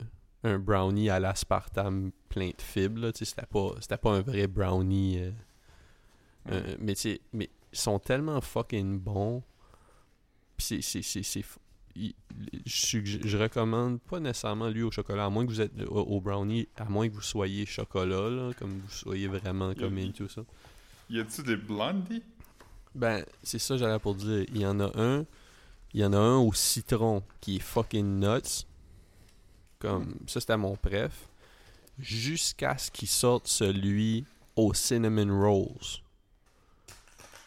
un 0.44 0.58
brownie 0.58 1.10
à 1.10 1.20
l'aspartame 1.20 2.10
plein 2.28 2.48
de 2.50 2.60
fibres. 2.62 3.00
là, 3.00 3.10
C'était 3.14 3.46
pas, 3.46 3.70
c'était 3.80 3.96
pas 3.96 4.12
un 4.12 4.20
vrai 4.22 4.46
brownie. 4.46 5.18
euh, 5.18 5.30
euh, 6.50 6.76
mais 6.80 6.92
ils 7.04 7.18
sont 7.72 7.98
tellement 7.98 8.40
fucking 8.40 8.98
bons. 8.98 9.42
Puis 10.56 10.66
c'est, 10.66 10.82
c'est, 10.82 11.02
c'est, 11.02 11.22
c'est 11.22 11.40
f- 11.40 11.56
il- 11.96 12.14
je, 12.66 13.36
recommande 13.38 14.00
pas 14.00 14.20
nécessairement 14.20 14.68
lui 14.68 14.82
au 14.82 14.90
chocolat, 14.90 15.24
à 15.26 15.30
moins 15.30 15.44
que 15.44 15.50
vous 15.50 15.60
êtes 15.60 15.72
au, 15.88 16.00
au 16.00 16.20
brownie, 16.20 16.68
à 16.76 16.84
moins 16.84 17.08
que 17.08 17.14
vous 17.14 17.20
soyez 17.22 17.66
chocolat, 17.66 18.28
là, 18.30 18.50
comme 18.58 18.70
vous 18.78 18.90
soyez 18.90 19.28
vraiment 19.28 19.74
comme 19.74 19.94
tout 20.12 20.28
ça. 20.28 20.42
Y 21.08 21.20
a-tu 21.20 21.42
des 21.42 21.56
blondies? 21.56 22.22
Ben, 22.94 23.24
c'est 23.42 23.58
ça 23.58 23.76
j'allais 23.76 23.98
pour 23.98 24.14
dire. 24.14 24.44
Il 24.48 24.58
y 24.58 24.66
en 24.66 24.78
a 24.80 24.90
un, 25.00 25.24
il 25.94 26.00
y 26.00 26.04
en 26.04 26.12
a 26.12 26.18
un 26.18 26.38
au 26.38 26.52
citron 26.52 27.22
qui 27.40 27.56
est 27.56 27.60
fucking 27.60 28.20
nuts. 28.20 28.64
Comme, 29.80 30.14
ça 30.26 30.40
c'était 30.40 30.56
mon 30.56 30.76
préf. 30.76 31.28
Jusqu'à 31.98 32.78
ce 32.78 32.90
qu'il 32.90 33.08
sorte 33.08 33.48
celui 33.48 34.24
au 34.56 34.72
cinnamon 34.72 35.40
rolls. 35.40 36.00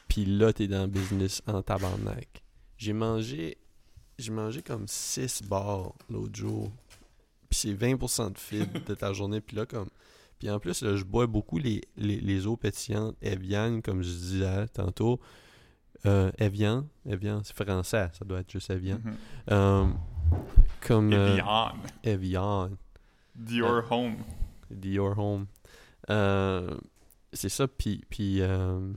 Puis 0.08 0.26
là, 0.26 0.54
t'es 0.54 0.68
dans 0.68 0.82
le 0.82 0.88
business 0.88 1.42
en 1.48 1.62
tabarnak. 1.62 2.44
J'ai 2.78 2.94
mangé, 2.94 3.58
j'ai 4.20 4.32
mangé 4.32 4.62
comme 4.62 4.88
6 4.88 5.44
bars 5.44 5.94
l'autre 6.10 6.36
jour. 6.36 6.72
Puis 7.50 7.60
c'est 7.60 7.74
20% 7.74 8.34
de 8.34 8.38
fibres 8.38 8.80
de 8.88 8.94
ta 8.94 9.14
journée. 9.14 9.42
Puis 9.42 9.56
là, 9.56 9.66
comme. 9.66 9.90
Puis 10.40 10.50
en 10.50 10.60
plus, 10.60 10.82
là, 10.82 10.96
je 10.98 11.04
bois 11.04 11.26
beaucoup 11.26 11.58
les, 11.58 11.82
les, 11.96 12.20
les 12.20 12.48
eaux 12.48 12.58
pétillantes 12.58 13.16
Evian, 13.22 13.80
comme 13.82 14.02
je 14.04 14.10
disais 14.10 14.68
tantôt. 14.68 15.20
Euh, 16.06 16.32
Evian, 16.38 16.86
Evian, 17.06 17.42
c'est 17.44 17.56
français, 17.56 18.10
ça 18.12 18.26
doit 18.26 18.42
être 18.42 18.52
juste 18.52 18.70
Evian. 18.70 19.00
Mhm. 19.04 19.16
Euh, 19.52 19.86
comme 20.82 21.12
euh, 21.14 21.34
Evian. 21.38 21.74
Evian, 22.04 22.70
Dior 23.36 23.84
Home. 23.92 24.16
Dior 24.70 25.18
Home. 25.18 25.46
Euh, 26.10 26.78
c'est 27.32 27.50
ça, 27.50 27.68
puis, 27.68 28.02
puis 28.10 28.42
euh, 28.42 28.92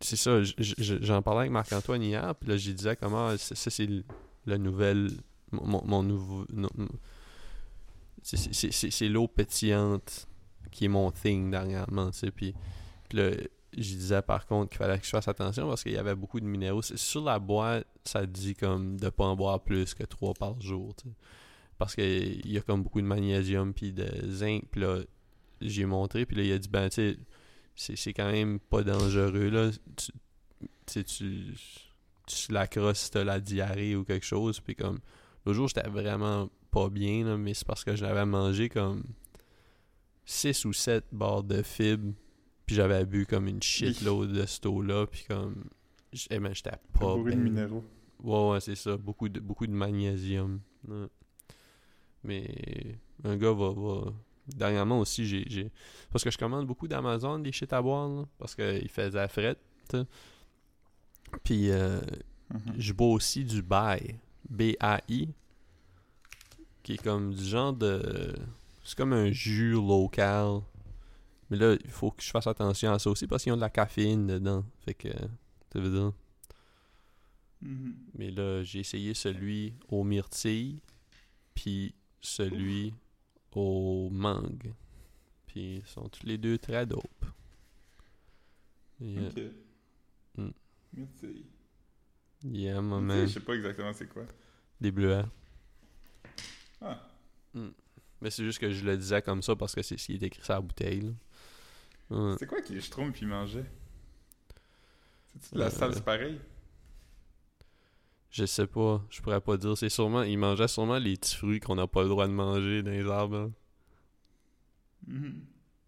c'est 0.00 0.16
ça, 0.16 0.40
j'en 0.42 1.22
parlais 1.22 1.40
avec 1.42 1.52
Marc-Antoine 1.52 2.02
hier, 2.02 2.34
puis 2.34 2.48
là, 2.50 2.56
j'ai 2.56 2.72
disais 2.74 2.96
comment 2.96 3.36
ça, 3.36 3.54
ça, 3.54 3.70
c'est 3.70 3.86
le- 3.86 4.04
la 4.46 4.58
nouvelle, 4.58 5.10
mon, 5.52 6.02
nouveau, 6.02 6.44
c'est- 8.22 9.08
l'eau 9.08 9.28
pétillante 9.28 10.26
qui 10.70 10.86
est 10.86 10.88
mon 10.88 11.10
thing 11.10 11.50
dernièrement, 11.50 12.10
tu 12.10 12.18
sais, 12.18 12.30
puis, 12.30 12.54
puis 13.08 13.18
là, 13.18 13.30
je 13.76 13.94
disais 13.94 14.22
par 14.22 14.46
contre 14.46 14.70
qu'il 14.70 14.78
fallait 14.78 14.98
que 14.98 15.04
je 15.04 15.10
fasse 15.10 15.28
attention 15.28 15.68
parce 15.68 15.82
qu'il 15.82 15.92
y 15.92 15.98
avait 15.98 16.14
beaucoup 16.14 16.40
de 16.40 16.46
minéraux. 16.46 16.82
Sur 16.82 17.24
la 17.24 17.38
boîte, 17.38 17.86
ça 18.04 18.26
dit 18.26 18.54
comme 18.54 18.98
de 18.98 19.08
pas 19.08 19.24
en 19.24 19.36
boire 19.36 19.60
plus 19.60 19.94
que 19.94 20.04
3 20.04 20.34
par 20.34 20.60
jour, 20.60 20.94
tu 20.96 21.08
sais 21.08 21.14
parce 21.82 21.96
qu'il 21.96 22.48
y 22.48 22.56
a 22.56 22.60
comme 22.60 22.84
beaucoup 22.84 23.00
de 23.00 23.06
magnésium 23.06 23.74
puis 23.74 23.92
de 23.92 24.06
zinc 24.28 24.62
puis 24.70 24.82
là 24.82 25.00
j'ai 25.60 25.84
montré 25.84 26.26
puis 26.26 26.36
là 26.36 26.44
il 26.44 26.52
a 26.52 26.58
dit 26.58 26.68
ben 26.68 26.88
tu 26.88 27.18
sais 27.74 27.96
c'est, 27.96 28.12
quand 28.12 28.30
même 28.30 28.60
pas 28.60 28.84
dangereux 28.84 29.48
là 29.48 29.70
tu 29.96 30.12
tu 30.86 31.04
tu 31.04 31.54
tu 32.24 32.36
slackeras 32.36 32.94
si 32.94 33.10
t'as 33.10 33.24
la 33.24 33.40
diarrhée 33.40 33.96
ou 33.96 34.04
quelque 34.04 34.24
chose 34.24 34.60
puis 34.60 34.76
comme 34.76 35.00
le 35.44 35.52
jour 35.54 35.66
j'étais 35.66 35.88
vraiment 35.88 36.48
pas 36.70 36.88
bien 36.88 37.24
là, 37.24 37.36
mais 37.36 37.52
c'est 37.52 37.66
parce 37.66 37.82
que 37.82 37.96
j'avais 37.96 38.26
mangé 38.26 38.68
comme 38.68 39.02
6 40.24 40.64
ou 40.66 40.72
7 40.72 41.06
barres 41.10 41.42
de 41.42 41.62
fibres 41.62 42.14
puis 42.66 42.74
j'avais 42.76 43.04
bu 43.04 43.26
comme 43.26 43.48
une 43.48 43.62
shitload 43.62 44.32
de 44.32 44.68
eau 44.68 44.82
là 44.82 45.06
puis 45.06 45.24
comme 45.28 45.64
eh 46.30 46.38
ben, 46.38 46.54
j'étais 46.54 46.70
pas 46.92 47.14
Bourré 47.16 47.32
de 47.32 47.36
minéraux. 47.36 47.84
Ouais, 48.22 48.50
ouais, 48.52 48.60
c'est 48.60 48.74
ça. 48.74 48.96
Beaucoup 48.96 49.28
de, 49.28 49.40
beaucoup 49.40 49.66
de 49.66 49.72
magnésium. 49.72 50.60
Ouais. 50.86 51.06
Mais 52.24 52.98
un 53.24 53.36
gars 53.36 53.52
va. 53.52 53.70
va... 53.72 54.12
Dernièrement 54.46 54.98
aussi, 55.00 55.24
j'ai. 55.26 55.70
Parce 56.10 56.22
que 56.24 56.30
je 56.30 56.36
commande 56.36 56.66
beaucoup 56.66 56.86
d'Amazon 56.88 57.38
des 57.38 57.52
shit 57.52 57.72
à 57.72 57.80
boire, 57.80 58.08
là, 58.08 58.24
parce 58.38 58.54
qu'il 58.54 58.88
faisait 58.88 59.28
fret. 59.28 59.56
tu 59.88 59.98
sais. 59.98 60.06
Puis 61.44 61.70
euh, 61.70 62.00
Mhm. 62.52 62.74
je 62.78 62.92
bois 62.92 63.08
aussi 63.08 63.44
du 63.44 63.62
Bai. 63.62 64.16
B-A-I. 64.48 65.28
Qui 66.82 66.94
est 66.94 67.02
comme 67.02 67.32
du 67.32 67.44
genre 67.44 67.72
de. 67.72 68.34
C'est 68.84 68.96
comme 68.96 69.12
un 69.12 69.30
jus 69.30 69.72
local. 69.72 70.60
Mais 71.52 71.58
là, 71.58 71.76
il 71.84 71.90
faut 71.90 72.10
que 72.10 72.22
je 72.22 72.30
fasse 72.30 72.46
attention 72.46 72.90
à 72.94 72.98
ça 72.98 73.10
aussi 73.10 73.26
parce 73.26 73.42
qu'ils 73.42 73.52
ont 73.52 73.56
de 73.56 73.60
la 73.60 73.68
caféine 73.68 74.26
dedans. 74.26 74.64
Fait 74.86 74.94
que. 74.94 75.08
Tu 75.70 75.78
veux 75.78 75.90
dire. 75.90 76.12
Mhm. 77.60 77.94
Mais 78.14 78.30
là, 78.30 78.62
j'ai 78.62 78.80
essayé 78.80 79.12
celui 79.12 79.74
au 79.90 80.02
myrtille, 80.02 80.80
puis 81.54 81.94
celui 82.22 82.94
au 83.54 84.08
mangue. 84.10 84.72
Puis 85.46 85.76
ils 85.76 85.86
sont 85.86 86.08
tous 86.08 86.24
les 86.24 86.38
deux 86.38 86.56
très 86.56 86.86
dope. 86.86 87.26
Yeah, 88.98 89.28
Ok. 89.28 89.42
Mm. 90.38 90.48
Merci. 90.94 91.44
yeah 92.44 92.80
my 92.80 92.88
Tu 92.88 92.96
sais, 92.96 93.02
man. 93.02 93.26
Je 93.26 93.32
sais 93.34 93.40
pas 93.40 93.54
exactement 93.56 93.92
c'est 93.92 94.08
quoi. 94.08 94.24
Des 94.80 94.90
bleuets. 94.90 95.26
Ah. 96.80 97.06
Mm. 97.52 97.68
Mais 98.22 98.30
c'est 98.30 98.42
juste 98.42 98.58
que 98.58 98.70
je 98.70 98.86
le 98.86 98.96
disais 98.96 99.20
comme 99.20 99.42
ça 99.42 99.54
parce 99.54 99.74
que 99.74 99.82
c'est 99.82 99.98
ce 99.98 100.06
qui 100.06 100.14
est 100.14 100.22
écrit 100.22 100.42
sur 100.42 100.54
la 100.54 100.62
bouteille. 100.62 101.02
là. 101.02 101.10
Ouais. 102.12 102.34
C'est 102.38 102.46
quoi 102.46 102.60
que 102.60 102.72
les 102.72 102.80
schtroumpfs 102.80 103.20
ils 103.22 103.28
mangeaient? 103.28 103.64
C'est-tu 105.28 105.54
de 105.54 105.60
la 105.60 105.66
Euh, 105.66 105.70
salse 105.70 106.00
pareille? 106.00 106.40
Je 108.30 108.44
sais 108.46 108.66
pas, 108.66 109.02
je 109.10 109.20
pourrais 109.20 109.40
pas 109.40 109.56
dire. 109.56 109.76
C'est 109.76 109.88
sûrement, 109.88 110.22
ils 110.22 110.38
mangeaient 110.38 110.68
sûrement 110.68 110.98
les 110.98 111.16
petits 111.16 111.36
fruits 111.36 111.60
qu'on 111.60 111.74
n'a 111.74 111.86
pas 111.86 112.02
le 112.02 112.08
droit 112.08 112.26
de 112.26 112.32
manger 112.32 112.82
dans 112.82 112.90
les 112.90 113.06
arbres. 113.08 113.36
là. 113.38 113.48
Mhm. 115.06 115.44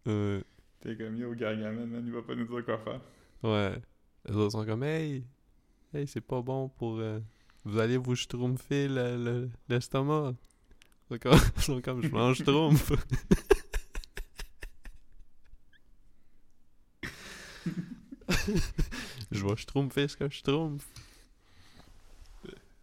Euh, 0.08 0.40
T'es 0.80 0.96
comme 0.96 1.16
yo, 1.16 1.34
Gargamel, 1.34 1.86
man, 1.86 2.02
il 2.06 2.12
va 2.12 2.22
pas 2.22 2.34
nous 2.34 2.46
dire 2.46 2.64
quoi 2.64 2.78
faire. 2.78 3.00
ouais. 3.42 3.80
Les 4.26 4.34
autres 4.34 4.52
sont 4.52 4.64
comme, 4.66 4.82
hey, 4.82 5.24
hey, 5.94 6.06
c'est 6.06 6.20
pas 6.20 6.40
bon 6.42 6.68
pour. 6.68 6.98
euh, 6.98 7.20
vous 7.64 7.78
allez 7.78 7.96
vous 7.96 8.14
schtroumpfer 8.16 8.88
le- 8.88 9.16
le- 9.22 9.50
l'estomac. 9.68 10.34
Sont 11.08 11.18
comme- 11.18 11.38
ils 11.56 11.62
sont 11.62 11.80
comme, 11.80 12.02
je 12.02 12.08
mange 12.08 12.36
schtroumpf. 12.38 12.92
je 19.30 19.44
vais 19.46 19.56
schtroumpfer 19.56 20.08
ce 20.08 20.16
que 20.16 20.28
je 20.28 20.34
schtroumpf. 20.36 20.84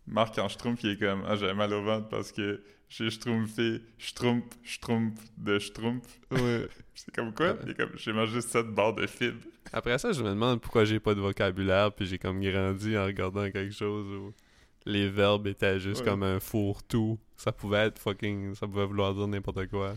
Marc 0.08 0.38
en 0.40 0.50
schtroumpf, 0.50 0.84
il 0.84 0.92
est 0.92 0.98
comme 1.00 1.24
Ah, 1.28 1.36
j'ai 1.36 1.54
mal 1.54 1.74
au 1.74 1.84
ventre 1.84 2.10
parce 2.10 2.32
que 2.32 2.62
j'ai 2.90 3.10
schtroumpfé, 3.10 3.82
schtroumpf, 3.98 4.46
schtroumpf 4.64 5.20
de 5.38 5.60
schtroumpf. 5.60 6.20
Ouais. 6.32 6.68
C'est 6.96 7.14
comme 7.16 7.34
quoi? 7.34 7.54
Comme 7.54 7.92
J'ai 7.96 8.12
mangé 8.14 8.42
7 8.42 8.68
barres 8.68 8.94
de 8.94 9.08
fibres. 9.08 9.40
Après 9.72 9.98
ça, 9.98 10.12
je 10.12 10.22
me 10.22 10.30
demande 10.30 10.60
pourquoi 10.62 10.84
j'ai 10.86 11.00
pas 11.00 11.16
de 11.16 11.22
vocabulaire, 11.22 11.92
puis 11.94 12.06
j'ai 12.06 12.18
comme 12.20 12.42
grandi 12.42 12.98
en 12.98 13.06
regardant 13.06 13.50
quelque 13.50 13.74
chose 13.74 14.06
où 14.14 14.34
les 14.86 15.08
verbes 15.10 15.48
étaient 15.48 15.80
juste 15.80 16.02
Ouais. 16.02 16.08
comme 16.08 16.24
un 16.24 16.40
fourre-tout. 16.40 17.18
Ça 17.38 17.52
pouvait 17.52 17.86
être 17.86 18.00
fucking. 18.00 18.54
Ça 18.56 18.68
pouvait 18.68 18.86
vouloir 18.86 19.14
dire 19.16 19.28
n'importe 19.28 19.68
quoi. 19.68 19.94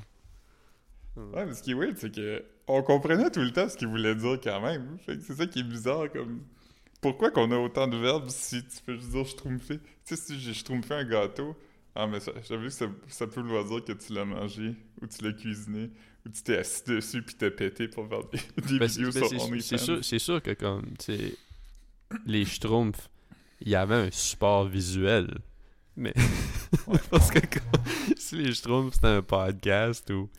Ouais, 1.16 1.46
mais 1.46 1.54
ce 1.54 1.62
qui 1.62 1.70
est 1.72 1.74
weird, 1.74 1.96
c'est 1.96 2.14
que 2.14 2.44
on 2.66 2.82
comprenait 2.82 3.30
tout 3.30 3.40
le 3.40 3.52
temps 3.52 3.68
ce 3.68 3.76
qu'il 3.76 3.88
voulait 3.88 4.14
dire 4.14 4.38
quand 4.42 4.60
même. 4.60 4.98
Fait 5.04 5.16
que 5.16 5.22
c'est 5.22 5.34
ça 5.34 5.46
qui 5.46 5.60
est 5.60 5.64
bizarre, 5.64 6.10
comme... 6.12 6.42
Pourquoi 7.00 7.30
qu'on 7.30 7.50
a 7.52 7.56
autant 7.58 7.86
de 7.86 7.96
verbes 7.98 8.28
si 8.30 8.62
tu 8.64 8.82
peux 8.84 8.94
juste 8.96 9.10
dire 9.10 9.26
schtroumpfer? 9.26 9.78
Tu 9.78 9.84
sais, 10.04 10.16
si 10.16 10.40
j'ai 10.40 10.54
schtroumpfé 10.54 10.94
un 10.94 11.04
gâteau, 11.04 11.54
ah, 11.94 12.06
mais 12.06 12.18
ça- 12.20 12.32
j'avoue 12.48 12.64
que 12.64 12.70
ça, 12.70 12.86
ça 13.08 13.26
peut 13.26 13.42
vouloir 13.42 13.64
dire 13.66 13.84
que 13.84 13.92
tu 13.92 14.12
l'as 14.14 14.24
mangé, 14.24 14.74
ou 15.02 15.06
tu 15.06 15.22
l'as 15.22 15.32
cuisiné, 15.34 15.90
ou 16.24 16.30
tu 16.30 16.42
t'es 16.42 16.56
assis 16.58 16.82
dessus 16.86 17.22
puis 17.22 17.34
t'as 17.34 17.50
pété 17.50 17.86
pour 17.88 18.08
faire 18.08 18.24
des, 18.30 18.38
des 18.68 18.78
Ben, 18.78 18.88
c'est 18.88 19.02
vidéos 19.02 19.12
ben, 19.20 19.28
sur 19.28 19.44
OnlyFans. 19.44 19.60
c'est 19.68 19.78
sûr, 19.78 20.04
c'est 20.04 20.18
sûr 20.18 20.42
que 20.42 20.54
comme, 20.54 20.84
tu 20.98 21.16
sais, 21.16 21.36
les 22.24 22.44
schtroumpfs, 22.46 23.10
il 23.60 23.68
y 23.68 23.74
avait 23.74 23.94
un 23.94 24.10
support 24.10 24.66
visuel. 24.66 25.28
Mais, 25.96 26.14
parce 27.10 27.30
que 27.30 27.38
comme- 27.40 27.82
si 28.16 28.36
les 28.36 28.52
schtroumpfs 28.54 28.94
c'était 28.94 29.08
un 29.08 29.22
podcast 29.22 30.08
ou 30.10 30.30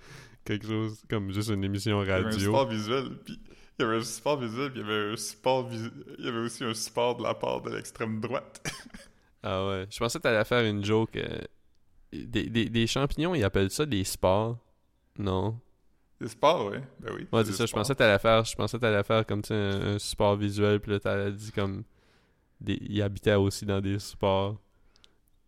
quelque 0.45 0.65
chose 0.67 1.03
comme 1.09 1.31
juste 1.31 1.49
une 1.49 1.63
émission 1.63 2.01
Il 2.03 2.07
y 2.07 2.11
avait 2.11 2.21
un 2.21 2.25
radio. 2.25 2.39
support 2.39 2.67
visuel, 2.69 3.09
puis 3.25 3.39
il 3.77 3.81
y 3.83 3.85
avait 3.85 3.97
un 3.97 4.01
support 4.03 4.39
visuel, 4.39 4.71
puis 4.71 4.81
il 4.81 4.87
y 4.87 4.89
avait 4.89 5.11
un 5.11 5.17
support 5.17 5.67
visu- 5.69 5.91
il 6.19 6.25
y 6.25 6.27
avait 6.29 6.37
aussi 6.39 6.63
un 6.63 6.73
support 6.73 7.17
de 7.17 7.23
la 7.23 7.33
part 7.33 7.61
de 7.61 7.71
l'extrême 7.71 8.21
droite. 8.21 8.61
Ah 9.47 9.67
ouais. 9.67 9.85
Je 9.91 9.99
pensais 9.99 10.17
que 10.17 10.23
t'allais 10.23 10.43
faire 10.43 10.65
une 10.65 10.83
joke. 10.83 11.15
euh, 11.17 11.37
des, 12.11 12.49
des, 12.49 12.67
des 12.67 12.87
champignons, 12.87 13.35
ils 13.35 13.43
appellent 13.43 13.69
ça 13.69 13.85
des 13.85 14.03
spores. 14.03 14.57
Non? 15.19 15.59
Des 16.19 16.29
sports, 16.29 16.65
ouais. 16.71 16.81
Ben 16.99 17.13
oui. 17.15 17.27
Ouais, 17.31 17.43
c'est 17.45 17.51
ça. 17.51 17.65
Je 17.65 17.67
sports. 17.67 17.81
pensais 17.81 17.93
que 17.93 17.99
t'allais 17.99 18.17
faire, 18.17 18.43
je 18.43 18.55
pensais 18.55 18.79
t'allais 18.79 19.03
faire 19.03 19.23
comme 19.23 19.43
un, 19.51 19.93
un 19.95 19.99
support 19.99 20.35
visuel, 20.35 20.79
puis 20.79 20.93
là 20.93 20.99
t'allais 20.99 21.31
dit 21.31 21.51
comme. 21.51 21.83
Des, 22.59 22.79
ils 22.89 23.01
habitaient 23.03 23.35
aussi 23.35 23.67
dans 23.67 23.81
des 23.81 23.99
supports. 23.99 24.59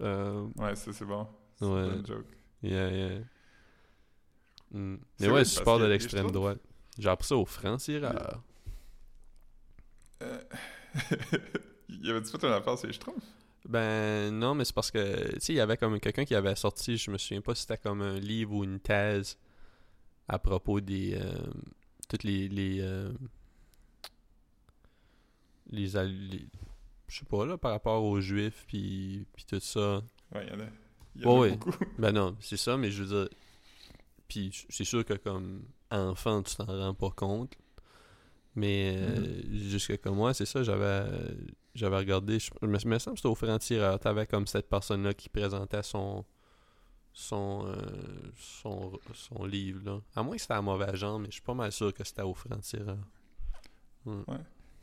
Euh, 0.01 0.45
Ouais, 0.57 0.75
ça 0.75 0.93
c'est 0.93 1.05
bon. 1.05 1.25
C'est 1.55 1.65
Ouais. 1.65 1.85
une 1.85 1.89
bonne 1.89 2.05
joke. 2.05 2.25
yeah, 2.61 2.91
yeah. 2.91 3.19
Mm. 4.71 4.95
Mais 5.19 5.29
ouais, 5.29 5.45
support 5.45 5.79
de 5.79 5.85
l'extrême 5.85 6.31
droite. 6.31 6.59
J'ai 6.97 7.09
appris 7.09 7.27
ça 7.27 7.37
au 7.37 7.45
franc-tireur. 7.45 8.41
Euh, 10.23 10.39
y 11.89 12.09
avait-tu 12.09 12.31
fait 12.31 12.43
une 12.43 12.53
affaire 12.53 12.77
sur 12.77 12.87
les 12.87 12.93
Schtroumpfs? 12.93 13.23
Ben 13.67 14.31
non, 14.31 14.55
mais 14.55 14.65
c'est 14.65 14.73
parce 14.73 14.91
que, 14.91 15.33
tu 15.33 15.39
sais, 15.39 15.53
il 15.53 15.57
y 15.57 15.59
avait 15.59 15.77
comme 15.77 15.99
quelqu'un 15.99 16.25
qui 16.25 16.35
avait 16.35 16.55
sorti, 16.55 16.97
je 16.97 17.11
me 17.11 17.17
souviens 17.17 17.41
pas 17.41 17.53
si 17.53 17.61
c'était 17.61 17.77
comme 17.77 18.01
un 18.01 18.17
livre 18.17 18.53
ou 18.53 18.63
une 18.63 18.79
thèse 18.79 19.37
à 20.27 20.39
propos 20.39 20.79
des. 20.79 21.15
euh, 21.15 21.37
toutes 22.07 22.23
les. 22.23 22.47
les 22.47 22.79
euh, 22.81 23.11
les, 25.69 25.87
je 25.89 27.19
sais 27.19 27.25
pas, 27.25 27.45
là, 27.45 27.57
par 27.57 27.71
rapport 27.71 28.03
aux 28.03 28.21
juifs, 28.21 28.63
puis, 28.67 29.25
puis 29.33 29.45
tout 29.45 29.59
ça. 29.59 30.01
Ouais, 30.33 30.45
il 30.45 30.49
y 30.49 30.55
en 30.55 30.59
a. 30.61 30.67
Il 31.15 31.21
y 31.21 31.25
en 31.25 31.43
a 31.43 31.49
beaucoup. 31.49 31.71
Ben 31.97 32.11
non, 32.11 32.37
c'est 32.39 32.57
ça, 32.57 32.77
mais 32.77 32.89
je 32.89 33.03
veux 33.03 33.23
dire. 33.23 33.29
Puis 34.27 34.65
c'est 34.69 34.83
sûr 34.83 35.05
que 35.05 35.13
comme 35.13 35.63
enfant, 35.91 36.43
tu 36.43 36.55
t'en 36.55 36.65
rends 36.65 36.93
pas 36.93 37.11
compte. 37.11 37.53
Mais 38.55 38.95
euh, 38.97 39.41
jusque 39.69 40.01
comme 40.01 40.15
moi, 40.15 40.33
c'est 40.33 40.45
ça, 40.45 40.63
j'avais 40.63 41.05
j'avais 41.75 41.97
regardé, 41.97 42.39
je 42.39 42.49
me, 42.63 42.71
me 42.71 42.77
semble 42.79 43.15
que 43.15 43.19
c'était 43.19 43.27
au 43.27 43.35
franc-tireur, 43.35 43.99
t'avais 43.99 44.25
comme 44.25 44.47
cette 44.47 44.67
personne-là 44.67 45.13
qui 45.13 45.29
présentait 45.29 45.83
son 45.83 46.25
son, 47.13 47.65
euh, 47.67 48.31
son 48.35 48.99
son 49.13 49.45
livre 49.45 49.81
là. 49.85 50.01
À 50.15 50.23
moins 50.23 50.35
que 50.35 50.41
c'était 50.41 50.55
à 50.55 50.61
mauvais 50.61 50.95
genre, 50.97 51.19
mais 51.19 51.27
je 51.27 51.33
suis 51.33 51.41
pas 51.41 51.53
mal 51.53 51.71
sûr 51.71 51.93
que 51.93 52.03
c'était 52.03 52.23
au 52.23 52.33
franc-tireur. 52.33 52.97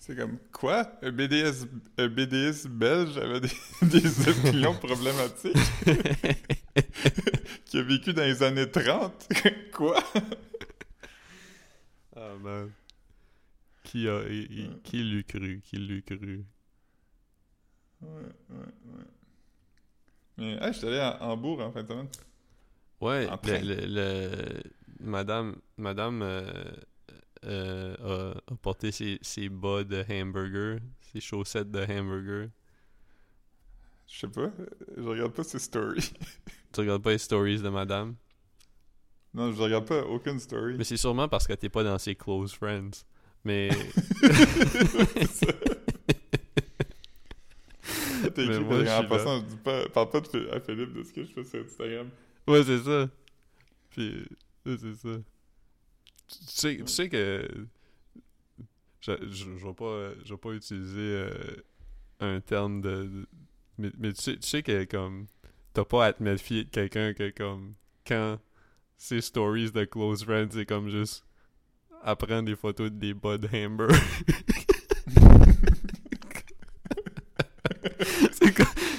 C'est 0.06 0.14
comme, 0.16 0.36
quoi? 0.52 0.86
Un 1.00 1.12
BDS, 1.12 1.64
un 1.96 2.08
BDS 2.08 2.66
belge 2.68 3.16
avait 3.16 3.40
des, 3.40 3.48
des 3.82 4.28
opinions 4.28 4.74
problématiques? 4.74 5.56
Qui 7.64 7.78
a 7.78 7.82
vécu 7.82 8.12
dans 8.12 8.24
les 8.24 8.42
années 8.42 8.70
30? 8.70 9.28
quoi? 9.72 9.98
Ah 12.14 12.34
man. 12.42 12.70
Qui 13.82 14.06
a 14.08 14.18
Ouais. 14.18 14.46
qui 14.82 15.02
l'eût 15.02 15.24
cru, 15.24 15.62
qui 15.64 15.76
l'eût 15.76 16.02
cru? 16.02 16.44
Ouais, 18.02 18.08
ouais, 18.50 18.56
ouais. 18.58 19.04
Mais, 20.36 20.52
hey, 20.60 20.72
je 20.74 20.78
suis 20.78 20.86
allé 20.86 20.98
à 20.98 21.22
Hambourg 21.22 21.60
en 21.60 21.72
fin 21.72 21.82
de 21.82 21.88
semaine. 21.88 22.08
Ouais, 23.00 23.26
En 23.28 23.32
le, 23.32 23.38
train. 23.38 23.60
le- 23.60 23.86
le- 23.86 24.62
madame, 25.00 25.56
madame 25.78 26.20
euh, 26.22 26.72
euh, 27.44 28.34
a, 28.48 28.52
a 28.52 28.56
porté 28.56 28.92
ses, 28.92 29.18
ses 29.22 29.48
bas 29.48 29.84
de 29.84 30.04
hamburger, 30.10 30.80
ses 31.12 31.20
chaussettes 31.20 31.70
de 31.70 31.80
hamburger. 31.80 32.48
Je 34.06 34.18
sais 34.20 34.28
pas, 34.28 34.50
je 34.96 35.02
regarde 35.02 35.32
pas 35.32 35.44
ses 35.44 35.58
stories. 35.58 36.12
Tu 36.72 36.80
regardes 36.80 37.02
pas 37.02 37.12
les 37.12 37.18
stories 37.18 37.60
de 37.60 37.68
madame? 37.68 38.16
Non, 39.32 39.52
je 39.52 39.62
regarde 39.62 39.86
pas 39.86 40.02
aucune 40.02 40.40
story. 40.40 40.74
Mais 40.76 40.82
c'est 40.82 40.96
sûrement 40.96 41.28
parce 41.28 41.46
que 41.46 41.52
t'es 41.52 41.68
pas 41.68 41.84
dans 41.84 41.98
ses 41.98 42.16
close 42.16 42.52
friends. 42.52 43.04
Mais 43.44 43.68
Mais 48.36 48.44
écrit, 48.44 48.60
moi, 48.64 48.98
en 48.98 49.04
passant, 49.06 49.40
je 49.40 49.44
dis 49.44 49.56
pas, 49.56 49.88
parle 49.90 50.10
pas 50.10 50.20
de 50.20 50.48
à 50.50 50.60
Philippe 50.60 50.92
de 50.94 51.02
ce 51.02 51.12
que 51.12 51.24
je 51.24 51.32
fais 51.32 51.44
sur 51.44 51.60
Instagram. 51.64 52.08
ouais, 52.48 52.64
c'est 52.64 52.78
ça. 52.78 53.08
Puis 53.90 54.26
c'est 54.64 54.94
ça. 54.94 55.16
Tu 56.28 56.38
sais, 56.46 56.76
tu 56.78 56.86
sais 56.88 57.08
que 57.08 57.66
je, 59.00 59.12
vais 59.12 59.74
pas 59.74 60.10
je 60.24 60.32
vais 60.34 60.38
pas 60.38 60.52
utiliser 60.52 60.98
euh, 60.98 61.56
un 62.20 62.40
terme 62.40 62.80
de, 62.80 63.26
mais, 63.78 63.90
mais 63.98 64.12
tu 64.12 64.36
sais 64.40 64.62
que 64.62 64.84
comme 64.84 65.26
t'as 65.72 65.84
pas 65.84 66.06
à 66.06 66.12
te 66.12 66.22
méfier 66.22 66.64
de 66.64 66.70
quelqu'un 66.70 67.12
que 67.12 67.30
comme 67.30 67.74
quand 68.06 68.38
ses 68.96 69.20
stories 69.20 69.72
de 69.72 69.84
close 69.84 70.24
friends 70.24 70.48
c'est 70.52 70.66
comme 70.66 70.88
juste 70.88 71.24
à 72.02 72.14
des 72.42 72.56
photos 72.56 72.90
de 72.90 72.96
des 72.96 73.14
bas 73.14 73.38
de 73.38 73.48
hamburger. 73.48 73.98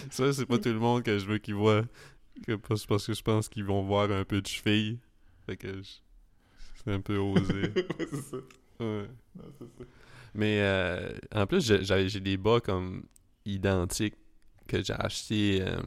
ça 0.09 0.32
c'est 0.34 0.45
pas 0.45 0.57
tout 0.57 0.69
le 0.69 0.80
monde 0.80 1.03
que 1.03 1.17
je 1.17 1.26
veux 1.26 1.38
qu'ils 1.38 1.55
voient 1.55 1.84
que 2.45 2.53
parce 2.55 3.05
que 3.07 3.13
je 3.13 3.21
pense 3.21 3.49
qu'ils 3.49 3.65
vont 3.65 3.84
voir 3.84 4.11
un 4.11 4.23
peu 4.23 4.41
de 4.41 4.47
cheville. 4.47 4.99
Fait 5.45 5.57
que 5.57 5.82
je- 5.82 6.05
c'est 6.86 6.94
un 6.94 7.02
peu 7.02 7.18
osé. 7.18 7.44
ouais, 7.76 7.88
c'est 8.00 8.22
ça. 8.22 8.38
Ouais. 8.80 9.08
Non, 9.36 9.44
c'est 9.58 9.66
ça. 9.78 9.84
Mais 10.34 10.60
euh, 10.62 11.12
en 11.34 11.48
plus, 11.48 11.66
j'ai- 11.84 12.20
des 12.20 12.38
bas 12.38 12.60
comme 12.60 13.04
identiques 13.46 14.16
que 14.68 14.84
j'ai 14.84 14.94
acheté. 14.94 15.62
euh, 15.62 15.78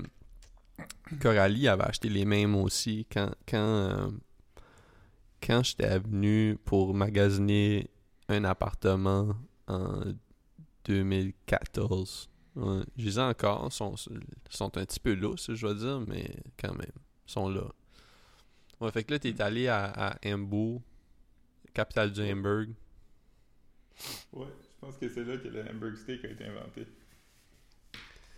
Coralie 1.21 1.69
avait 1.69 1.85
acheté 1.85 2.09
les 2.09 2.25
mêmes 2.25 2.55
aussi 2.55 3.07
quand 3.13 3.31
quand 3.49 3.57
euh, 3.59 4.11
quand 5.43 5.63
j'étais 5.65 5.99
venu 5.99 6.57
pour 6.65 6.95
magasiner 6.95 7.91
un 8.29 8.45
appartement 8.45 9.35
en 9.67 10.03
2014. 10.85 12.29
Ouais, 12.57 12.83
je 12.97 13.05
les 13.05 13.19
ai 13.19 13.23
encore, 13.23 13.73
sont, 13.73 13.95
sont 14.51 14.77
un 14.79 14.85
petit 14.85 14.99
peu 15.01 15.15
lousses, 15.15 15.53
je 15.55 15.61
dois 15.61 15.75
dire, 15.75 16.01
mais 16.09 16.29
quand 16.61 16.75
même, 16.75 16.91
sont 17.27 17.49
là. 17.49 17.63
Ouais, 18.81 18.91
fait 18.91 19.05
que 19.05 19.13
là, 19.13 19.19
t'es 19.19 19.41
allé 19.41 19.69
à, 19.69 19.85
à 19.85 20.17
Hambourg, 20.27 20.83
capitale 21.75 22.12
du 22.12 22.21
Hamburg. 22.23 22.69
Ouais, 24.33 24.47
je 24.47 24.81
pense 24.81 24.97
que 24.97 25.09
c'est 25.09 25.25
là 25.25 25.37
que 25.37 25.49
le 25.49 25.62
hamburg 25.69 25.97
steak 25.97 26.25
a 26.25 26.29
été 26.29 26.45
inventé. 26.45 26.87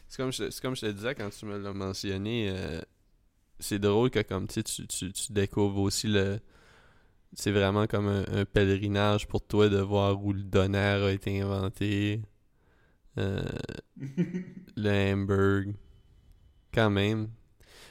C'est 0.09 0.17
comme, 0.17 0.33
je, 0.33 0.51
c'est 0.51 0.61
comme 0.61 0.75
je 0.75 0.81
te 0.83 0.91
disais 0.91 1.15
quand 1.15 1.31
tu 1.31 1.47
me 1.47 1.59
l'as 1.59 1.73
mentionné. 1.73 2.51
euh, 2.51 2.81
c'est 3.59 3.79
drôle 3.79 4.11
que 4.11 4.23
comme 4.23 4.49
tu, 4.49 4.63
tu, 4.65 4.87
tu, 4.87 5.33
découvres 5.33 5.81
aussi 5.83 6.09
le 6.09 6.41
c'est 7.35 7.53
vraiment 7.53 7.87
comme 7.87 8.09
un, 8.09 8.25
un 8.33 8.45
pèlerinage 8.45 9.29
pour 9.29 9.47
toi 9.47 9.69
de 9.69 9.79
voir 9.79 10.25
où 10.25 10.33
le 10.33 10.43
doner 10.43 10.79
a 10.79 11.13
été 11.13 11.41
inventé 11.41 12.23
euh, 13.19 13.43
le 14.77 15.13
hamburg 15.13 15.75
quand 16.73 16.91
même 16.91 17.29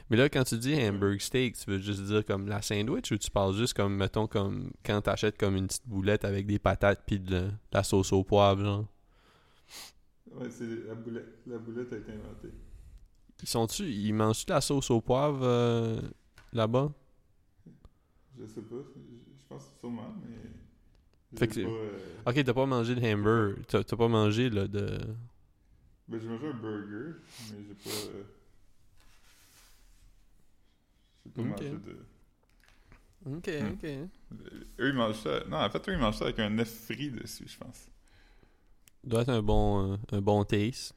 mais 0.09 0.17
là 0.17 0.29
quand 0.29 0.43
tu 0.43 0.57
dis 0.57 0.75
hamburg 0.75 1.19
steak 1.19 1.57
tu 1.57 1.69
veux 1.71 1.79
juste 1.79 2.03
dire 2.03 2.25
comme 2.25 2.47
la 2.47 2.61
sandwich 2.61 3.11
ou 3.11 3.17
tu 3.17 3.29
parles 3.31 3.53
juste 3.55 3.73
comme 3.75 3.95
mettons 3.95 4.27
comme 4.27 4.71
quand 4.85 5.01
t'achètes 5.01 5.37
comme 5.37 5.55
une 5.55 5.67
petite 5.67 5.87
boulette 5.87 6.25
avec 6.25 6.45
des 6.47 6.59
patates 6.59 7.03
puis 7.05 7.19
de, 7.19 7.31
la- 7.33 7.41
de 7.41 7.51
la 7.73 7.83
sauce 7.83 8.11
au 8.13 8.23
poivre 8.23 8.63
genre? 8.63 8.85
Ouais, 10.31 10.49
c'est 10.49 10.65
la 10.87 10.95
boulette. 10.95 11.39
La 11.47 11.57
boulette 11.57 11.91
a 11.93 11.97
été 11.97 12.11
inventée. 12.11 12.53
ils 13.41 13.47
sont-tu 13.49 13.83
ils 13.89 14.13
mangent-tu 14.13 14.45
de 14.45 14.53
la 14.53 14.61
sauce 14.61 14.91
au 14.91 15.01
poivre 15.01 15.39
euh, 15.43 15.99
là-bas? 16.53 16.91
Je 18.39 18.45
sais 18.45 18.61
pas. 18.61 18.75
Je 18.77 19.45
pense 19.47 19.63
sûrement, 19.79 20.13
mais. 20.23 20.35
Fait 21.37 21.47
que 21.47 21.61
pas, 21.61 21.69
euh, 21.69 21.97
ok 22.25 22.43
t'as 22.43 22.53
pas 22.53 22.65
mangé 22.65 22.95
de 22.95 23.01
hamburg 23.05 23.57
t'as 23.67 23.83
t'as 23.83 23.95
pas 23.95 24.07
mangé 24.07 24.49
là 24.49 24.67
de 24.67 24.97
Ben, 26.07 26.19
j'ai 26.19 26.27
mangé 26.27 26.47
un 26.47 26.53
burger, 26.53 27.17
mais 27.51 27.63
j'ai 27.67 27.73
pas. 27.75 27.89
euh, 27.89 28.23
J'ai 31.35 31.43
pas 31.43 31.49
mangé 31.49 31.69
de. 31.69 32.05
ok 33.25 33.49
Hmm. 33.49 33.73
ok 33.73 33.85
Eux, 34.79 34.89
ils 34.89 34.93
mangent 34.93 35.21
ça. 35.21 35.43
Non, 35.49 35.57
en 35.57 35.69
fait, 35.69 35.89
eux, 35.89 35.93
ils 35.93 35.99
mangent 35.99 36.17
ça 36.17 36.25
avec 36.25 36.39
un 36.39 36.57
œuf 36.59 36.69
frit 36.85 37.11
dessus, 37.11 37.47
je 37.47 37.57
pense. 37.57 37.87
doit 39.03 39.21
être 39.21 39.29
un 39.29 39.41
bon 39.41 39.93
euh, 39.93 39.97
un 40.11 40.21
bon 40.21 40.43
taste 40.45 40.93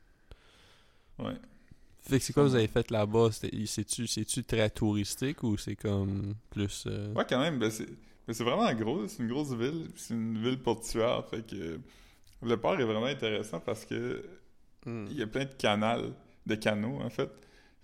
Ouais. 1.19 1.35
Fait 2.01 2.19
que 2.19 2.25
c'est 2.25 2.33
quoi 2.33 2.43
vous 2.45 2.55
avez 2.57 2.67
fait 2.67 2.91
là-bas? 2.91 3.31
C'est-tu, 3.33 4.07
c'est-tu 4.09 4.43
très 4.45 4.69
touristique 4.71 5.43
ou 5.45 5.57
c'est 5.57 5.77
comme 5.77 6.35
plus... 6.51 6.85
euh, 6.87 7.13
Ouais, 7.15 7.25
quand 7.29 7.39
même. 7.41 7.59
Ben, 7.59 7.71
c'est 7.71 7.87
ben, 8.27 8.33
c'est 8.35 8.45
vraiment 8.45 8.73
gros. 8.75 9.07
C'est 9.09 9.23
une 9.23 9.29
grosse 9.29 9.53
ville. 9.53 9.89
C'est 9.97 10.15
une 10.15 10.39
ville 10.43 10.59
portuaire. 10.61 11.25
Fait 11.29 11.47
que. 11.47 11.81
Le 12.43 12.57
port 12.57 12.79
est 12.81 12.85
vraiment 12.85 13.07
intéressant 13.07 13.61
parce 13.61 13.85
que 13.87 14.25
hmm. 14.87 15.07
il 15.11 15.17
y 15.17 15.23
a 15.23 15.27
plein 15.29 15.45
de 15.45 15.53
canals, 15.55 16.13
de 16.47 16.55
canaux, 16.57 17.01
en 17.01 17.11
fait. 17.11 17.31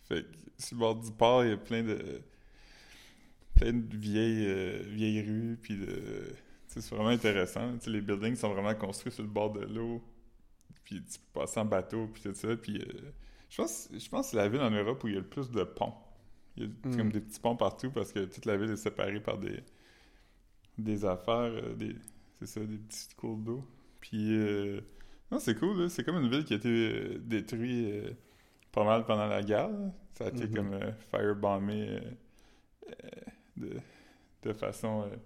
Fait 0.09 0.23
que 0.25 0.29
sur 0.59 0.75
le 0.77 0.81
bord 0.81 0.97
du 0.97 1.13
port, 1.13 1.45
il 1.45 1.51
y 1.51 1.53
a 1.53 1.57
plein 1.57 1.83
de. 1.85 2.21
Plein 3.59 3.73
de 3.73 3.97
vieilles, 3.97 4.47
euh, 4.47 4.83
vieilles 4.87 5.23
rues. 5.23 5.59
Puis 5.61 5.77
de. 5.77 6.33
c'est 6.67 6.89
vraiment 6.91 7.09
intéressant. 7.11 7.73
Les 7.87 8.01
buildings 8.01 8.37
sont 8.37 8.53
vraiment 8.53 8.75
construits 8.75 9.13
sur 9.13 9.23
le 9.23 9.29
bord 9.31 9.53
de 9.53 9.61
l'eau. 9.67 10.03
Puis 10.85 11.03
tu 11.03 11.19
peux 11.19 11.41
passer 11.41 11.61
en 11.61 11.65
bateau, 11.67 12.07
puis 12.13 12.23
tout 12.23 12.35
ça. 12.35 12.57
Puis 12.57 12.79
euh, 12.79 13.11
je 13.51 13.57
pense, 13.57 13.89
je 13.93 14.09
pense 14.09 14.27
que 14.27 14.31
c'est 14.33 14.37
la 14.37 14.49
ville 14.49 14.61
en 14.61 14.71
Europe 14.71 15.03
où 15.05 15.09
il 15.09 15.15
y 15.15 15.17
a 15.17 15.21
le 15.21 15.27
plus 15.27 15.51
de 15.51 15.63
ponts. 15.65 15.95
Il 16.57 16.63
y 16.65 16.67
a 16.67 16.69
Mm. 16.89 16.97
comme 16.97 17.13
des 17.13 17.21
petits 17.21 17.41
ponts 17.41 17.57
partout 17.57 17.91
parce 17.91 18.13
que 18.13 18.25
toute 18.25 18.45
la 18.47 18.57
ville 18.57 18.71
est 18.71 18.77
séparée 18.77 19.21
par 19.21 19.39
des, 19.39 19.63
des 20.79 21.05
affaires, 21.05 21.53
euh, 21.53 21.75
des, 21.75 21.95
c'est 22.39 22.47
ça, 22.47 22.61
des 22.61 22.79
petits 22.79 23.09
cours 23.17 23.37
d'eau. 23.37 23.65
Puis, 24.01 24.33
euh, 24.37 24.81
non, 25.31 25.39
c'est 25.41 25.55
cool, 25.59 25.83
là. 25.83 25.89
C'est 25.89 26.05
comme 26.05 26.17
une 26.17 26.31
ville 26.31 26.45
qui 26.45 26.55
a 26.55 26.57
été 26.57 27.19
détruite 27.19 28.17
pas 28.73 28.85
mal 28.85 29.05
pendant 29.05 29.27
la 29.27 29.43
guerre. 29.43 29.69
là. 29.71 29.93
Ça 30.15 30.27
a 30.27 30.29
été 30.29 30.47
Mhm. 30.47 30.55
comme 30.55 30.79
firebombé 31.11 32.01
euh, 32.89 32.91
de, 33.59 33.81
de 34.43 34.53
façon 34.53 35.03
euh, 35.03 35.17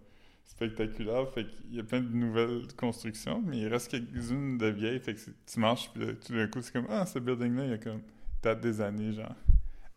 spectaculaire. 0.45 1.29
Fait 1.33 1.47
qu'il 1.47 1.75
y 1.77 1.81
a 1.81 1.85
plein 1.85 2.01
de 2.01 2.09
nouvelles 2.15 2.67
constructions, 2.77 3.43
mais 3.43 3.59
il 3.59 3.69
reste 3.69 3.91
quelques-unes 3.91 4.59
de 4.59 4.67
vieilles. 4.67 5.01
Fait 5.01 5.15
que 5.15 5.21
tu 5.47 5.61
marches, 5.61 5.91
puis 5.93 6.07
là, 6.07 6.13
tout 6.15 6.33
d'un 6.33 6.47
coup, 6.49 6.61
c'est 6.63 6.73
comme 6.73 6.87
Ah, 6.89 7.07
ce 7.07 7.19
building-là, 7.19 7.65
il 7.65 7.71
y 7.71 7.75
a 7.75 7.79
comme 7.79 8.03
date 8.43 8.61
des 8.61 8.81
années, 8.81 9.13
genre 9.13 9.35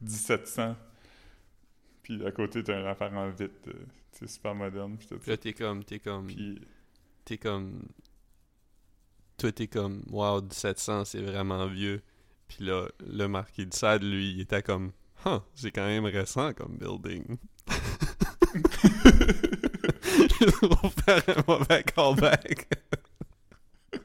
1700. 0.01 0.75
Puis 2.03 2.25
à 2.25 2.31
côté, 2.31 2.63
t'as 2.63 2.79
une 2.79 2.87
affaire 2.87 3.13
en 3.13 3.29
vite. 3.29 3.67
euh, 3.67 3.73
c'est 4.11 4.29
super 4.29 4.55
moderne, 4.55 4.97
puis 4.97 5.09
là, 5.27 5.37
t'es 5.37 5.53
comme, 5.53 5.83
t'es 5.83 5.99
comme, 5.99 6.27
Puis, 6.27 6.61
t'es 7.25 7.37
comme... 7.37 7.87
Toi, 9.37 9.51
t'es 9.51 9.67
comme, 9.67 10.03
wow, 10.09 10.41
1700, 10.41 11.05
c'est 11.05 11.21
vraiment 11.21 11.67
vieux. 11.67 12.01
Puis 12.47 12.63
là, 12.63 12.87
le 13.05 13.27
marquis 13.27 13.65
de 13.65 13.73
Sade, 13.73 14.03
lui, 14.03 14.31
il 14.31 14.41
était 14.41 14.61
comme, 14.63 14.91
huh, 15.25 15.39
c'est 15.55 15.71
quand 15.71 15.85
même 15.85 16.05
récent 16.05 16.53
comme 16.53 16.77
building. 16.77 17.37
Pour 20.59 20.93
faire 20.93 21.23
un 21.27 21.43
mauvais 21.47 21.83
callback. 21.83 22.67
je 23.93 23.99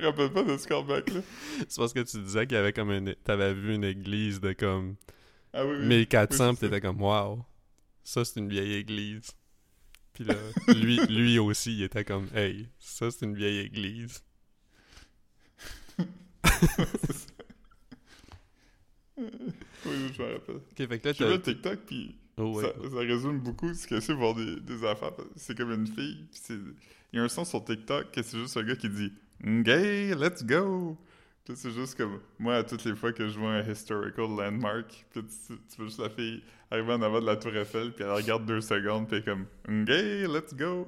rappelle 0.06 0.32
pas 0.32 0.42
de 0.42 0.56
ce 0.56 0.66
callback-là. 0.66 1.20
c'est 1.68 1.76
parce 1.76 1.92
que 1.92 2.00
tu 2.00 2.18
disais 2.22 2.46
qu'il 2.46 2.56
y 2.56 2.58
avait 2.60 2.72
comme 2.72 2.90
une... 2.90 3.14
T'avais 3.24 3.54
vu 3.54 3.74
une 3.74 3.84
église 3.84 4.40
de 4.40 4.52
comme 4.52 4.96
Ah 5.52 5.64
oui, 5.66 5.76
oui. 5.80 5.86
1400, 5.86 6.48
Oui, 6.50 6.54
pis 6.54 6.60
t'étais 6.60 6.80
comme, 6.80 7.00
wow, 7.02 7.44
ça 8.04 8.24
c'est 8.24 8.40
une 8.40 8.48
vieille 8.48 8.74
église. 8.74 9.30
Puis 10.12 10.24
là, 10.24 10.34
lui, 10.74 10.98
lui 11.08 11.38
aussi, 11.38 11.72
il 11.74 11.82
était 11.82 12.04
comme, 12.04 12.28
hey, 12.34 12.68
ça 12.78 13.10
c'est 13.10 13.24
une 13.26 13.34
vieille 13.36 13.58
église. 13.58 14.22
Oui, 19.18 20.12
je 20.14 20.22
me 20.22 20.32
rappelle. 20.34 20.56
Ok, 20.56 20.76
fait 20.88 20.98
que 20.98 21.08
là, 21.08 21.14
J'ai 21.14 21.26
vu 21.26 21.32
un 21.32 21.38
TikTok, 21.38 21.78
puis 21.86 22.16
Oh, 22.38 22.56
ouais. 22.56 22.64
ça, 22.64 22.90
ça 22.90 22.98
résume 22.98 23.40
beaucoup 23.40 23.72
ce 23.72 23.86
que 23.86 23.98
c'est 23.98 24.12
voir 24.12 24.34
des, 24.34 24.60
des 24.60 24.84
affaires. 24.84 25.12
C'est 25.36 25.56
comme 25.56 25.72
une 25.72 25.86
fille. 25.86 26.26
Il 27.12 27.16
y 27.16 27.18
a 27.18 27.22
un 27.22 27.28
son 27.28 27.44
sur 27.46 27.64
TikTok 27.64 28.10
que 28.10 28.22
c'est 28.22 28.38
juste 28.38 28.56
un 28.58 28.62
gars 28.62 28.76
qui 28.76 28.90
dit 28.90 29.12
«Gay, 29.42 30.14
let's 30.14 30.44
go!» 30.44 30.98
Puis 31.46 31.56
c'est 31.56 31.70
juste 31.70 31.96
comme... 31.96 32.20
Moi, 32.38 32.56
à 32.56 32.64
toutes 32.64 32.84
les 32.84 32.94
fois 32.94 33.12
que 33.12 33.28
je 33.28 33.38
vois 33.38 33.52
un 33.52 33.70
historical 33.70 34.26
landmark, 34.36 35.06
puis 35.10 35.22
tu, 35.22 35.54
tu 35.56 35.76
vois 35.76 35.86
juste 35.86 36.00
la 36.00 36.10
fille 36.10 36.42
arriver 36.70 36.92
en 36.92 37.00
avant 37.00 37.20
de 37.20 37.26
la 37.26 37.36
tour 37.36 37.54
Eiffel, 37.56 37.94
puis 37.94 38.04
elle 38.04 38.10
regarde 38.10 38.44
deux 38.44 38.60
secondes, 38.60 39.06
puis 39.08 39.16
elle 39.16 39.22
est 39.22 39.24
comme 39.24 39.46
«Gay, 39.86 40.26
let's 40.26 40.52
go! 40.54 40.86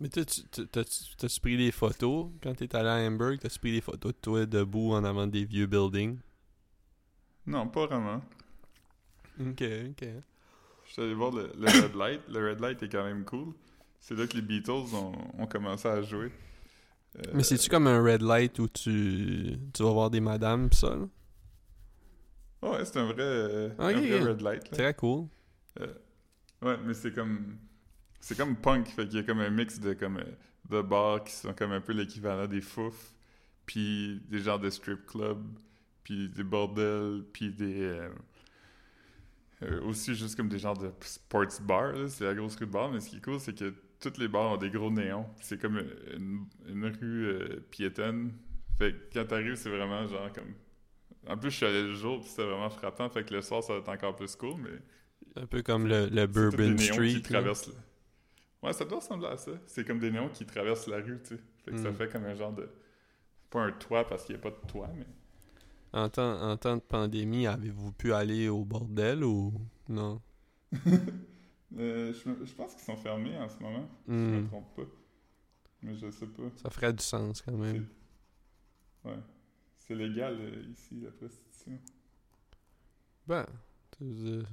Mais 0.00 0.08
t'as-tu 0.08 1.40
pris 1.40 1.56
des 1.56 1.70
photos 1.70 2.30
quand 2.42 2.54
t'es 2.54 2.74
allé 2.74 2.88
à 2.88 3.06
Hamburg? 3.06 3.38
T'as-tu 3.38 3.58
pris 3.58 3.72
des 3.72 3.80
photos 3.80 4.12
de 4.12 4.18
toi 4.18 4.44
debout 4.44 4.92
en 4.92 5.04
avant 5.04 5.26
des 5.26 5.44
vieux 5.44 5.66
buildings?» 5.66 6.18
Non, 7.46 7.68
pas 7.68 7.86
vraiment. 7.86 8.22
Ok, 9.40 9.62
ok. 9.90 10.08
Je 10.86 10.92
suis 10.92 11.02
allé 11.02 11.14
voir 11.14 11.32
le, 11.32 11.50
le 11.58 11.66
Red 11.82 11.94
Light. 11.96 12.20
Le 12.28 12.50
Red 12.50 12.60
Light 12.60 12.82
est 12.82 12.88
quand 12.88 13.04
même 13.04 13.24
cool. 13.24 13.52
C'est 14.00 14.14
là 14.14 14.26
que 14.26 14.36
les 14.36 14.42
Beatles 14.42 14.94
ont, 14.94 15.12
ont 15.38 15.46
commencé 15.46 15.88
à 15.88 16.00
jouer. 16.02 16.30
Euh, 17.18 17.22
Mais 17.34 17.42
c'est-tu 17.42 17.68
comme 17.68 17.86
un 17.86 18.02
red 18.02 18.22
light 18.22 18.58
où 18.58 18.68
tu, 18.68 19.56
tu 19.72 19.82
vas 19.82 19.90
voir 19.90 20.10
des 20.10 20.20
madames 20.20 20.68
pis 20.68 20.76
ça? 20.76 20.94
là? 20.94 21.06
Ouais, 22.62 22.84
c'est 22.84 22.98
un 22.98 23.06
vrai, 23.06 23.16
euh, 23.22 23.70
un 23.78 23.92
vrai. 23.92 24.20
Red 24.20 24.40
Light. 24.42 24.70
là. 24.70 24.76
Très 24.76 24.94
cool. 24.94 25.26
Euh, 25.80 25.86
ouais, 26.62 26.76
mais 26.84 26.94
c'est 26.94 27.12
comme. 27.12 27.56
C'est 28.20 28.36
comme 28.36 28.56
punk, 28.56 28.88
fait 28.88 29.06
qu'il 29.06 29.16
y 29.18 29.20
a 29.20 29.22
comme 29.22 29.40
un 29.40 29.50
mix 29.50 29.78
de 29.78 29.92
comme 29.92 30.22
de 30.68 30.82
bars 30.82 31.22
qui 31.22 31.32
sont 31.32 31.52
comme 31.52 31.72
un 31.72 31.80
peu 31.80 31.92
l'équivalent 31.92 32.46
des 32.46 32.60
fouf, 32.60 33.12
puis 33.66 34.20
des 34.28 34.40
genres 34.40 34.58
de 34.58 34.68
strip 34.70 35.06
club, 35.06 35.38
puis 36.02 36.28
des 36.28 36.42
bordels, 36.42 37.24
puis 37.32 37.50
des 37.52 38.00
euh, 39.62 39.80
aussi 39.82 40.14
juste 40.14 40.36
comme 40.36 40.48
des 40.48 40.58
genres 40.58 40.76
de 40.76 40.90
sports 41.00 41.46
bars, 41.62 41.92
là, 41.92 42.08
c'est 42.08 42.24
la 42.24 42.34
grosse 42.34 42.56
rue 42.56 42.66
de 42.66 42.70
bar, 42.72 42.90
mais 42.90 43.00
ce 43.00 43.08
qui 43.10 43.16
est 43.16 43.24
cool, 43.24 43.40
c'est 43.40 43.56
que 43.58 43.72
tous 44.00 44.18
les 44.18 44.28
bars 44.28 44.52
ont 44.52 44.56
des 44.56 44.70
gros 44.70 44.90
néons. 44.90 45.26
C'est 45.40 45.60
comme 45.60 45.78
une, 46.14 46.44
une 46.68 46.84
rue 46.86 47.26
euh, 47.26 47.66
piétonne. 47.70 48.32
Fait 48.78 48.92
que 48.92 49.14
quand 49.14 49.24
t'arrives, 49.26 49.54
c'est 49.56 49.70
vraiment 49.70 50.06
genre 50.06 50.30
comme. 50.32 50.52
En 51.28 51.36
plus, 51.36 51.50
je 51.50 51.56
suis 51.56 51.66
allé 51.66 51.82
le 51.82 51.94
jour, 51.94 52.20
puis 52.20 52.28
c'était 52.28 52.44
vraiment 52.44 52.70
frappant. 52.70 53.08
Fait 53.08 53.24
que 53.24 53.34
le 53.34 53.40
soir, 53.42 53.62
ça 53.64 53.72
va 53.72 53.78
être 53.80 53.88
encore 53.88 54.14
plus 54.14 54.36
cool, 54.36 54.60
mais 54.60 55.42
Un 55.42 55.46
peu 55.46 55.62
comme 55.62 55.86
le, 55.86 56.04
le 56.06 56.08
des 56.10 56.26
Bourbon 56.26 56.76
Street. 56.78 57.08
qui 57.14 57.22
traversent. 57.22 57.70
Ouais, 58.62 58.72
ça 58.72 58.84
doit 58.84 58.98
ressembler 58.98 59.28
à 59.28 59.36
ça. 59.36 59.52
C'est 59.66 59.84
comme 59.86 59.98
des 59.98 60.10
néons 60.10 60.28
qui 60.28 60.44
traversent 60.46 60.86
la 60.86 60.98
rue, 60.98 61.18
tu 61.22 61.34
sais. 61.36 61.40
Fait 61.64 61.70
que 61.72 61.78
ça 61.78 61.90
Mm. 61.90 61.94
fait 61.94 62.12
comme 62.12 62.24
un 62.24 62.34
genre 62.34 62.52
de. 62.52 62.68
Pas 63.50 63.62
un 63.62 63.72
toit 63.72 64.06
parce 64.06 64.24
qu'il 64.24 64.34
n'y 64.36 64.40
a 64.40 64.42
pas 64.42 64.50
de 64.50 64.66
toit, 64.70 64.90
mais. 64.96 65.06
En 65.96 66.08
temps, 66.10 66.40
en 66.42 66.56
temps 66.56 66.76
de 66.76 66.80
pandémie, 66.82 67.48
avez-vous 67.48 67.90
pu 67.90 68.12
aller 68.12 68.48
au 68.48 68.64
bordel 68.64 69.24
ou 69.24 69.52
non? 69.88 70.22
Euh, 71.76 72.12
je, 72.14 72.54
pense 72.54 72.74
qu'ils 72.74 72.84
sont 72.84 72.96
fermés 72.96 73.36
en 73.36 73.48
ce 73.48 73.58
moment. 73.58 73.88
Si 74.08 74.22
je 74.24 74.30
me 74.30 74.40
Hmm, 74.40 74.46
trompe 74.46 74.74
pas. 74.76 74.86
Mais 75.82 75.96
je 75.96 76.10
sais 76.10 76.26
pas. 76.28 76.50
Ça 76.56 76.70
ferait 76.70 76.92
du 76.92 77.02
sens 77.02 77.42
quand 77.42 77.56
même. 77.56 77.88
Ouais. 79.04 79.18
C'est 79.78 79.94
légal 79.94 80.36
euh, 80.40 80.62
ici, 80.70 81.00
la 81.00 81.10
prostitution. 81.12 81.78
Ben, 83.26 83.46
dire, 84.00 84.48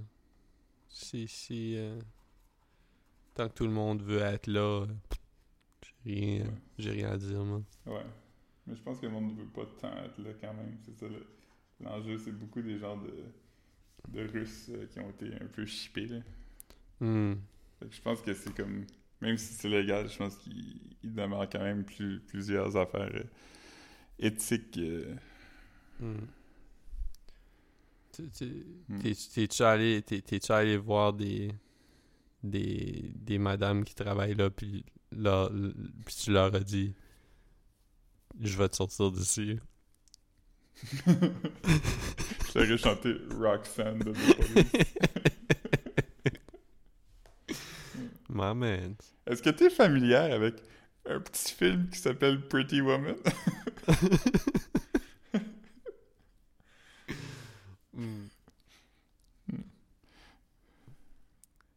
si, 0.87 1.27
si, 1.27 1.75
euh, 1.77 1.99
tant 3.35 3.47
que 3.49 3.53
tout 3.53 3.65
le 3.65 3.71
monde 3.71 4.01
veut 4.01 4.19
être 4.21 4.47
là, 4.47 4.85
euh, 4.85 4.87
j'ai 5.81 5.93
rien, 6.13 6.45
Ouais. 6.45 6.61
j'ai 6.77 6.91
rien 6.91 7.11
à 7.11 7.17
dire, 7.17 7.43
moi. 7.43 7.61
Ouais. 7.85 8.05
Mais 8.67 8.75
je 8.75 8.81
pense 8.81 8.99
que 8.99 9.05
le 9.05 9.11
monde 9.11 9.35
ne 9.35 9.41
veut 9.41 9.47
pas 9.49 9.65
tant 9.79 9.95
être 10.03 10.17
là 10.19 10.31
quand 10.39 10.53
même. 10.53 10.77
C'est 10.85 10.95
ça 10.97 11.07
le- 11.07 11.25
l'enjeu. 11.81 12.17
C'est 12.17 12.31
beaucoup 12.31 12.61
des 12.61 12.77
gens 12.79 12.97
de, 12.97 13.13
de 14.09 14.27
Russes 14.27 14.69
euh, 14.69 14.85
qui 14.87 14.99
ont 14.99 15.09
été 15.09 15.33
un 15.35 15.47
peu 15.47 15.65
chippés, 15.65 16.07
là. 16.07 16.19
Hmm. 16.99 17.33
Fait 17.79 17.87
que 17.87 17.95
je 17.95 18.01
pense 18.01 18.21
que 18.21 18.33
c'est 18.33 18.53
comme. 18.55 18.85
Même 19.21 19.37
si 19.37 19.53
c'est 19.53 19.69
légal, 19.69 20.09
je 20.09 20.17
pense 20.17 20.35
qu'il 20.37 20.79
il 21.03 21.13
demeure 21.13 21.49
quand 21.49 21.59
même 21.61 21.83
plus, 21.83 22.19
plusieurs 22.21 22.75
affaires 22.77 23.11
euh, 23.13 23.23
éthiques. 24.19 24.77
euh. 24.77 25.15
Hmm. 25.99 26.15
Hmm. 28.87 28.99
T'es- 28.99 29.15
T'es-tu 29.33 29.63
allé, 29.63 30.03
allé 30.49 30.77
voir 30.77 31.13
des, 31.13 31.51
des, 32.43 33.11
des 33.15 33.37
madames 33.37 33.83
qui 33.83 33.95
travaillent 33.95 34.35
là, 34.35 34.49
puis, 34.49 34.85
leur- 35.11 35.51
puis 36.05 36.15
tu 36.23 36.31
leur 36.31 36.53
as 36.53 36.59
dit 36.59 36.93
Je 38.41 38.57
vais 38.57 38.69
te 38.69 38.75
sortir 38.75 39.11
d'ici. 39.11 39.59
Je 41.07 42.51
t'aurais 42.53 42.77
chanté 42.77 43.15
Roxanne 43.31 43.99
de 43.99 44.11
The. 44.11 44.77
My 48.29 48.53
man. 48.55 48.95
Est-ce 49.27 49.41
que 49.43 49.49
t'es 49.51 49.69
familière 49.69 50.33
avec 50.33 50.55
un 51.07 51.19
petit 51.19 51.53
film 51.53 51.89
qui 51.89 51.99
s'appelle 51.99 52.47
Pretty 52.47 52.81
Woman? 52.81 53.15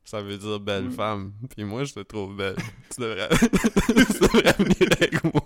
Ça 0.04 0.22
veut 0.22 0.38
dire 0.38 0.60
belle 0.60 0.84
Mm. 0.84 0.92
femme. 0.92 1.32
Puis 1.50 1.64
moi, 1.64 1.84
je 1.84 1.94
te 1.94 2.00
trouve 2.00 2.36
belle. 2.36 2.54
tu 2.94 3.00
devrais, 3.00 3.28
tu 3.38 4.20
devrais 4.20 4.52
venir 4.52 4.88
avec 4.92 5.24
moi. 5.24 5.42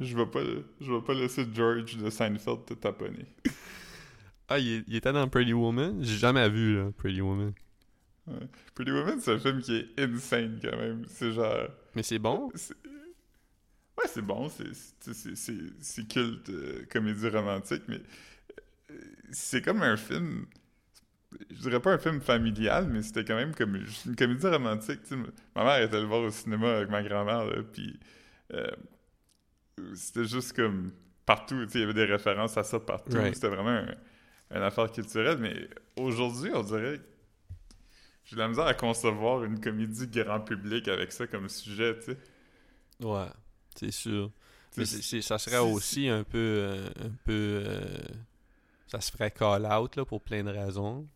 Je 0.00 0.16
vais 0.16 0.26
pas, 0.26 0.40
je 0.80 0.92
vais 0.92 1.02
pas 1.02 1.14
laisser 1.14 1.46
George 1.52 1.96
de 1.98 2.08
Seinfeld 2.08 2.64
te 2.64 2.74
taponner. 2.74 3.26
Ah, 4.48 4.58
il, 4.58 4.82
il 4.88 4.96
était 4.96 5.12
dans 5.12 5.28
Pretty 5.28 5.52
Woman? 5.52 6.02
J'ai 6.02 6.16
jamais 6.16 6.48
vu, 6.48 6.76
là, 6.76 6.90
Pretty 6.96 7.20
Woman. 7.20 7.52
Ouais. 8.26 8.48
Pretty 8.74 8.90
Woman, 8.90 9.20
c'est 9.20 9.32
un 9.32 9.38
film 9.38 9.60
qui 9.60 9.76
est 9.76 10.00
insane 10.00 10.58
quand 10.62 10.76
même. 10.76 11.04
C'est 11.06 11.32
genre. 11.32 11.68
Mais 11.94 12.02
c'est 12.02 12.18
bon? 12.18 12.50
Ouais, 13.98 14.06
c'est 14.06 14.22
bon, 14.22 14.48
c'est- 14.48 16.08
culte 16.08 16.48
euh, 16.48 16.86
comédie 16.90 17.28
romantique, 17.28 17.82
mais 17.86 18.00
euh, 18.90 18.94
c'est 19.30 19.60
comme 19.62 19.82
un 19.82 19.96
film. 19.98 20.46
Je 21.50 21.60
dirais 21.60 21.80
pas 21.80 21.92
un 21.92 21.98
film 21.98 22.20
familial, 22.20 22.88
mais 22.88 23.02
c'était 23.02 23.24
quand 23.24 23.36
même 23.36 23.54
comme 23.54 23.76
une 23.76 24.16
comédie 24.16 24.46
romantique. 24.46 25.00
Ma 25.54 25.64
mère 25.64 25.82
était 25.82 26.00
le 26.00 26.06
voir 26.06 26.22
au 26.22 26.30
cinéma 26.30 26.76
avec 26.78 26.88
ma 26.88 27.02
grand-mère, 27.02 27.44
là, 27.44 27.62
puis 27.62 28.00
euh, 28.54 28.66
c'était 29.94 30.24
juste 30.24 30.54
comme 30.54 30.92
partout. 31.26 31.66
Il 31.74 31.80
y 31.80 31.82
avait 31.84 31.94
des 31.94 32.04
références 32.04 32.56
à 32.56 32.62
ça 32.62 32.78
partout. 32.80 33.16
Right. 33.16 33.34
C'était 33.34 33.48
vraiment 33.48 33.70
un- 33.70 33.94
une 34.56 34.62
affaire 34.62 34.90
culturelle, 34.90 35.38
mais 35.38 35.68
aujourd'hui, 35.96 36.50
on 36.54 36.62
dirait 36.62 37.00
j'ai 38.24 38.36
de 38.36 38.40
la 38.40 38.48
misère 38.48 38.66
à 38.66 38.74
concevoir 38.74 39.42
une 39.44 39.60
comédie 39.60 40.06
grand 40.06 40.40
public 40.40 40.86
avec 40.88 41.10
ça 41.12 41.26
comme 41.26 41.48
sujet, 41.48 41.98
tu 41.98 42.12
sais. 42.12 42.18
Ouais, 43.04 43.26
c'est 43.74 43.90
sûr. 43.90 44.30
Mais 44.76 44.84
ça 44.84 45.38
serait 45.38 45.58
aussi 45.58 46.08
un 46.08 46.22
peu. 46.22 46.38
euh, 46.38 46.86
un 47.04 47.10
peu 47.24 47.62
euh, 47.66 47.98
ça 48.86 49.00
se 49.00 49.10
ferait 49.10 49.30
call-out 49.30 49.96
là, 49.96 50.04
pour 50.04 50.20
plein 50.20 50.44
de 50.44 50.50
raisons. 50.50 51.06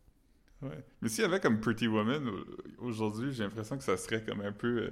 Ouais. 0.62 0.82
Mais 1.02 1.08
s'il 1.08 1.22
y 1.22 1.24
avait 1.26 1.40
comme 1.40 1.60
Pretty 1.60 1.86
Woman 1.88 2.28
au- 2.28 2.84
aujourd'hui, 2.86 3.32
j'ai 3.32 3.42
l'impression 3.44 3.76
que 3.76 3.84
ça 3.84 3.96
serait 3.96 4.24
comme 4.24 4.40
un 4.40 4.52
peu 4.52 4.78
euh, 4.84 4.90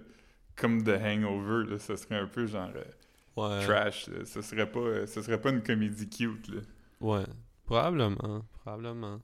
comme 0.54 0.84
The 0.84 0.90
Hangover, 1.02 1.70
là. 1.70 1.78
Ça 1.78 1.96
serait 1.96 2.18
un 2.18 2.26
peu 2.26 2.46
genre 2.46 2.70
Ouais. 3.36 3.64
trash, 3.64 4.08
là. 4.08 4.24
Ça 4.24 4.42
serait 4.42 4.70
pas, 4.70 4.80
euh, 4.80 5.06
ça 5.06 5.22
serait 5.22 5.40
pas 5.40 5.50
une 5.50 5.62
comédie 5.62 6.08
cute, 6.08 6.48
là. 6.48 6.60
Ouais. 7.00 7.24
Probablement. 7.64 8.44
Probablement. 8.62 9.20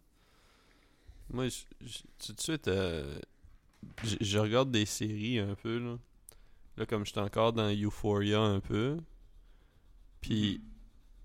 Moi, 1.30 1.48
je- 1.48 1.64
je- 1.86 1.98
tout 2.26 2.32
de 2.32 2.40
suite, 2.40 2.68
euh, 2.68 3.18
je 4.02 4.16
je 4.20 4.38
regarde 4.38 4.70
des 4.70 4.86
séries 4.86 5.38
un 5.38 5.54
peu, 5.54 5.78
là. 5.78 5.98
Là, 6.78 6.86
comme 6.86 7.04
je 7.04 7.10
suis 7.10 7.20
encore 7.20 7.52
dans 7.52 7.70
Euphoria 7.70 8.40
un 8.40 8.60
peu. 8.60 8.98
Puis, 10.20 10.62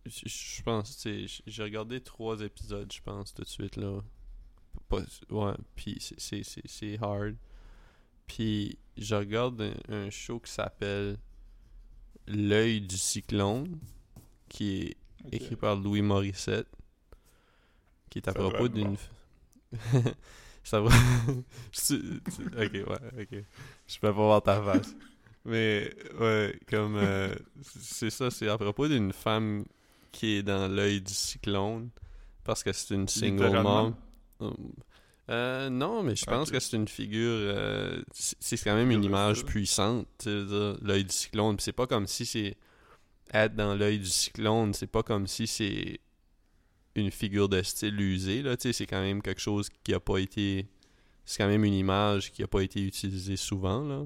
je 0.06 0.28
je 0.28 0.62
pense, 0.64 0.98
tu 0.98 1.02
sais, 1.02 1.28
j- 1.28 1.44
j'ai 1.48 1.64
regardé 1.64 2.02
trois 2.02 2.42
épisodes, 2.42 2.92
je 2.92 3.02
pense, 3.02 3.34
tout 3.34 3.44
de 3.44 3.48
suite, 3.48 3.76
là. 3.78 4.02
Pas, 4.90 5.02
ouais, 5.30 5.54
puis 5.76 5.98
c'est- 6.00 6.98
hard. 7.02 7.36
Puis, 8.28 8.78
je 8.98 9.16
regarde 9.16 9.62
un, 9.62 9.94
un 9.94 10.10
show 10.10 10.40
qui 10.40 10.52
s'appelle 10.52 11.18
L'œil 12.28 12.82
du 12.82 12.98
cyclone, 12.98 13.78
qui 14.50 14.82
est 14.82 14.98
écrit 15.32 15.56
par 15.56 15.76
Louis 15.76 16.02
Morissette, 16.02 16.68
qui 18.10 18.20
est 18.20 18.28
à 18.28 18.32
Ça 18.32 18.40
propos 18.40 18.68
d'une. 18.68 18.96
ça 20.64 20.80
va. 20.82 20.90
Ok, 21.28 22.74
ouais, 22.74 23.22
ok. 23.22 23.44
Je 23.88 24.00
peux 24.00 24.08
pas 24.08 24.12
voir 24.12 24.42
ta 24.42 24.62
face. 24.62 24.96
Mais, 25.46 25.94
ouais, 26.20 26.58
comme. 26.68 26.96
euh, 26.96 27.36
c'est 27.64 28.10
ça, 28.10 28.32
c'est 28.32 28.48
à 28.48 28.58
propos 28.58 28.88
d'une 28.88 29.12
femme 29.12 29.66
qui 30.12 30.38
est 30.38 30.44
dans 30.44 30.68
l'œil 30.72 31.02
du 31.02 31.14
cyclone, 31.14 31.90
parce 32.44 32.64
que 32.64 32.72
c'est 32.72 32.94
une 32.94 33.08
single 33.08 33.62
mom. 33.62 33.96
Euh, 35.30 35.70
non, 35.70 36.04
mais 36.04 36.16
je 36.16 36.26
pense 36.26 36.52
que 36.52 36.60
c'est 36.60 36.76
une 36.76 36.88
figure. 36.88 37.32
euh, 37.32 38.02
c'est 38.12 38.58
quand 38.62 38.76
même 38.76 38.92
une 38.92 39.04
image 39.04 39.46
puissante, 39.46 40.06
tu 40.20 40.26
sais, 40.26 40.32
je 40.32 40.38
veux 40.44 40.74
dire, 40.74 40.78
l'œil 40.84 41.06
du 41.06 41.14
cyclone. 41.14 41.56
C'est 41.60 41.72
pas 41.72 41.88
comme 41.88 42.08
si 42.08 42.26
c'est. 42.26 42.58
Être 43.34 43.56
dans 43.56 43.74
l'œil 43.74 44.00
du 44.00 44.06
cyclone, 44.10 44.74
c'est 44.74 44.86
pas 44.88 45.02
comme 45.02 45.26
si 45.28 45.48
c'est 45.48 46.00
une 46.96 47.10
figure 47.10 47.50
de 47.50 47.64
style 47.64 48.00
usée, 48.00 48.44
là, 48.44 48.56
tu 48.58 48.64
sais, 48.68 48.74
c'est 48.74 48.86
quand 48.86 49.02
même 49.02 49.22
quelque 49.24 49.42
chose 49.42 49.70
qui 49.84 49.94
a 49.94 50.00
pas 50.00 50.18
été. 50.20 50.68
C'est 51.26 51.38
quand 51.42 51.48
même 51.50 51.64
une 51.64 51.74
image 51.74 52.32
qui 52.32 52.44
a 52.44 52.48
pas 52.48 52.62
été 52.62 52.82
utilisée 52.82 53.38
souvent, 53.38 53.82
là. 53.84 54.06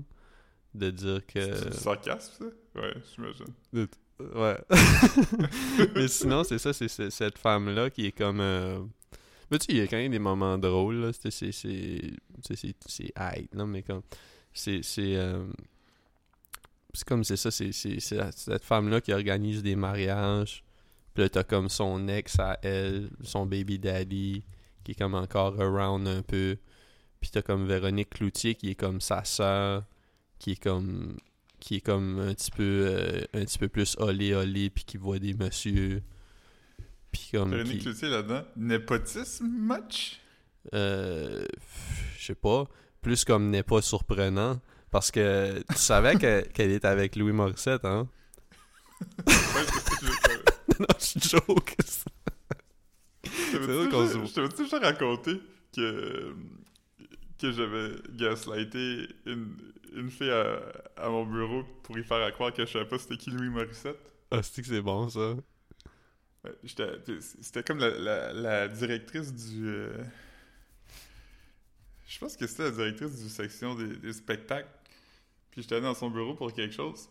De 0.76 0.92
dire 0.92 1.26
que. 1.26 1.56
C'est 1.56 1.72
du 1.72 1.78
sarcasme, 1.78 2.46
ça? 2.76 2.80
Ouais, 2.82 2.94
j'imagine. 3.16 3.48
Ouais. 4.20 4.58
Mais 5.96 6.08
sinon, 6.08 6.44
c'est 6.44 6.60
ça, 6.60 6.74
c'est 6.74 6.88
c'est 6.88 7.10
cette 7.10 7.38
femme-là 7.40 7.90
qui 7.90 8.06
est 8.06 8.12
comme. 8.12 8.40
euh, 8.40 8.80
Mais 9.50 9.60
tu 9.60 9.66
sais, 9.66 9.72
il 9.74 9.78
y 9.78 9.82
a 9.82 9.88
quand 9.88 9.98
même 9.98 10.12
des 10.12 10.20
moments 10.20 10.58
drôles, 10.58 10.96
là. 10.96 11.12
C'est. 11.14 11.32
C'est. 11.32 11.52
C'est. 12.42 13.14
Là, 13.54 13.66
mais 13.66 13.84
comme. 13.84 14.02
C'est. 14.54 14.82
C'est. 14.84 15.16
euh, 15.16 15.46
comme 17.06 17.24
c'est 17.24 17.38
ça, 17.38 17.52
c'est 17.52 17.72
cette 17.72 18.64
femme-là 18.64 19.02
qui 19.02 19.14
organise 19.14 19.62
des 19.62 19.76
mariages. 19.76 20.64
Puis 21.14 21.24
là, 21.24 21.30
t'as 21.30 21.44
comme 21.44 21.70
son 21.70 22.08
ex 22.08 22.40
à 22.40 22.60
elle, 22.64 23.10
son 23.22 23.46
baby 23.46 23.80
daddy, 23.80 24.44
qui 24.84 24.92
est 24.92 24.96
comme 24.96 25.16
encore 25.16 25.60
around 25.62 26.08
un 26.08 26.22
peu. 26.22 26.58
Puis 27.20 27.32
t'as 27.32 27.42
comme 27.42 27.68
Véronique 27.68 28.12
Cloutier 28.12 28.56
qui 28.56 28.70
est 28.72 28.76
comme 28.76 29.02
sa 29.02 29.24
sœur, 29.24 29.84
qui 30.40 30.52
est 30.52 30.64
comme 30.64 31.18
qui 31.60 31.78
est 31.78 31.82
comme 31.82 32.20
un 32.20 32.34
petit 32.34 32.52
peu 32.52 32.86
euh, 32.88 33.22
un 33.34 33.46
petit 33.46 33.58
peu 33.58 33.68
plus 33.68 33.96
olé 34.00 34.36
olé 34.36 34.70
puis 34.70 34.84
qui 34.84 34.98
voit 34.98 35.18
des 35.18 35.34
messieurs 35.34 36.04
puis 37.20 37.38
comme 37.38 37.52
Véronique 37.52 37.78
qui- 37.80 37.84
Cloutier 37.86 38.10
là-dedans. 38.10 38.44
Népotisme 38.56 39.48
match? 39.48 40.20
euh, 40.74 41.46
je 42.18 42.26
sais 42.26 42.36
pas. 42.36 42.66
Plus 43.02 43.24
comme 43.26 43.50
n'est 43.50 43.64
pas 43.64 43.82
surprenant. 43.82 44.60
Parce 44.92 45.12
que 45.12 45.60
tu 45.70 45.78
savais 45.78 46.16
que- 46.16 46.42
qu'elle 46.54 46.72
est 46.72 46.86
avec 46.86 47.16
Louis 47.16 47.32
Morissette 47.34 47.86
hein? 47.86 48.08
Non 50.80 50.86
je 51.00 51.20
joke. 51.30 51.76
Je 53.26 53.58
vrai 53.58 53.90
qu'on 53.90 54.08
se- 54.08 54.26
je 54.26 54.34
t'avais 54.34 54.48
déjà 54.50 54.80
raconté 54.80 55.42
que, 55.76 56.36
que 57.40 57.52
j'avais 57.52 57.92
gaslighté 58.16 59.08
une, 59.26 59.56
une 59.96 60.10
fille 60.10 60.30
à, 60.32 60.60
à 60.98 61.10
mon 61.10 61.26
bureau 61.26 61.64
pour 61.84 61.98
y 61.98 62.04
faire 62.04 62.32
croire 62.34 62.54
que 62.54 62.66
je 62.66 62.72
savais 62.72 62.86
pas 62.88 62.98
c'était 63.00 63.18
qui 63.18 63.32
Louis 63.32 63.50
Morissette. 63.50 63.98
ah 64.32 64.42
c'est 64.44 64.62
que 64.62 64.68
c'est 64.68 64.82
bon 64.82 65.10
ça? 65.10 65.36
C'était 66.66 67.64
comme 67.64 67.80
la, 67.80 68.68
directrice 68.68 69.34
du... 69.34 69.68
euh, 69.68 70.04
Je 72.08 72.20
pense 72.20 72.36
que 72.36 72.48
c'était 72.48 72.64
la 72.64 72.72
directrice 72.72 73.22
du 73.22 73.30
section 73.30 73.76
des, 73.76 74.14
spectacles. 74.14 74.70
Puis 75.52 75.62
j'étais 75.62 75.76
allé 75.76 75.84
dans 75.84 75.96
son 75.96 76.10
bureau 76.10 76.36
pour 76.36 76.54
quelque 76.54 76.74
chose. 76.74 77.10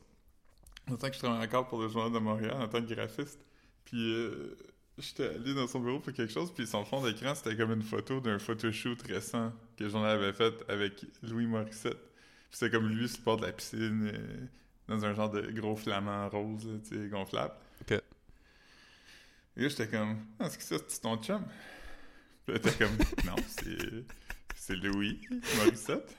En 0.91 0.97
tant 0.97 1.09
que 1.09 1.15
je 1.15 1.19
travaillais 1.19 1.47
encore 1.47 1.67
pour 1.67 1.83
le 1.83 1.89
Journal 1.89 2.13
de 2.13 2.19
Montréal, 2.19 2.55
en 2.61 2.69
tant 2.69 2.81
que 2.81 2.95
graphiste. 2.95 3.41
Puis 3.85 4.13
euh, 4.13 4.57
j'étais 4.99 5.29
allé 5.29 5.55
dans 5.55 5.67
son 5.67 5.81
bureau 5.81 6.01
pour 6.01 6.13
quelque 6.13 6.33
chose, 6.33 6.53
puis 6.53 6.67
son 6.67 6.85
fond 6.85 7.03
d'écran, 7.03 7.35
c'était 7.35 7.57
comme 7.57 7.73
une 7.73 7.83
photo 7.83 8.21
d'un 8.21 8.39
photoshoot 8.39 9.01
récent 9.03 9.53
que 9.77 9.85
le 9.85 9.91
journal 9.91 10.19
avait 10.19 10.33
fait 10.33 10.55
avec 10.69 11.05
Louis 11.23 11.47
Morissette. 11.47 11.99
Puis 12.51 12.59
c'était 12.59 12.71
comme 12.71 12.89
lui 12.89 13.09
sur 13.09 13.33
le 13.33 13.41
de 13.41 13.47
la 13.47 13.53
piscine, 13.53 14.11
euh, 14.13 14.47
dans 14.89 15.05
un 15.05 15.15
genre 15.15 15.31
de 15.31 15.51
gros 15.51 15.77
flamant 15.77 16.29
rose, 16.29 16.69
tu 16.89 16.97
sais, 16.97 17.09
gonflable. 17.09 17.55
Et 19.57 19.63
là, 19.63 19.69
j'étais 19.69 19.89
comme, 19.89 20.19
ah, 20.39 20.47
est-ce 20.47 20.59
que 20.59 20.65
ça, 20.65 20.77
c'est 20.87 21.01
ton 21.01 21.17
chum? 21.17 21.43
Puis 22.45 22.55
là, 22.55 22.61
t'es 22.61 22.73
comme, 22.73 22.97
non, 23.25 23.37
c'est, 23.49 24.05
c'est 24.55 24.77
Louis 24.77 25.21
Morissette. 25.57 26.15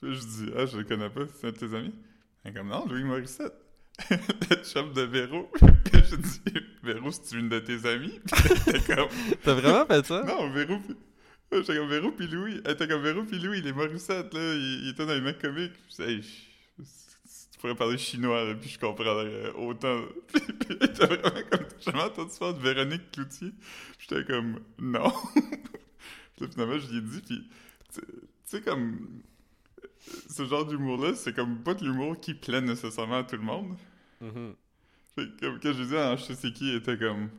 Puis 0.00 0.10
là, 0.10 0.16
je 0.16 0.20
dis, 0.20 0.50
ah, 0.56 0.66
je 0.66 0.76
le 0.78 0.84
connais 0.84 1.10
pas, 1.10 1.22
c'est 1.40 1.48
un 1.48 1.50
de 1.52 1.56
tes 1.56 1.74
amis? 1.76 1.94
Elle 2.44 2.50
est 2.52 2.54
comme, 2.54 2.68
non, 2.68 2.86
Louis 2.86 3.04
Morissette. 3.04 3.54
le 4.10 4.56
chum 4.62 4.92
de 4.92 5.02
Véro. 5.02 5.50
Puis 5.84 6.02
je 6.10 6.16
dis, 6.16 6.40
Véro, 6.82 7.10
c'est 7.10 7.36
une 7.36 7.48
de 7.48 7.58
tes 7.58 7.86
amis? 7.88 8.20
Puis 8.26 8.82
comme, 8.94 9.08
t'as 9.42 9.54
vraiment 9.54 9.86
fait 9.86 10.06
ça? 10.06 10.22
Non, 10.22 10.50
Véro, 10.50 10.78
puis... 10.78 10.96
J'étais 11.52 11.76
comme 11.76 11.88
Véro 11.88 12.10
puis 12.10 12.26
Louis. 12.26 12.60
Elle 12.64 12.72
était 12.72 12.88
comme 12.88 13.02
Véro 13.02 13.22
puis 13.22 13.38
Louis, 13.38 13.62
les 13.62 13.72
Morissette, 13.72 14.34
là, 14.34 14.54
il, 14.54 14.84
il 14.84 14.88
était 14.90 15.06
dans 15.06 15.14
les 15.14 15.20
mecs 15.20 15.40
comiques. 15.40 15.72
Je- 15.96 16.20
tu 17.56 17.60
pourrais 17.62 17.74
parler 17.74 17.96
chinois, 17.96 18.54
puis 18.60 18.68
je 18.68 18.78
comprendrais 18.78 19.50
autant. 19.54 20.02
puis 20.28 20.74
était 20.74 21.06
vraiment 21.06 21.40
comme, 21.50 21.66
jamais 21.80 22.02
entendu 22.02 22.32
parler 22.38 22.54
de 22.54 22.62
Véronique 22.62 23.10
Cloutier. 23.12 23.52
J'étais 23.98 24.24
comme, 24.24 24.60
non. 24.78 25.10
puis 26.36 26.48
finalement, 26.52 26.78
je 26.78 26.90
lui 26.90 26.98
ai 26.98 27.00
dit, 27.00 27.22
puis, 27.22 27.48
tu 27.94 28.02
sais, 28.44 28.60
comme, 28.60 29.22
ce 30.28 30.44
genre 30.44 30.66
d'humour-là, 30.66 31.14
c'est 31.14 31.34
comme 31.34 31.62
pas 31.62 31.72
de 31.72 31.84
l'humour 31.84 32.20
qui 32.20 32.34
plaît 32.34 32.60
nécessairement 32.60 33.20
à 33.20 33.24
tout 33.24 33.36
le 33.36 33.42
monde. 33.42 33.74
Fait 34.20 35.26
que, 35.26 35.40
comme, 35.40 35.58
quand 35.58 35.72
je 35.72 35.82
dit, 35.82 35.96
ah, 35.96 36.14
je 36.16 36.24
sais 36.24 36.34
c'est 36.34 36.52
qui, 36.52 36.68
il 36.68 36.74
était 36.76 36.98
comme, 36.98 37.30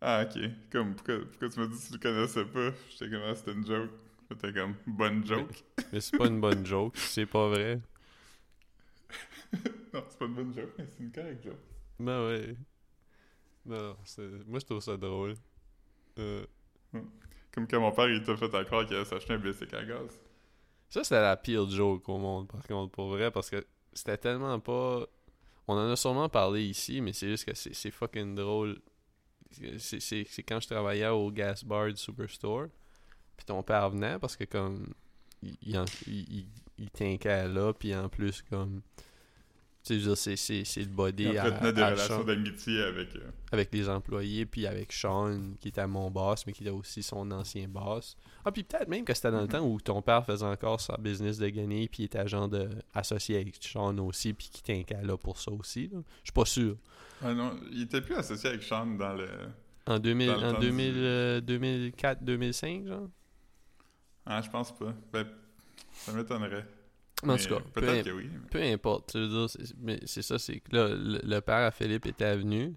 ah, 0.00 0.24
ok. 0.24 0.42
Comme, 0.70 0.94
pourquoi, 0.94 1.18
pourquoi 1.28 1.48
tu 1.48 1.58
m'as 1.58 1.66
dit 1.66 1.76
que 1.76 1.86
tu 1.86 1.92
le 1.94 1.98
connaissais 1.98 2.44
pas? 2.44 2.70
J'étais 2.90 3.10
comme, 3.10 3.22
ah, 3.28 3.34
c'était 3.34 3.52
une 3.52 3.66
joke. 3.66 3.90
C'était 4.30 4.52
comme, 4.52 4.74
bonne 4.86 5.26
joke. 5.26 5.64
Mais 5.92 6.00
c'est 6.00 6.16
pas 6.16 6.28
une 6.28 6.40
bonne 6.40 6.64
joke, 6.66 6.96
c'est 6.96 7.26
pas 7.26 7.48
vrai. 7.48 7.80
Non, 9.96 10.04
c'est 10.08 10.18
pas 10.18 10.24
une 10.26 10.34
bonne 10.34 10.54
joke, 10.54 10.72
mais 10.78 10.86
c'est 10.90 11.02
une 11.02 11.12
correcte 11.12 11.44
joke. 11.44 11.56
Ben 11.98 12.26
ouais. 12.26 12.56
Non, 13.64 13.96
c'est... 14.04 14.46
moi 14.46 14.58
je 14.58 14.64
trouve 14.64 14.80
ça 14.80 14.96
drôle. 14.96 15.34
Euh, 16.18 16.44
Comme 17.52 17.66
quand 17.66 17.80
mon 17.80 17.92
père, 17.92 18.08
il 18.08 18.22
t'a 18.22 18.36
fait 18.36 18.54
à 18.54 18.64
croire 18.64 18.86
qu'il 18.86 18.96
allait 18.96 19.04
s'acheter 19.04 19.32
un 19.32 19.38
bicycle 19.38 19.74
à 19.74 19.84
gaz. 19.84 20.20
Ça, 20.88 21.02
c'était 21.02 21.20
la 21.20 21.36
pire 21.36 21.68
joke 21.68 22.08
au 22.08 22.18
monde, 22.18 22.48
par 22.48 22.62
contre, 22.66 22.92
pour 22.92 23.08
vrai, 23.08 23.30
parce 23.30 23.50
que 23.50 23.64
c'était 23.92 24.18
tellement 24.18 24.60
pas. 24.60 25.06
On 25.66 25.74
en 25.74 25.90
a 25.90 25.96
sûrement 25.96 26.28
parlé 26.28 26.64
ici, 26.64 27.00
mais 27.00 27.12
c'est 27.12 27.28
juste 27.28 27.44
que 27.44 27.54
c'est, 27.54 27.74
c'est 27.74 27.90
fucking 27.90 28.34
drôle. 28.34 28.78
C'est, 29.78 30.00
c'est, 30.00 30.24
c'est 30.24 30.42
quand 30.42 30.60
je 30.60 30.68
travaillais 30.68 31.08
au 31.08 31.30
gas 31.32 31.62
bar 31.64 31.88
du 31.88 31.96
Superstore, 31.96 32.66
puis 33.36 33.46
ton 33.46 33.62
père 33.62 33.90
venait 33.90 34.18
parce 34.18 34.36
que, 34.36 34.44
comme, 34.44 34.92
il, 35.42 35.56
il, 36.06 36.46
il, 36.78 36.90
tinquait 36.90 37.48
là, 37.48 37.72
puis 37.72 37.94
en 37.94 38.08
plus, 38.08 38.42
comme. 38.42 38.82
Tu 38.96 39.02
sais, 39.02 39.04
je 39.04 39.04
veux 39.04 39.75
dire, 39.75 39.75
c'est, 39.86 40.80
le 40.80 40.84
body 40.86 41.28
entretenait 41.38 41.72
des 41.72 41.82
à 41.82 41.90
relations 41.90 42.24
d'amitié 42.24 42.82
avec... 42.82 43.14
euh, 43.16 43.20
avec 43.52 43.72
les 43.72 43.88
employés, 43.88 44.44
puis 44.46 44.66
avec 44.66 44.92
Sean, 44.92 45.52
qui 45.60 45.68
était 45.68 45.86
mon 45.86 46.10
boss, 46.10 46.46
mais 46.46 46.52
qui 46.52 46.62
était 46.62 46.72
aussi 46.72 47.02
son 47.02 47.30
ancien 47.30 47.68
boss. 47.68 48.16
Ah, 48.44 48.50
puis 48.52 48.64
peut-être 48.64 48.88
même 48.88 49.04
que 49.04 49.14
c'était 49.14 49.30
dans 49.30 49.38
le 49.40 49.44
Mhm. 49.44 49.50
temps 49.52 49.64
où 49.66 49.80
ton 49.80 50.02
père 50.02 50.24
faisait 50.24 50.44
encore 50.44 50.80
sa 50.80 50.96
business 50.96 51.38
de 51.38 51.48
gagner, 51.48 51.88
puis 51.88 52.02
il 52.02 52.06
était 52.06 52.18
agent 52.18 52.48
de, 52.48 52.68
associé 52.94 53.40
avec 53.40 53.56
Sean 53.60 53.96
aussi, 53.98 54.32
puis 54.32 54.48
qui 54.52 54.86
là 55.02 55.16
pour 55.16 55.38
ça 55.38 55.52
aussi. 55.52 55.88
Je 55.92 55.98
suis 56.24 56.32
pas 56.34 56.44
sûr. 56.44 56.76
Ah 57.22 57.32
non, 57.32 57.58
il 57.72 57.82
était 57.82 58.00
plus 58.00 58.14
associé 58.16 58.50
avec 58.50 58.62
Sean 58.62 58.86
dans 58.86 59.14
le... 59.14 59.28
En, 59.86 59.98
2000, 60.00 60.26
Dans 60.26 60.36
le 60.40 60.46
en 60.48 60.52
temps 60.54 60.60
2000, 60.60 60.92
du- 60.94 60.98
euh, 61.00 61.40
2004, 61.40 62.24
2005, 62.24 62.86
genre? 62.88 63.08
Ah, 64.26 64.42
je 64.42 64.50
pense 64.50 64.76
pas. 64.76 64.92
Ben, 65.12 65.26
ça 65.92 66.12
m'étonnerait. 66.12 66.66
En 67.22 67.36
tout 67.38 67.48
cas, 67.48 67.60
peu, 67.72 67.80
Peut-être 67.80 68.04
que 68.04 68.10
oui. 68.10 68.28
mais- 68.30 68.48
peu 68.50 68.62
importe. 68.62 69.12
tu 69.12 69.18
veux 69.18 69.28
dire, 69.28 69.50
c'est- 69.50 69.74
mais 69.78 70.00
c'est 70.04 70.22
ça, 70.22 70.38
c'est 70.38 70.60
que 70.60 70.76
là, 70.76 70.88
le, 70.88 71.20
le 71.24 71.40
père 71.40 71.64
à 71.66 71.70
Philippe 71.70 72.06
était 72.06 72.36
venu, 72.36 72.74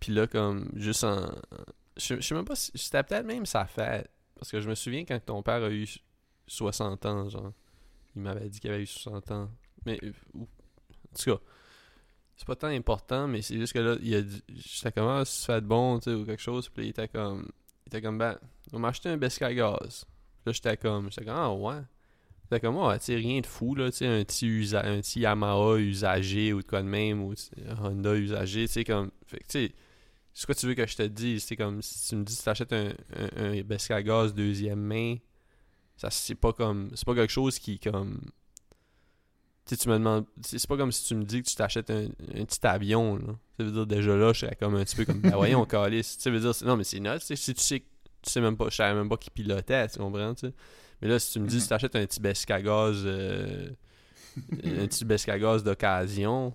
puis 0.00 0.12
là, 0.12 0.26
comme, 0.26 0.70
juste 0.74 1.04
en... 1.04 1.26
Je 1.96 2.14
je 2.16 2.20
sais 2.20 2.34
même 2.34 2.44
pas 2.44 2.56
si... 2.56 2.70
C'était 2.74 3.02
peut-être 3.02 3.26
même 3.26 3.44
sa 3.46 3.66
fête, 3.66 4.10
parce 4.36 4.50
que 4.50 4.60
je 4.60 4.68
me 4.70 4.74
souviens 4.74 5.04
quand 5.04 5.18
ton 5.24 5.42
père 5.42 5.62
a 5.62 5.70
eu 5.70 5.86
60 6.46 7.04
ans, 7.06 7.28
genre, 7.28 7.52
il 8.16 8.22
m'avait 8.22 8.48
dit 8.48 8.58
qu'il 8.60 8.70
avait 8.70 8.82
eu 8.82 8.86
60 8.86 9.30
ans. 9.32 9.50
Mais, 9.84 9.98
euh, 10.02 10.12
ou- 10.34 10.42
en 10.42 11.18
tout 11.18 11.34
cas, 11.36 11.40
c'est 12.36 12.46
pas 12.46 12.56
tant 12.56 12.68
important, 12.68 13.26
mais 13.28 13.42
c'est 13.42 13.56
juste 13.58 13.72
que 13.74 13.80
là, 13.80 13.96
il 14.00 14.14
a 14.14 14.22
dit... 14.22 14.42
J'étais 14.48 14.92
comme, 14.92 15.08
ah, 15.08 15.24
si 15.24 15.40
tu 15.40 15.46
fais 15.46 15.60
de 15.60 15.66
bon, 15.66 15.98
tu 15.98 16.04
sais, 16.10 16.14
ou 16.16 16.24
quelque 16.24 16.40
chose, 16.42 16.68
puis 16.70 16.82
là, 16.82 16.86
il 16.86 16.90
était 16.90 17.08
comme... 17.08 17.50
Il 17.84 17.88
était 17.88 18.00
comme, 18.00 18.16
ben, 18.18 18.38
on 18.72 18.78
m'a 18.78 18.88
acheté 18.88 19.08
un 19.10 19.16
biscuit 19.16 19.44
à 19.44 19.52
gaz. 19.52 20.04
Là, 20.46 20.52
j'étais 20.52 20.76
comme, 20.76 21.10
j'étais 21.10 21.24
comme, 21.26 21.36
ah, 21.36 21.52
ouais. 21.52 21.80
C'était 22.50 22.60
comme, 22.60 22.76
ouais, 22.78 22.98
tu 22.98 23.04
sais, 23.06 23.16
rien 23.16 23.40
de 23.40 23.46
fou, 23.46 23.74
là, 23.74 23.90
tu 23.90 23.98
sais, 23.98 24.06
un 24.06 24.24
petit, 24.24 24.46
usa- 24.46 24.86
un 24.86 25.00
petit 25.02 25.20
Yamaha 25.20 25.76
usagé 25.76 26.54
ou 26.54 26.62
de 26.62 26.66
quoi 26.66 26.80
de 26.82 26.88
même, 26.88 27.22
ou 27.22 27.34
un 27.68 27.84
Honda 27.84 28.14
usagé, 28.14 28.66
tu 28.66 28.72
sais, 28.72 28.84
comme, 28.84 29.10
fait 29.26 29.38
que, 29.40 29.44
tu 29.44 29.66
sais, 29.68 29.72
c'est 30.32 30.46
quoi 30.46 30.54
tu 30.54 30.66
veux 30.66 30.74
que 30.74 30.86
je 30.86 30.96
te 30.96 31.02
dise, 31.02 31.44
c'est 31.44 31.56
comme, 31.56 31.82
si 31.82 32.08
tu 32.08 32.16
me 32.16 32.24
dis 32.24 32.36
que 32.38 32.42
tu 32.42 32.48
achètes 32.48 32.72
un, 32.72 32.92
un, 33.16 33.44
un 33.52 33.60
biscuit 33.62 33.92
à 33.92 34.02
gaz 34.02 34.32
deuxième 34.32 34.80
main, 34.80 35.16
ça, 35.96 36.08
c'est 36.10 36.36
pas 36.36 36.52
comme, 36.54 36.90
c'est 36.94 37.04
pas 37.04 37.14
quelque 37.14 37.32
chose 37.32 37.58
qui, 37.58 37.78
comme, 37.78 38.18
tu 39.66 39.74
sais, 39.74 39.82
tu 39.82 39.88
me 39.90 39.94
demandes, 39.98 40.24
c'est 40.40 40.66
pas 40.66 40.78
comme 40.78 40.92
si 40.92 41.04
tu 41.04 41.14
me 41.16 41.24
dis 41.24 41.42
que 41.42 41.48
tu 41.48 41.54
t'achètes 41.54 41.90
un, 41.90 42.04
un 42.34 42.44
petit 42.46 42.66
avion, 42.66 43.16
là. 43.16 43.34
Ça 43.58 43.64
veut 43.64 43.72
dire, 43.72 43.86
déjà 43.86 44.16
là, 44.16 44.32
je 44.32 44.40
serais 44.40 44.56
comme 44.56 44.76
un 44.76 44.84
petit 44.84 44.96
peu 44.96 45.04
comme, 45.04 45.20
ben 45.20 45.34
voyons, 45.34 45.66
calice, 45.66 46.16
tu 46.16 46.22
sais, 46.22 46.30
veut 46.30 46.40
dire, 46.40 46.52
non, 46.64 46.76
mais 46.78 46.84
c'est 46.84 47.00
nuts, 47.00 47.18
tu 47.20 47.26
sais, 47.26 47.36
si 47.36 47.52
tu 47.52 47.60
sais, 47.60 47.80
que- 47.80 47.86
tu 48.22 48.30
sais 48.30 48.40
même 48.40 48.56
pas, 48.56 48.68
je 48.70 48.76
savais 48.76 48.94
même 48.94 49.08
pas 49.10 49.18
qui 49.18 49.28
pilotait, 49.30 49.88
tu 49.88 49.98
comprends, 49.98 50.34
tu 50.34 50.46
sais. 50.46 50.54
Mais 51.00 51.08
là, 51.08 51.18
si 51.18 51.32
tu 51.32 51.40
me 51.40 51.46
dis 51.46 51.58
que 51.58 51.62
tu 51.62 51.68
t'achètes 51.68 51.94
un 51.96 52.04
petit 52.06 52.20
biscuit 52.20 52.52
à 52.52 52.60
gaz, 52.62 53.02
euh, 53.04 53.70
un 54.64 54.86
petit 54.86 55.04
biscuit 55.04 55.30
à 55.30 55.38
gaz 55.38 55.62
d'occasion, 55.62 56.54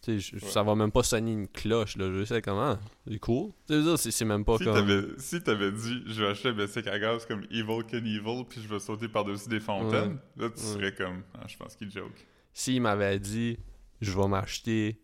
tu 0.00 0.20
sais, 0.20 0.34
Ouais. 0.36 0.40
ça 0.50 0.62
va 0.62 0.76
même 0.76 0.92
pas 0.92 1.02
sonner 1.02 1.32
une 1.32 1.48
cloche, 1.48 1.96
là. 1.96 2.08
Je 2.12 2.24
sais 2.24 2.40
comment? 2.40 2.78
C'est 3.10 3.18
cool. 3.18 3.50
Tu 3.66 3.82
dire, 3.82 3.98
c'est 3.98 4.24
même 4.24 4.44
pas 4.44 4.58
Si 4.58 4.64
comme. 4.64 4.74
t'avais, 4.74 5.02
si 5.18 5.42
t'avais 5.42 5.72
dit, 5.72 6.02
je 6.06 6.22
vais 6.22 6.28
acheter 6.30 6.48
un 6.50 6.52
bicycle 6.52 6.88
à 6.88 6.98
gaz 7.00 7.26
comme 7.26 7.42
Evil 7.50 7.82
Can 7.90 7.96
Evil, 8.04 8.44
puis 8.48 8.62
je 8.62 8.68
vais 8.68 8.78
sauter 8.78 9.08
par-dessus 9.08 9.48
des 9.48 9.58
fontaines, 9.60 10.18
là, 10.36 10.48
tu 10.50 10.60
Ouais. 10.60 10.72
serais 10.74 10.94
comme, 10.94 11.22
ah, 11.34 11.44
je 11.48 11.56
pense 11.56 11.74
qu'il 11.74 11.90
joke. 11.90 12.12
S'il 12.54 12.80
m'avait 12.80 13.18
dit, 13.18 13.58
je 14.00 14.12
vais 14.12 14.28
m'acheter 14.28 15.00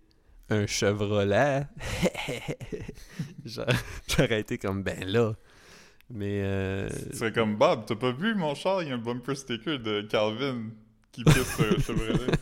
un 0.48 0.66
Chevrolet, 0.66 1.66
j'aurais 3.44 4.40
été 4.40 4.59
comme, 4.59 4.82
ben 4.82 5.05
là. 5.09 5.34
Mais. 6.11 6.40
Euh... 6.44 6.88
Tu 7.11 7.16
serais 7.18 7.32
comme, 7.32 7.57
Bob, 7.57 7.84
t'as 7.86 7.96
pas 7.96 8.12
vu 8.12 8.34
mon 8.34 8.55
char, 8.55 8.82
il 8.82 8.88
y 8.88 8.92
a 8.92 8.94
un 8.94 8.98
bumper 8.98 9.34
sticker 9.36 9.78
de 9.78 10.02
Calvin 10.02 10.64
qui 11.12 11.24
pisse 11.24 11.57
sur 11.57 11.64
un 11.64 11.78
Chevrolet. 11.80 12.32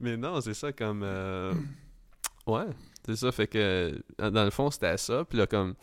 Mais 0.00 0.16
non, 0.16 0.40
c'est 0.40 0.54
ça 0.54 0.72
comme. 0.72 1.02
euh, 1.04 1.52
Ouais, 2.46 2.64
c'est 3.06 3.16
ça. 3.16 3.30
Fait 3.30 3.46
que, 3.46 3.96
dans 4.18 4.44
le 4.44 4.50
fond, 4.50 4.70
c'était 4.70 4.96
ça. 4.96 5.24
Puis 5.24 5.38
là, 5.38 5.46
comme. 5.46 5.74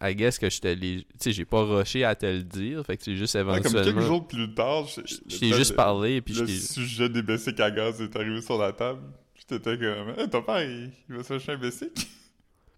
I 0.00 0.14
guess 0.14 0.38
que 0.38 0.46
l'ai. 0.74 0.98
Tu 0.98 1.04
sais, 1.18 1.32
j'ai 1.32 1.46
pas 1.46 1.62
rushé 1.64 2.04
à 2.04 2.14
te 2.14 2.26
le 2.26 2.42
dire. 2.42 2.84
Fait 2.84 2.98
que 2.98 3.02
c'est 3.02 3.16
juste 3.16 3.34
Ouais, 3.34 3.42
comme 3.42 3.56
éventuellement. 3.56 3.84
quelques 3.84 4.00
jours 4.06 4.28
plus 4.28 4.54
tard, 4.54 4.84
je, 4.86 5.38
t'ai 5.38 5.52
juste 5.54 5.70
le- 5.70 5.76
parlé. 5.76 6.20
Puis 6.20 6.34
le 6.34 6.46
sujet 6.46 7.08
des 7.08 7.22
bicycles 7.22 7.62
à 7.62 7.70
gaz 7.70 8.00
est 8.02 8.14
arrivé 8.14 8.42
sur 8.42 8.58
la 8.58 8.72
table. 8.72 9.00
Puis 9.34 9.44
t'étais 9.46 9.78
comme, 9.78 10.10
hey, 10.18 10.28
ton 10.28 10.42
père, 10.42 10.62
il, 10.62 10.90
il 11.08 11.16
va 11.16 11.22
s'acheter 11.22 11.52
un 11.52 11.56
bicycle. 11.56 12.06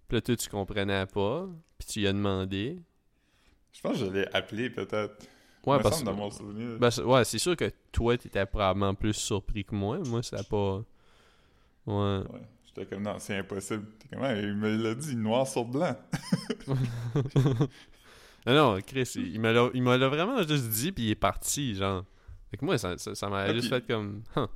Puis 0.09 0.17
là, 0.17 0.21
toi, 0.23 0.37
tu 0.37 0.49
comprenais 0.49 1.07
pas. 1.07 1.47
Puis 1.79 1.89
tu 1.89 2.01
lui 2.01 2.09
as 2.09 2.13
demandé. 2.13 2.79
Je 3.73 3.81
pense 3.81 3.99
que 3.99 4.07
je 4.07 4.11
l'ai 4.11 4.27
appelé 4.35 4.71
peut-être. 4.71 5.27
Ouais, 5.67 5.77
me 5.77 5.83
parce 5.83 5.97
semble 5.99 6.07
dans 6.07 6.17
mon 6.17 6.31
souvenir. 6.31 6.79
Ben, 6.79 6.89
ouais, 7.05 7.25
c'est 7.25 7.39
sûr 7.39 7.55
que 7.55 7.71
toi, 7.93 8.17
t'étais 8.17 8.47
probablement 8.47 8.95
plus 8.95 9.13
surpris 9.13 9.65
que 9.65 9.75
moi. 9.75 9.99
Moi, 9.99 10.23
ça 10.23 10.43
pas. 10.43 10.83
Ouais. 11.87 11.95
Ouais. 11.95 12.41
J'étais 12.65 12.87
comme, 12.87 13.03
non, 13.03 13.17
c'est 13.19 13.37
impossible. 13.37 13.85
T'es 13.99 14.09
comme, 14.09 14.23
Ouais, 14.23 14.43
il 14.43 14.55
me 14.55 14.77
l'a 14.77 14.95
dit 14.95 15.15
noir 15.15 15.47
sur 15.47 15.65
blanc. 15.65 15.95
non, 16.67 17.67
non, 18.47 18.79
Chris, 18.87 19.13
il 19.17 19.41
me 19.41 19.97
l'a 19.97 20.09
vraiment 20.09 20.43
juste 20.43 20.69
dit, 20.71 20.93
puis 20.93 21.05
il 21.05 21.11
est 21.11 21.15
parti, 21.15 21.75
genre. 21.75 22.05
Fait 22.51 22.57
que 22.57 22.65
moi, 22.65 22.79
ça, 22.79 22.97
ça, 22.97 23.15
ça 23.15 23.29
m'a 23.29 23.41
Ah, 23.41 23.53
juste 23.55 23.69
fait 23.69 23.87
comme. 23.87 24.23
Huh. 24.37 24.47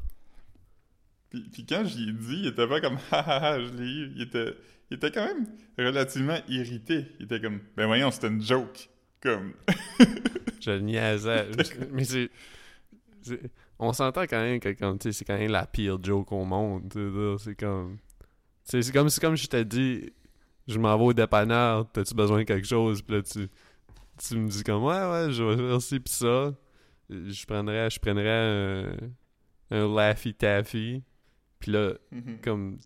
Puis, 1.29 1.49
puis 1.53 1.67
quand 1.67 1.85
j'y 1.85 2.09
ai 2.09 2.13
dit, 2.13 2.37
il 2.41 2.47
était 2.47 2.67
pas 2.67 2.81
comme, 2.81 2.97
ha 3.11 3.19
ha 3.21 3.47
ha, 3.53 3.61
je 3.61 3.69
l'ai 3.73 3.85
eu. 3.85 4.13
Il 4.17 4.23
était, 4.23 4.55
il 4.93 4.97
était 4.97 5.11
quand 5.11 5.25
même 5.25 5.47
relativement 5.79 6.39
irrité. 6.49 7.07
Il 7.19 7.25
était 7.25 7.41
comme, 7.41 7.61
ben 7.77 7.87
voyons, 7.87 8.11
c'était 8.11 8.29
une 8.29 8.43
joke. 8.43 8.91
Comme, 9.23 9.55
Je 10.61 10.73
niaisais. 10.73 11.49
Mais 11.91 12.05
c'est. 12.05 12.31
On 13.79 13.93
s'entend 13.93 14.23
quand 14.23 14.41
même 14.41 14.61
que 14.61 14.73
comme, 14.73 14.99
c'est 15.01 15.25
quand 15.25 15.39
même 15.39 15.51
la 15.51 15.67
pire 15.67 15.99
joke 16.03 16.31
au 16.33 16.45
monde. 16.45 16.93
C'est 17.43 17.55
comme. 17.55 17.99
C'est 18.65 18.93
comme, 18.93 19.09
comme 19.21 19.37
je 19.37 19.47
t'ai 19.47 19.65
dit, 19.65 20.13
je 20.69 20.79
m'en 20.79 20.97
vais 20.99 21.05
au 21.05 21.13
dépanneur, 21.15 21.91
t'as-tu 21.91 22.15
besoin 22.15 22.39
de 22.39 22.45
quelque 22.45 22.67
chose? 22.67 23.01
Puis 23.01 23.17
là, 23.17 23.23
tu, 23.23 23.49
tu 24.19 24.37
me 24.37 24.49
dis 24.49 24.63
comme, 24.63 24.85
ouais, 24.85 25.11
ouais, 25.11 25.33
je 25.33 25.43
vais 25.43 25.57
faire 25.57 25.81
ci 25.81 26.01
pis 26.01 26.13
ça. 26.13 26.53
Je 27.09 27.47
prendrais, 27.47 27.89
je 27.89 27.99
prendrais 27.99 28.29
un, 28.29 28.93
un 29.71 29.95
Laffy 29.95 30.35
Taffy. 30.35 31.03
Puis 31.61 31.73
là, 31.73 31.95
comme 32.43 32.77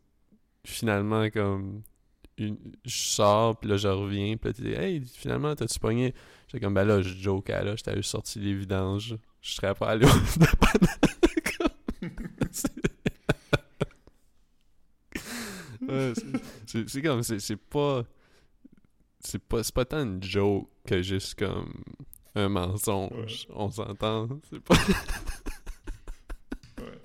finalement 0.65 1.29
comme 1.31 1.83
une- 2.39 2.59
je 2.85 2.97
sors 2.97 3.59
puis 3.59 3.69
là 3.71 3.77
je 3.77 3.89
reviens 3.89 4.37
puis 4.37 4.51
là 4.51 4.55
tu 4.55 4.63
dis 4.63 4.73
hey 4.73 5.01
finalement 5.05 5.55
t'as-tu 5.55 5.79
pogné? 5.79 6.15
J'étais 6.49 6.65
comme 6.65 6.75
ben 6.75 6.85
là 6.85 7.01
je 7.03 7.15
jokais 7.17 7.65
là 7.65 7.77
j'étais 7.77 7.97
juste 7.97 8.11
sorti 8.11 8.39
les 8.41 8.55
vidanges 8.55 9.17
je 9.41 9.53
serais 9.53 9.75
pas 9.75 9.89
allé 9.91 10.07
au 10.07 10.11
Ouais, 15.89 16.13
c'est- 16.67 17.03
comme 17.03 17.23
c'est 17.23 17.57
pas 17.57 18.03
c'est 19.21 19.39
pas 19.43 19.61
pas 19.75 19.85
tant 19.85 20.03
une 20.03 20.23
joke 20.23 20.69
que 20.87 21.03
juste 21.03 21.35
comme 21.39 21.73
un 22.35 22.49
mensonge 22.49 23.47
on 23.51 23.71
s'entend 23.71 24.29
c'est 24.51 24.61
pas 24.61 24.75
ouais. 26.79 27.01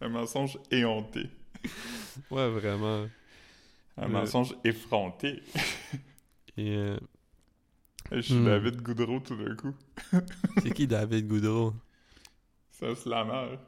Un 0.00 0.08
mensonge 0.08 0.58
éhonté. 0.70 1.28
ouais 2.30 2.48
vraiment 2.50 3.06
Un 3.96 4.08
mensonge 4.08 4.54
effronté. 4.64 5.42
et 6.56 6.76
euh, 6.76 6.98
Je 8.12 8.20
suis 8.20 8.40
Hmm. 8.40 8.44
David 8.44 8.82
Goudreau 8.82 9.20
tout 9.20 9.36
d'un 9.36 9.54
coup. 9.56 9.74
c'est 10.56 10.72
qui 10.72 10.86
David 10.86 11.26
Goudreau? 11.28 11.74
C'est 12.70 12.88
un 12.88 12.94
slammer. 12.96 13.58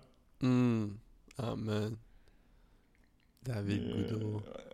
Hmm. 0.40 0.98
Ah, 1.38 1.56
man. 1.56 1.96
David 3.42 3.86
Mais, 3.86 3.92
Goudreau. 3.92 4.42
euh, 4.46 4.70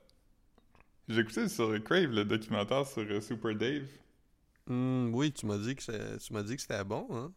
J'ai 1.09 1.20
écouté 1.22 1.49
sur 1.49 1.82
Crave 1.82 2.12
le 2.12 2.24
documentaire 2.24 2.86
sur 2.86 3.03
euh, 3.03 3.20
Super 3.20 3.55
Dave. 3.57 3.88
Hmm, 4.66 5.11
oui, 5.14 5.32
tu 5.32 5.46
m'as 5.46 5.59
dit 5.59 5.74
que 5.74 6.18
tu 6.18 6.32
m'as 6.32 6.42
dit 6.42 6.55
que 6.57 6.62
c'était 6.62 6.84
bon, 6.84 7.07
hein? 7.11 7.32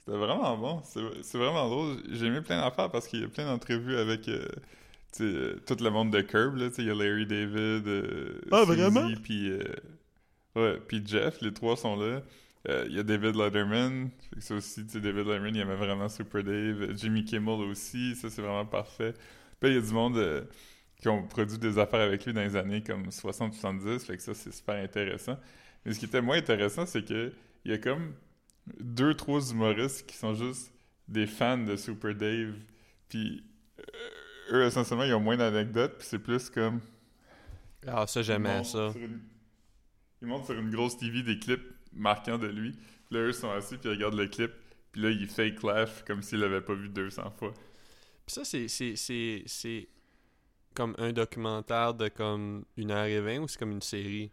C'était 0.00 0.16
vraiment 0.18 0.56
bon. 0.58 0.82
C'est 0.84 1.38
vraiment 1.38 1.68
drôle. 1.68 2.02
J'ai 2.10 2.26
aimé 2.26 2.40
plein 2.42 2.60
d'affaires 2.60 2.90
parce 2.90 3.06
qu'il 3.06 3.20
y 3.20 3.24
a 3.24 3.28
plein 3.28 3.46
d'entrevues 3.46 3.96
avec 3.96 4.28
euh, 4.28 4.48
tu 5.12 5.18
sais, 5.18 5.24
euh, 5.24 5.60
tout 5.66 5.76
le 5.82 5.90
monde 5.90 6.12
de 6.12 6.20
Curb. 6.20 6.56
Là, 6.56 6.68
il 6.78 6.84
y 6.84 6.90
a 6.90 6.94
Larry 6.94 7.26
David, 7.26 7.86
euh, 7.88 8.40
Ah, 8.52 8.64
puis 9.22 9.50
euh, 9.50 9.62
ouais, 10.56 10.80
puis 10.86 11.02
Jeff. 11.06 11.40
Les 11.40 11.52
trois 11.52 11.76
sont 11.76 11.96
là. 11.96 12.22
Euh, 12.68 12.84
Il 12.88 12.96
y 12.96 12.98
a 12.98 13.02
David 13.02 13.36
Letterman. 13.36 14.10
Ça 14.38 14.54
aussi, 14.54 14.84
David 14.84 15.26
Letterman, 15.26 15.54
il 15.54 15.60
aimait 15.60 15.76
vraiment 15.76 16.08
Super 16.08 16.42
Dave. 16.44 16.96
Jimmy 16.96 17.24
Kimmel 17.24 17.60
aussi. 17.70 18.14
Ça, 18.16 18.30
c'est 18.30 18.42
vraiment 18.42 18.66
parfait. 18.66 19.14
Puis 19.60 19.70
il 19.70 19.74
y 19.74 19.78
a 19.78 19.80
du 19.80 19.92
monde 19.92 20.46
qui 21.00 21.08
ont 21.08 21.22
produit 21.26 21.58
des 21.58 21.78
affaires 21.78 22.00
avec 22.00 22.26
lui 22.26 22.32
dans 22.32 22.42
les 22.42 22.56
années 22.56 22.82
comme 22.82 23.08
60-70. 23.08 24.00
Fait 24.06 24.16
que 24.16 24.22
ça, 24.22 24.34
c'est 24.34 24.52
super 24.52 24.76
intéressant. 24.82 25.38
Mais 25.84 25.94
ce 25.94 25.98
qui 25.98 26.04
était 26.04 26.20
moins 26.20 26.36
intéressant, 26.36 26.86
c'est 26.86 27.04
que 27.04 27.32
il 27.64 27.70
y 27.70 27.74
a 27.74 27.78
comme 27.78 28.14
deux, 28.78 29.14
trois 29.14 29.40
humoristes 29.50 30.06
qui 30.06 30.16
sont 30.16 30.34
juste 30.34 30.72
des 31.08 31.26
fans 31.26 31.58
de 31.58 31.76
Super 31.76 32.14
Dave. 32.14 32.54
Puis 33.08 33.42
eux, 34.50 34.64
essentiellement, 34.64 35.04
ils 35.04 35.14
ont 35.14 35.20
moins 35.20 35.36
d'anecdotes. 35.36 35.96
Puis 35.98 36.06
c'est 36.08 36.18
plus 36.18 36.50
comme. 36.50 36.80
Ah, 37.86 38.06
ça, 38.06 38.22
j'aimais 38.22 38.62
ça. 38.64 38.92
une- 38.96 39.20
Ils 40.22 40.28
montrent 40.28 40.46
sur 40.46 40.58
une 40.58 40.70
grosse 40.70 40.98
TV 40.98 41.22
des 41.22 41.38
clips 41.38 41.64
marquants 41.92 42.38
de 42.38 42.46
lui. 42.46 42.72
Puis 42.72 43.18
là, 43.18 43.20
eux 43.20 43.32
sont 43.32 43.50
assis, 43.50 43.76
puis 43.78 43.88
ils 43.88 43.92
regardent 43.94 44.18
le 44.18 44.26
clip. 44.28 44.52
Puis 44.92 45.02
là, 45.02 45.10
ils 45.10 45.26
fake 45.28 45.62
laugh 45.62 46.04
comme 46.06 46.22
s'ils 46.22 46.40
l'avaient 46.40 46.60
pas 46.60 46.74
vu 46.74 46.88
200 46.88 47.30
fois. 47.38 47.52
Puis 48.26 48.34
ça, 48.34 48.44
c'est, 48.44 48.68
c'est, 48.68 48.96
c'est, 48.96 49.42
c'est 49.46 49.88
comme 50.74 50.94
un 50.98 51.12
documentaire 51.12 51.94
de 51.94 52.08
comme 52.08 52.64
une 52.76 52.90
heure 52.90 53.06
et 53.06 53.20
vingt 53.20 53.38
ou 53.40 53.48
c'est 53.48 53.58
comme 53.58 53.72
une 53.72 53.82
série? 53.82 54.30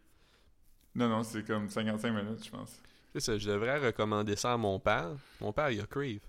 Non, 0.93 1.07
non, 1.09 1.23
c'est 1.23 1.43
comme 1.45 1.69
55 1.69 2.11
minutes, 2.11 2.43
je 2.45 2.49
pense. 2.51 2.81
C'est 3.13 3.19
ça, 3.21 3.37
je 3.37 3.49
devrais 3.49 3.79
recommander 3.79 4.35
ça 4.35 4.53
à 4.53 4.57
mon 4.57 4.79
père. 4.79 5.11
Mon 5.39 5.53
père, 5.53 5.69
il 5.71 5.79
a 5.79 5.85
Crave. 5.85 6.19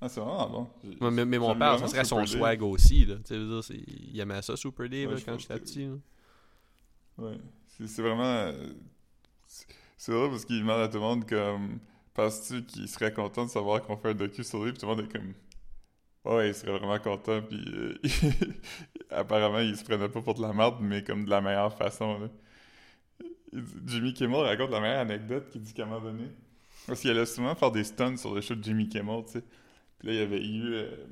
Ah, 0.00 0.08
c'est 0.08 0.20
vraiment 0.20 0.48
bon. 0.50 0.68
Ouais, 1.00 1.10
mais, 1.10 1.24
mais 1.24 1.38
mon 1.38 1.56
père, 1.56 1.78
ça 1.78 1.88
serait 1.88 2.04
son 2.04 2.24
swag 2.26 2.62
aussi. 2.62 3.06
Là. 3.06 3.14
Dire, 3.16 3.60
il 4.12 4.20
aimait 4.20 4.42
ça, 4.42 4.56
Super 4.56 4.88
Dave, 4.88 5.06
Ouais, 5.08 5.14
là, 5.14 5.20
je 5.20 5.24
quand 5.24 5.38
j'étais 5.38 5.54
que- 5.54 5.60
petit. 5.60 5.86
là. 5.86 5.94
Ouais. 7.18 7.38
C'est 7.86 8.02
vraiment. 8.02 8.22
euh, 8.24 8.68
c'est- 9.46 10.12
drôle 10.12 10.30
parce 10.30 10.44
qu'il 10.44 10.60
demande 10.60 10.80
à 10.80 10.88
tout 10.88 10.94
le 10.94 11.00
monde 11.00 11.26
comme. 11.28 11.78
Penses-tu 12.14 12.64
qu'il 12.64 12.88
serait 12.88 13.12
content 13.12 13.44
de 13.44 13.50
savoir 13.50 13.82
qu'on 13.82 13.96
fait 13.96 14.10
un 14.10 14.14
docu 14.14 14.42
sur 14.44 14.62
lui? 14.64 14.72
Puis 14.72 14.80
tout 14.80 14.86
le 14.86 14.94
monde 14.96 15.04
est 15.04 15.12
comme. 15.12 15.34
Ouais, 16.24 16.48
il 16.48 16.54
serait 16.54 16.72
vraiment 16.78 16.98
content. 16.98 17.40
Puis 17.42 17.62
euh, 17.74 17.94
apparemment, 19.10 19.60
il 19.60 19.76
se 19.76 19.84
prenait 19.84 20.08
pas 20.08 20.20
pour 20.22 20.34
de 20.34 20.42
la 20.42 20.52
merde, 20.52 20.76
mais 20.80 21.02
comme 21.04 21.24
de 21.24 21.30
la 21.30 21.40
meilleure 21.40 21.76
façon. 21.76 22.18
Là. 22.18 22.28
Jimmy 23.86 24.12
Kimmel 24.12 24.40
raconte 24.40 24.70
la 24.70 24.80
meilleure 24.80 25.00
anecdote 25.00 25.48
qu'il 25.50 25.62
dit 25.62 25.72
qu'à 25.72 25.84
un 25.84 25.86
moment 25.86 26.00
donné. 26.00 26.28
Parce 26.86 27.00
qu'il 27.00 27.10
allait 27.10 27.26
souvent 27.26 27.54
faire 27.54 27.70
des 27.70 27.84
stunts 27.84 28.16
sur 28.16 28.34
le 28.34 28.40
show 28.40 28.54
de 28.54 28.62
Jimmy 28.62 28.88
Kimmel, 28.88 29.24
tu 29.26 29.32
sais. 29.32 29.44
Puis 29.98 30.08
là, 30.08 30.14
il 30.14 30.20
avait 30.20 30.44
eu. 30.44 30.74
euh, 30.74 31.06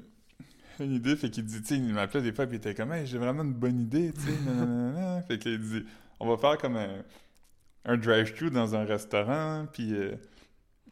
une 0.80 0.93
idée, 0.93 1.16
fait 1.16 1.30
qu'il 1.30 1.45
dit, 1.45 1.61
tu 1.61 1.68
sais, 1.68 1.76
il 1.76 1.95
m'appelait 1.95 2.22
des 2.22 2.32
fois, 2.32 2.47
puis 2.47 2.57
il 2.57 2.59
était 2.59 2.74
comme, 2.74 2.93
hey, 2.93 3.07
j'ai 3.07 3.18
vraiment 3.18 3.43
une 3.43 3.53
bonne 3.53 3.80
idée, 3.80 4.12
tu 4.12 4.20
sais. 4.20 5.22
Fait 5.28 5.39
qu'il 5.39 5.61
dit, 5.61 5.85
on 6.20 6.28
va 6.28 6.37
faire 6.37 6.59
comme 6.59 6.76
un, 6.76 7.97
drive-thru 7.97 8.51
dans 8.51 8.74
un 8.74 8.85
restaurant, 8.85 9.66
puis, 9.72 9.95
euh, 9.95 10.14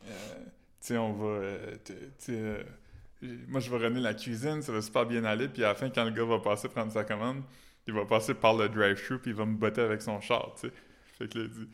euh, 0.07 0.35
tu 0.81 0.87
sais, 0.87 0.99
on 0.99 1.13
va, 1.13 1.41
moi, 3.49 3.61
je 3.61 3.71
vais 3.71 3.77
runner 3.77 4.01
la 4.01 4.15
cuisine, 4.15 4.63
ça 4.63 4.73
va 4.73 4.83
super 4.83 5.07
bien 5.07 5.25
aller, 5.25 5.49
puis 5.49 5.65
à 5.65 5.69
la 5.69 5.75
fin, 5.75 5.91
quand 5.91 6.05
le 6.05 6.11
gars 6.11 6.25
va 6.25 6.39
passer 6.39 6.69
prendre 6.69 6.93
sa 6.93 7.05
commande, 7.05 7.43
il 7.87 7.95
va 7.95 8.05
passer 8.05 8.35
par 8.35 8.55
le 8.55 8.69
drive-thru, 8.69 9.19
puis 9.19 9.31
il 9.31 9.37
va 9.37 9.47
me 9.47 9.57
botter 9.57 9.81
avec 9.81 10.03
son 10.03 10.21
char, 10.21 10.55
tu 10.61 10.69
sais. 10.69 10.75
Fait 11.19 11.29
que 11.29 11.39
il 11.39 11.49
dit, 11.49 11.69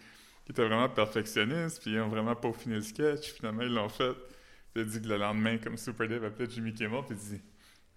il 0.46 0.52
était 0.52 0.64
vraiment 0.64 0.88
perfectionniste, 0.88 1.82
puis 1.82 1.92
ils 1.92 2.00
ont 2.00 2.08
vraiment 2.08 2.34
peaufiné 2.34 2.76
le 2.76 2.82
sketch, 2.82 3.32
finalement, 3.32 3.62
ils 3.62 3.72
l'ont 3.72 3.88
fait. 3.88 4.14
Puis 4.74 4.82
il 4.82 4.86
dit 4.86 5.00
que 5.02 5.08
le 5.08 5.16
lendemain, 5.16 5.58
comme 5.58 5.76
Super 5.76 6.08
Dave 6.08 6.24
appelait 6.24 6.48
Jimmy 6.50 6.72
Kimmel, 6.74 7.02
puis 7.08 7.16
il 7.20 7.36
dit 7.36 7.42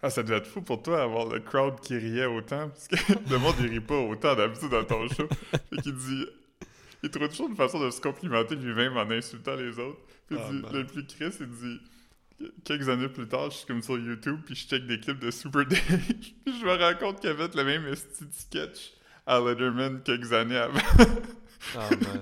Ah, 0.01 0.09
ça 0.09 0.23
devait 0.23 0.37
être 0.37 0.47
fou 0.47 0.61
pour 0.61 0.81
toi 0.81 1.01
avoir 1.03 1.27
le 1.27 1.39
crowd 1.39 1.79
qui 1.81 1.97
riait 1.97 2.25
autant, 2.25 2.69
parce 2.69 2.87
que 2.87 2.95
le 3.29 3.37
monde 3.37 3.55
il 3.59 3.67
rit 3.67 3.79
pas 3.81 3.97
autant 3.99 4.35
d'habitude 4.35 4.69
dans 4.69 4.83
ton 4.85 5.07
show. 5.09 5.27
Fait 5.69 5.81
qu'il 5.81 5.93
dit 5.95 6.25
Il 7.03 7.09
trouve 7.09 7.27
toujours 7.29 7.49
une 7.49 7.55
façon 7.55 7.79
de 7.83 7.89
se 7.89 7.99
complimenter 8.01 8.55
lui-même 8.55 8.95
en 8.97 9.09
insultant 9.09 9.55
les 9.55 9.77
autres. 9.79 9.99
Puis 10.27 10.37
Ah, 10.39 10.49
dit 10.51 10.61
ben. 10.61 10.71
Le 10.71 10.85
plus 10.85 11.05
Chris, 11.05 11.35
il 11.39 11.47
dit 11.49 11.79
Quelques 12.63 12.89
années 12.89 13.07
plus 13.09 13.27
tard, 13.27 13.51
je 13.51 13.57
suis 13.57 13.67
comme 13.67 13.83
sur 13.83 13.99
YouTube, 13.99 14.39
puis 14.45 14.55
je 14.55 14.67
check 14.67 14.87
des 14.87 14.99
clips 14.99 15.19
de 15.19 15.29
Super 15.29 15.63
Dave, 15.65 15.79
puis 16.07 16.35
je 16.59 16.65
me 16.65 16.73
rends 16.75 16.97
compte 16.97 17.19
qu'il 17.19 17.29
avait 17.29 17.47
le 17.53 17.63
même 17.63 17.83
de 17.85 17.95
sketch 18.31 18.93
à 19.27 19.39
Letterman 19.39 20.01
quelques 20.01 20.33
années 20.33 20.57
avant. 20.57 20.79
Ah, 21.77 21.89
man. 22.01 22.21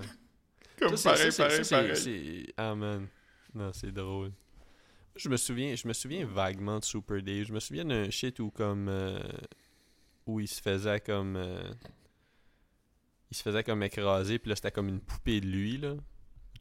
comme 0.77 0.97
Ça, 0.97 1.15
c'est- 1.15 1.37
pareil, 1.39 1.63
ça, 1.63 1.77
pareil, 1.77 1.93
pareil. 1.93 2.53
Ah, 2.57 2.75
man. 2.75 3.07
Non, 3.53 3.71
c'est 3.73 3.91
drôle. 3.91 4.31
Je 5.15 5.29
me 5.29 5.37
souviens, 5.37 5.75
je 5.75 5.87
me 5.87 5.93
souviens 5.93 6.25
vaguement 6.25 6.79
de 6.79 6.85
Super 6.85 7.21
Dave. 7.21 7.45
Je 7.45 7.53
me 7.53 7.59
souviens 7.59 7.85
d'un 7.85 8.09
shit 8.09 8.39
où 8.39 8.51
comme 8.51 8.87
euh, 8.89 9.19
où 10.25 10.39
il 10.39 10.47
se 10.47 10.61
faisait 10.61 10.99
comme 11.01 11.35
euh, 11.35 11.61
il 13.31 13.37
se 13.37 13.43
faisait 13.43 13.63
comme 13.63 13.83
écraser 13.83 14.39
puis 14.39 14.49
là 14.49 14.55
c'était 14.55 14.71
comme 14.71 14.89
une 14.89 15.01
poupée 15.01 15.41
de 15.41 15.47
lui 15.47 15.77
là. 15.77 15.95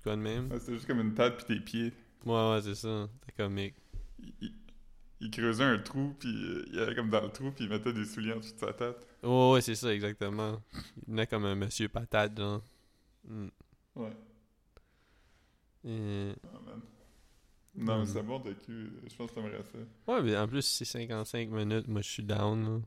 Quoi 0.02 0.16
de 0.16 0.20
même. 0.22 0.50
Ouais, 0.50 0.58
C'était 0.60 0.74
juste 0.74 0.86
comme 0.86 1.00
une 1.00 1.14
tête 1.14 1.44
puis 1.44 1.58
des 1.58 1.64
pieds. 1.64 1.92
Ouais 2.24 2.50
ouais 2.52 2.60
c'est 2.62 2.74
ça. 2.74 3.08
C'était 3.20 3.42
comique. 3.42 3.74
il, 4.20 4.52
il- 5.20 5.30
creusait 5.30 5.64
un 5.64 5.78
trou, 5.78 6.14
puis 6.18 6.28
euh, 6.30 6.64
il 6.72 6.78
allait 6.78 6.94
comme 6.94 7.10
dans 7.10 7.20
le 7.22 7.30
trou, 7.30 7.50
puis 7.50 7.64
il 7.64 7.70
mettait 7.70 7.92
des 7.92 8.04
souliers 8.04 8.32
en 8.32 8.38
dessous 8.38 8.54
de 8.54 8.60
sa 8.60 8.72
tête. 8.72 9.06
Ouais 9.22 9.52
ouais 9.52 9.60
c'est 9.60 9.74
ça 9.74 9.92
exactement. 9.92 10.60
Il 11.06 11.10
venait 11.12 11.26
comme 11.26 11.44
un 11.44 11.54
monsieur 11.54 11.88
patate 11.88 12.36
genre. 12.38 12.62
Mm. 13.24 13.48
Ouais. 13.96 14.16
Et- 15.88 16.34
Ah, 16.44 16.58
man. 16.66 16.80
Non, 17.76 17.98
Mm. 17.98 18.00
mais 18.00 18.06
c'est 18.06 18.22
bon, 18.22 18.40
t'as 18.40 18.54
cul. 18.54 18.92
Je 19.08 19.16
pense 19.16 19.30
que 19.30 19.34
t'aimerais 19.36 19.62
ça. 19.62 19.78
Ouais 20.08 20.22
mais 20.22 20.36
en 20.36 20.48
plus 20.48 20.62
c'est 20.62 20.84
55 20.84 21.48
minutes. 21.50 21.86
Moi 21.88 22.00
je 22.02 22.08
suis 22.08 22.22
down. 22.24 22.82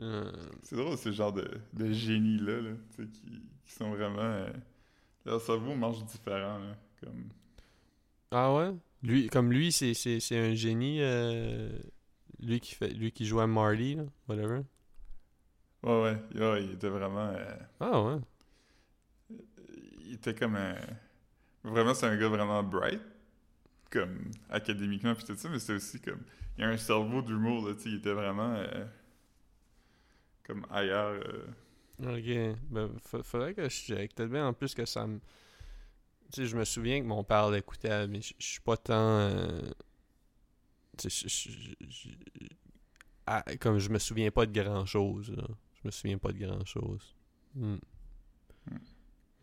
Euh, 0.00 0.30
C'est 0.62 0.76
drôle, 0.76 0.96
ces 0.98 1.12
genres 1.12 1.32
de, 1.32 1.48
de 1.72 1.92
génies-là, 1.92 2.60
là, 2.60 2.70
tu 2.96 3.04
sais, 3.04 3.08
qui, 3.10 3.42
qui 3.64 3.72
sont 3.72 3.90
vraiment... 3.90 4.18
euh, 4.20 4.50
leur 5.26 5.40
cerveau 5.40 5.74
marche 5.74 6.04
différent, 6.06 6.58
là. 6.58 6.76
Comme... 7.02 7.28
Ah 8.30 8.54
ouais? 8.54 8.72
Lui, 9.02 9.28
comme 9.28 9.52
lui, 9.52 9.72
c'est, 9.72 9.94
c'est, 9.94 10.20
c'est 10.20 10.38
un 10.38 10.54
génie. 10.54 10.98
euh, 11.00 11.78
lui, 12.40 12.60
qui 12.60 12.74
fait, 12.74 12.90
lui 12.90 13.12
qui 13.12 13.26
joue 13.26 13.40
à 13.40 13.46
Marty, 13.46 13.96
là, 13.96 14.04
whatever. 14.28 14.62
Ouais, 15.82 16.16
ouais, 16.34 16.64
il 16.64 16.72
était 16.72 16.88
vraiment... 16.90 17.32
Ah 17.80 18.02
ouais? 18.02 18.20
il 20.04 20.14
était 20.14 20.34
comme 20.34 20.56
un... 20.56 20.76
Vraiment, 21.66 21.94
c'est 21.94 22.06
un 22.06 22.16
gars 22.16 22.28
vraiment 22.28 22.62
bright, 22.62 23.02
comme 23.90 24.30
académiquement, 24.50 25.14
puis 25.14 25.24
tout 25.24 25.36
ça, 25.36 25.48
mais 25.48 25.58
c'est 25.58 25.74
aussi 25.74 26.00
comme... 26.00 26.22
Il 26.58 26.64
a 26.64 26.68
un 26.68 26.76
cerveau 26.78 27.22
d'humour, 27.22 27.68
là, 27.68 27.74
tu 27.74 27.82
sais, 27.82 27.88
il 27.90 27.96
était 27.96 28.12
vraiment... 28.12 28.54
euh, 28.54 28.86
comme 30.44 30.66
ailleurs... 30.70 31.20
euh, 31.26 31.46
Ok. 32.02 32.58
Ben, 32.70 32.90
fa- 33.00 33.22
faudrait 33.22 33.54
que 33.54 33.62
je 33.64 33.68
check. 33.74 34.14
Peut-être 34.14 34.30
bien 34.30 34.46
en 34.46 34.52
plus 34.52 34.74
que 34.74 34.84
ça 34.84 35.06
me. 35.06 35.18
Tu 36.32 36.42
sais, 36.42 36.46
je 36.46 36.56
me 36.56 36.64
souviens 36.64 37.00
que 37.00 37.06
mon 37.06 37.24
père 37.24 37.50
l'écoutait, 37.50 38.06
mais 38.06 38.20
je 38.20 38.34
suis 38.38 38.60
pas 38.60 38.76
tant. 38.76 38.94
euh, 39.20 39.62
Tu 40.98 41.10
sais, 41.10 41.76
ah, 43.26 43.44
comme 43.60 43.78
je 43.78 43.88
me 43.90 43.98
souviens 43.98 44.30
pas 44.30 44.46
de 44.46 44.52
grand 44.62 44.86
chose, 44.86 45.30
là. 45.30 45.44
Je 45.74 45.80
me 45.84 45.90
souviens 45.90 46.18
pas 46.18 46.32
de 46.32 46.38
grand 46.38 46.64
chose. 46.64 47.14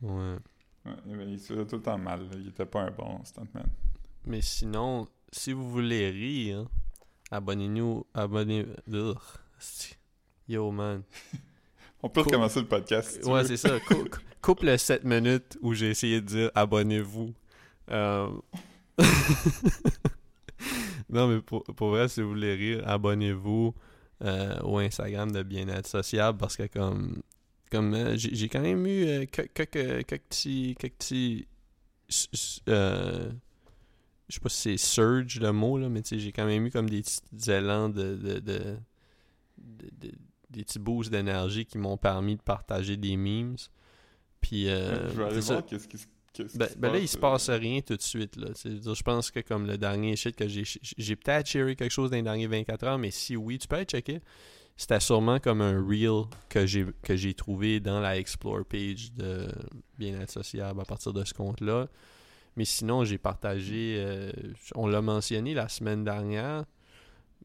Ouais. 0.01 0.38
Ouais, 0.86 0.92
il 1.28 1.40
se 1.40 1.54
faisait 1.54 1.66
tout 1.66 1.78
le 1.78 1.82
temps 1.82 1.98
mal. 1.98 2.22
là. 2.22 2.36
Il 2.40 2.48
était 2.50 2.66
pas 2.66 2.82
un 2.82 2.92
bon 2.92 3.24
stuntman. 3.24 3.66
Mais 4.26 4.42
sinon, 4.42 5.08
si 5.32 5.54
vous 5.54 5.70
voulez 5.70 6.10
rire, 6.10 6.66
abonnez-nous. 7.32 8.06
Abonnez. 8.14 8.66
Ugh. 8.92 9.16
Asti. 9.58 9.96
Yo, 10.48 10.72
man. 10.72 11.04
On 12.04 12.10
peut 12.10 12.22
recommencer 12.22 12.60
le 12.60 12.68
podcast. 12.68 13.24
si 13.24 13.30
Ouais, 13.30 13.46
c'est 13.46 13.56
ça. 13.58 13.80
Cou- 13.80 13.96
cou- 14.10 14.20
coupe 14.42 14.64
le 14.64 14.76
7 14.78 15.06
minutes 15.06 15.58
où 15.62 15.74
j'ai 15.74 15.90
essayé 15.92 16.20
de 16.20 16.26
dire 16.26 16.52
abonnez-vous. 16.54 17.34
Euh, 17.92 18.30
non, 21.10 21.28
mais 21.28 21.42
pour, 21.42 21.64
pour 21.64 21.90
vrai, 21.90 22.08
si 22.10 22.22
vous 22.22 22.30
voulez 22.30 22.56
rire, 22.56 22.84
abonnez-vous 22.88 23.74
euh, 24.24 24.60
au 24.64 24.78
Instagram 24.80 25.32
de 25.32 25.44
Bien-être 25.44 25.88
Sociable 25.88 26.38
parce 26.38 26.56
que 26.58 26.68
comme, 26.68 27.22
comme 27.74 27.93
euh, 27.93 28.15
j'ai 28.15 28.47
quand 28.49 28.61
même 28.61 28.86
eu 28.86 29.05
euh, 29.05 29.26
que- 29.26 29.41
quelques, 29.41 30.05
quelques 30.05 30.21
petits. 30.24 30.76
Quelques 30.80 31.45
euh, 32.69 33.32
je 34.30 34.36
sais 34.36 34.39
pas 34.39 34.49
si 34.49 34.61
c'est 34.61 34.78
surge 34.78 35.39
le 35.39 35.51
mot, 35.51 35.78
là, 35.78 35.89
mais 35.89 36.01
tu 36.01 36.09
sais, 36.09 36.19
j'ai 36.19 36.32
quand 36.32 36.45
même 36.45 36.65
eu 36.65 36.71
comme 36.71 36.89
des 36.89 37.01
petits 37.01 37.51
élans 37.51 37.89
de, 37.89 38.15
de, 38.15 38.34
de- 38.39 38.78
de- 39.57 39.89
de- 40.07 40.11
des 40.49 40.63
petits 40.63 40.80
boosts 40.80 41.11
d'énergie 41.11 41.65
qui 41.65 41.78
m'ont 41.78 41.97
permis 41.97 42.36
de 42.36 42.41
partager 42.41 42.95
des 42.97 43.17
memes. 43.17 43.55
Puis, 44.41 44.67
euh, 44.69 45.09
je 45.09 45.15
vais 45.17 45.24
aller 45.26 45.36
c'est 45.36 45.41
ça. 45.41 45.53
voir 45.55 45.65
qu'est-ce 45.65 45.88
qui, 45.88 45.97
se- 45.97 46.05
Qu'est-ce 46.34 46.57
Ben, 46.57 46.67
ben 46.78 46.91
là, 46.93 46.97
il 46.99 47.07
se 47.07 47.17
euh, 47.17 47.21
passe 47.21 47.49
rien 47.49 47.82
tout 47.82 47.95
de 47.95 48.01
suite. 48.01 48.36
Là. 48.38 48.47
Je 48.63 49.03
pense 49.03 49.30
que 49.30 49.39
comme 49.41 49.67
le 49.67 49.78
dernier 49.78 50.15
shit 50.15 50.36
que 50.36 50.47
j'ai. 50.47 50.63
J'ai 50.82 51.15
peut-être 51.15 51.45
sharé 51.47 51.76
quelque 51.76 51.91
chose 51.91 52.09
dans 52.09 52.17
les 52.17 52.24
derniers 52.24 52.47
24 52.47 52.84
heures, 52.86 52.97
mais 52.97 53.11
si 53.11 53.36
oui, 53.36 53.59
tu 53.59 53.67
peux 53.67 53.76
aller 53.76 53.86
checker. 53.86 54.19
C'était 54.76 54.99
sûrement 54.99 55.39
comme 55.39 55.61
un 55.61 55.80
reel 55.86 56.24
que 56.49 56.65
j'ai 56.65 56.86
que 57.03 57.15
j'ai 57.15 57.34
trouvé 57.34 57.80
dans 57.80 57.99
la 57.99 58.17
Explore 58.17 58.65
page 58.65 59.11
de 59.13 59.47
Bien-être 59.99 60.32
sociable 60.32 60.82
à 60.82 60.86
partir 60.86 61.13
de 61.13 61.24
ce 61.24 61.34
compte-là. 61.34 61.88
Mais 62.55 62.65
sinon, 62.65 63.03
j'ai 63.03 63.17
partagé. 63.17 63.95
euh, 63.99 64.32
on 64.76 64.88
l'a 64.88 65.01
mentionné 65.01 65.53
la 65.53 65.69
semaine 65.69 66.03
dernière, 66.03 66.65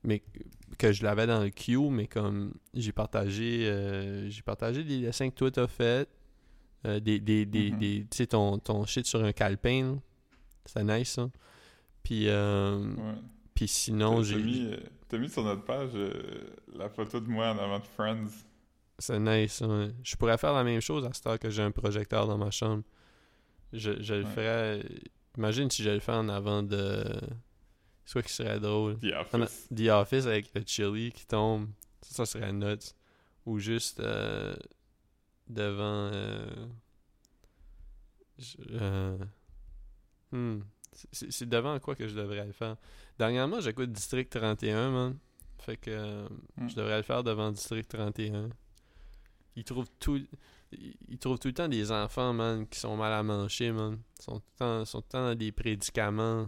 mais 0.04 0.22
que 0.78 0.92
je 0.92 1.02
l'avais 1.02 1.26
dans 1.26 1.42
le 1.42 1.50
queue, 1.50 1.90
mais 1.90 2.06
comme 2.06 2.54
j'ai 2.74 2.92
partagé 2.92 3.66
euh, 3.68 4.28
j'ai 4.30 4.42
partagé 4.42 4.82
des 4.84 5.00
dessins 5.00 5.28
que 5.30 5.34
toi 5.34 5.50
t'as 5.50 5.66
fait. 5.66 6.08
euh, 6.86 7.00
des, 7.00 7.18
des, 7.18 7.44
des, 7.44 7.72
Mhm. 7.72 7.78
des- 7.78 8.06
tu 8.10 8.16
sais, 8.18 8.26
ton, 8.28 8.58
ton 8.58 8.86
shit 8.86 9.04
sur 9.04 9.22
un 9.24 9.32
calepin. 9.32 9.98
C'était 10.64 10.84
nice, 10.84 11.10
ça. 11.10 11.28
Puis, 12.04 12.26
Ouais. 12.28 12.94
puis 13.54 13.66
sinon, 13.66 14.22
j'ai. 14.22 14.78
T'as 15.08 15.18
mis, 15.18 15.28
sur 15.30 15.42
notre 15.42 15.64
page 15.64 15.90
euh, 15.94 16.12
la 16.74 16.88
photo 16.88 17.18
de 17.20 17.28
moi 17.28 17.50
en 17.50 17.58
avant 17.58 17.78
de 17.78 17.84
Friends? 17.86 18.28
C'est 18.98 19.18
nice, 19.18 19.60
ouais. 19.60 19.90
Je 20.02 20.16
pourrais 20.16 20.36
faire 20.38 20.52
la 20.52 20.64
même 20.64 20.80
chose 20.80 21.04
à 21.04 21.12
cette 21.12 21.26
heure 21.26 21.38
que 21.38 21.48
j'ai 21.50 21.62
un 21.62 21.70
projecteur 21.70 22.26
dans 22.26 22.36
ma 22.36 22.50
chambre. 22.50 22.82
Je, 23.72 24.02
je 24.02 24.14
le 24.14 24.24
Ouais. 24.24 24.30
ferais. 24.30 24.84
Imagine 25.36 25.70
si 25.70 25.82
je 25.82 25.90
le 25.90 26.00
fais 26.00 26.12
en 26.12 26.28
avant 26.28 26.62
de. 26.62 27.04
C'est 28.04 28.12
quoi 28.14 28.22
qui 28.22 28.32
serait 28.32 28.58
drôle? 28.58 28.98
The 28.98 29.12
En- 29.34 29.40
Office. 29.42 29.68
The 29.74 29.88
Office 29.90 30.26
avec 30.26 30.52
le 30.54 30.62
chili 30.66 31.12
qui 31.12 31.26
tombe. 31.26 31.68
Ça, 32.02 32.14
ça 32.16 32.26
serait 32.26 32.52
nuts. 32.52 32.92
Ou 33.46 33.58
juste 33.58 34.00
euh, 34.00 34.56
devant. 35.48 36.10
euh, 36.12 36.66
je- 38.38 38.56
euh, 38.72 39.18
hmm. 40.32 40.60
C'est- 41.12 41.46
devant 41.46 41.78
quoi 41.80 41.94
que 41.94 42.06
je 42.08 42.14
devrais 42.14 42.44
le 42.46 42.52
faire? 42.52 42.76
Dernièrement, 43.18 43.60
j'écoute 43.60 43.92
District 43.92 44.28
31, 44.30 44.90
man. 44.90 45.18
Fait 45.60 45.76
que 45.76 45.90
euh, 45.90 46.28
Hmm. 46.56 46.68
je 46.68 46.74
devrais 46.76 46.96
le 46.98 47.02
faire 47.02 47.22
devant 47.24 47.50
District 47.50 47.88
31. 47.88 48.48
Ils 49.56 49.64
trouvent 49.64 49.88
tout. 49.98 50.20
Ils 50.72 51.18
trouvent 51.18 51.38
tout 51.38 51.48
le 51.48 51.54
temps 51.54 51.68
des 51.68 51.90
enfants, 51.90 52.32
man, 52.32 52.66
qui 52.68 52.78
sont 52.78 52.96
mal 52.96 53.12
à 53.12 53.22
manger, 53.22 53.72
man. 53.72 53.98
Ils 54.18 54.22
sont 54.22 54.34
tout 54.40 54.42
le 54.54 54.58
temps, 54.58 54.84
sont 54.84 55.00
tout 55.00 55.06
le 55.08 55.12
temps 55.12 55.28
dans 55.30 55.34
des 55.34 55.50
prédicaments 55.52 56.46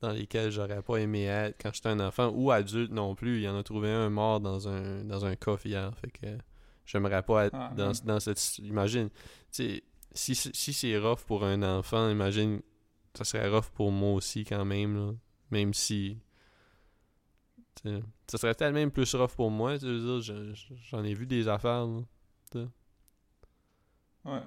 dans 0.00 0.10
lesquels 0.12 0.50
j'aurais 0.50 0.82
pas 0.82 0.96
aimé 0.98 1.24
être 1.24 1.56
quand 1.60 1.74
j'étais 1.74 1.88
un 1.88 2.00
enfant 2.00 2.30
ou 2.34 2.50
adulte 2.50 2.92
non 2.92 3.14
plus. 3.14 3.36
Il 3.38 3.42
y 3.42 3.48
en 3.48 3.56
a 3.58 3.62
trouvé 3.62 3.90
un 3.90 4.08
mort 4.10 4.40
dans 4.40 4.68
un 4.68 5.04
dans 5.04 5.24
un 5.24 5.36
coffre 5.36 5.66
hier. 5.66 5.92
Fait 5.98 6.10
que 6.10 6.38
j'aimerais 6.86 7.22
pas 7.22 7.46
être 7.46 7.54
Ah, 7.56 7.72
dans, 7.76 7.90
hmm. 7.90 8.06
dans 8.06 8.20
cette. 8.20 8.58
Imagine, 8.58 9.08
tu 9.10 9.14
sais, 9.50 9.82
si, 10.12 10.34
si 10.34 10.72
c'est 10.72 10.96
rough 10.98 11.24
pour 11.26 11.44
un 11.44 11.62
enfant, 11.62 12.08
imagine, 12.08 12.62
ça 13.16 13.24
serait 13.24 13.48
rough 13.48 13.70
pour 13.74 13.90
moi 13.92 14.12
aussi 14.14 14.44
quand 14.44 14.64
même, 14.64 14.96
là. 14.96 15.12
Même 15.50 15.74
si. 15.74 16.18
Ça 18.26 18.38
serait 18.38 18.54
peut-être 18.54 18.72
même 18.74 18.90
plus 18.90 19.14
rough 19.14 19.30
pour 19.36 19.50
moi, 19.50 19.78
tu 19.78 19.86
veux 19.86 20.00
dire, 20.00 20.20
je- 20.20 20.54
je- 20.54 20.74
j'en 20.90 21.04
ai 21.04 21.14
vu 21.14 21.26
des 21.26 21.46
affaires, 21.46 21.86
là. 21.86 22.66
Ouais. 24.24 24.40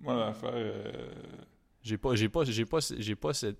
Moi, 0.00 0.14
l'affaire. 0.16 0.50
euh, 0.54 1.12
J'ai 1.82 1.96
pas, 1.98 2.14
j'ai 2.14 2.28
pas, 2.28 2.44
j'ai 2.44 2.64
pas, 2.66 2.78
j'ai 2.98 3.16
pas 3.16 3.32
cette, 3.32 3.58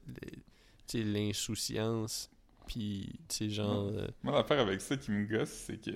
l'insouciance, 0.94 2.30
puis, 2.66 3.18
tu 3.28 3.36
sais, 3.36 3.50
genre, 3.50 3.88
euh, 3.88 4.06
Moi, 4.22 4.32
l'affaire 4.34 4.60
avec 4.60 4.80
ça 4.80 4.96
qui 4.96 5.10
me 5.10 5.24
gosse, 5.26 5.48
c'est 5.50 5.78
que 5.78 5.90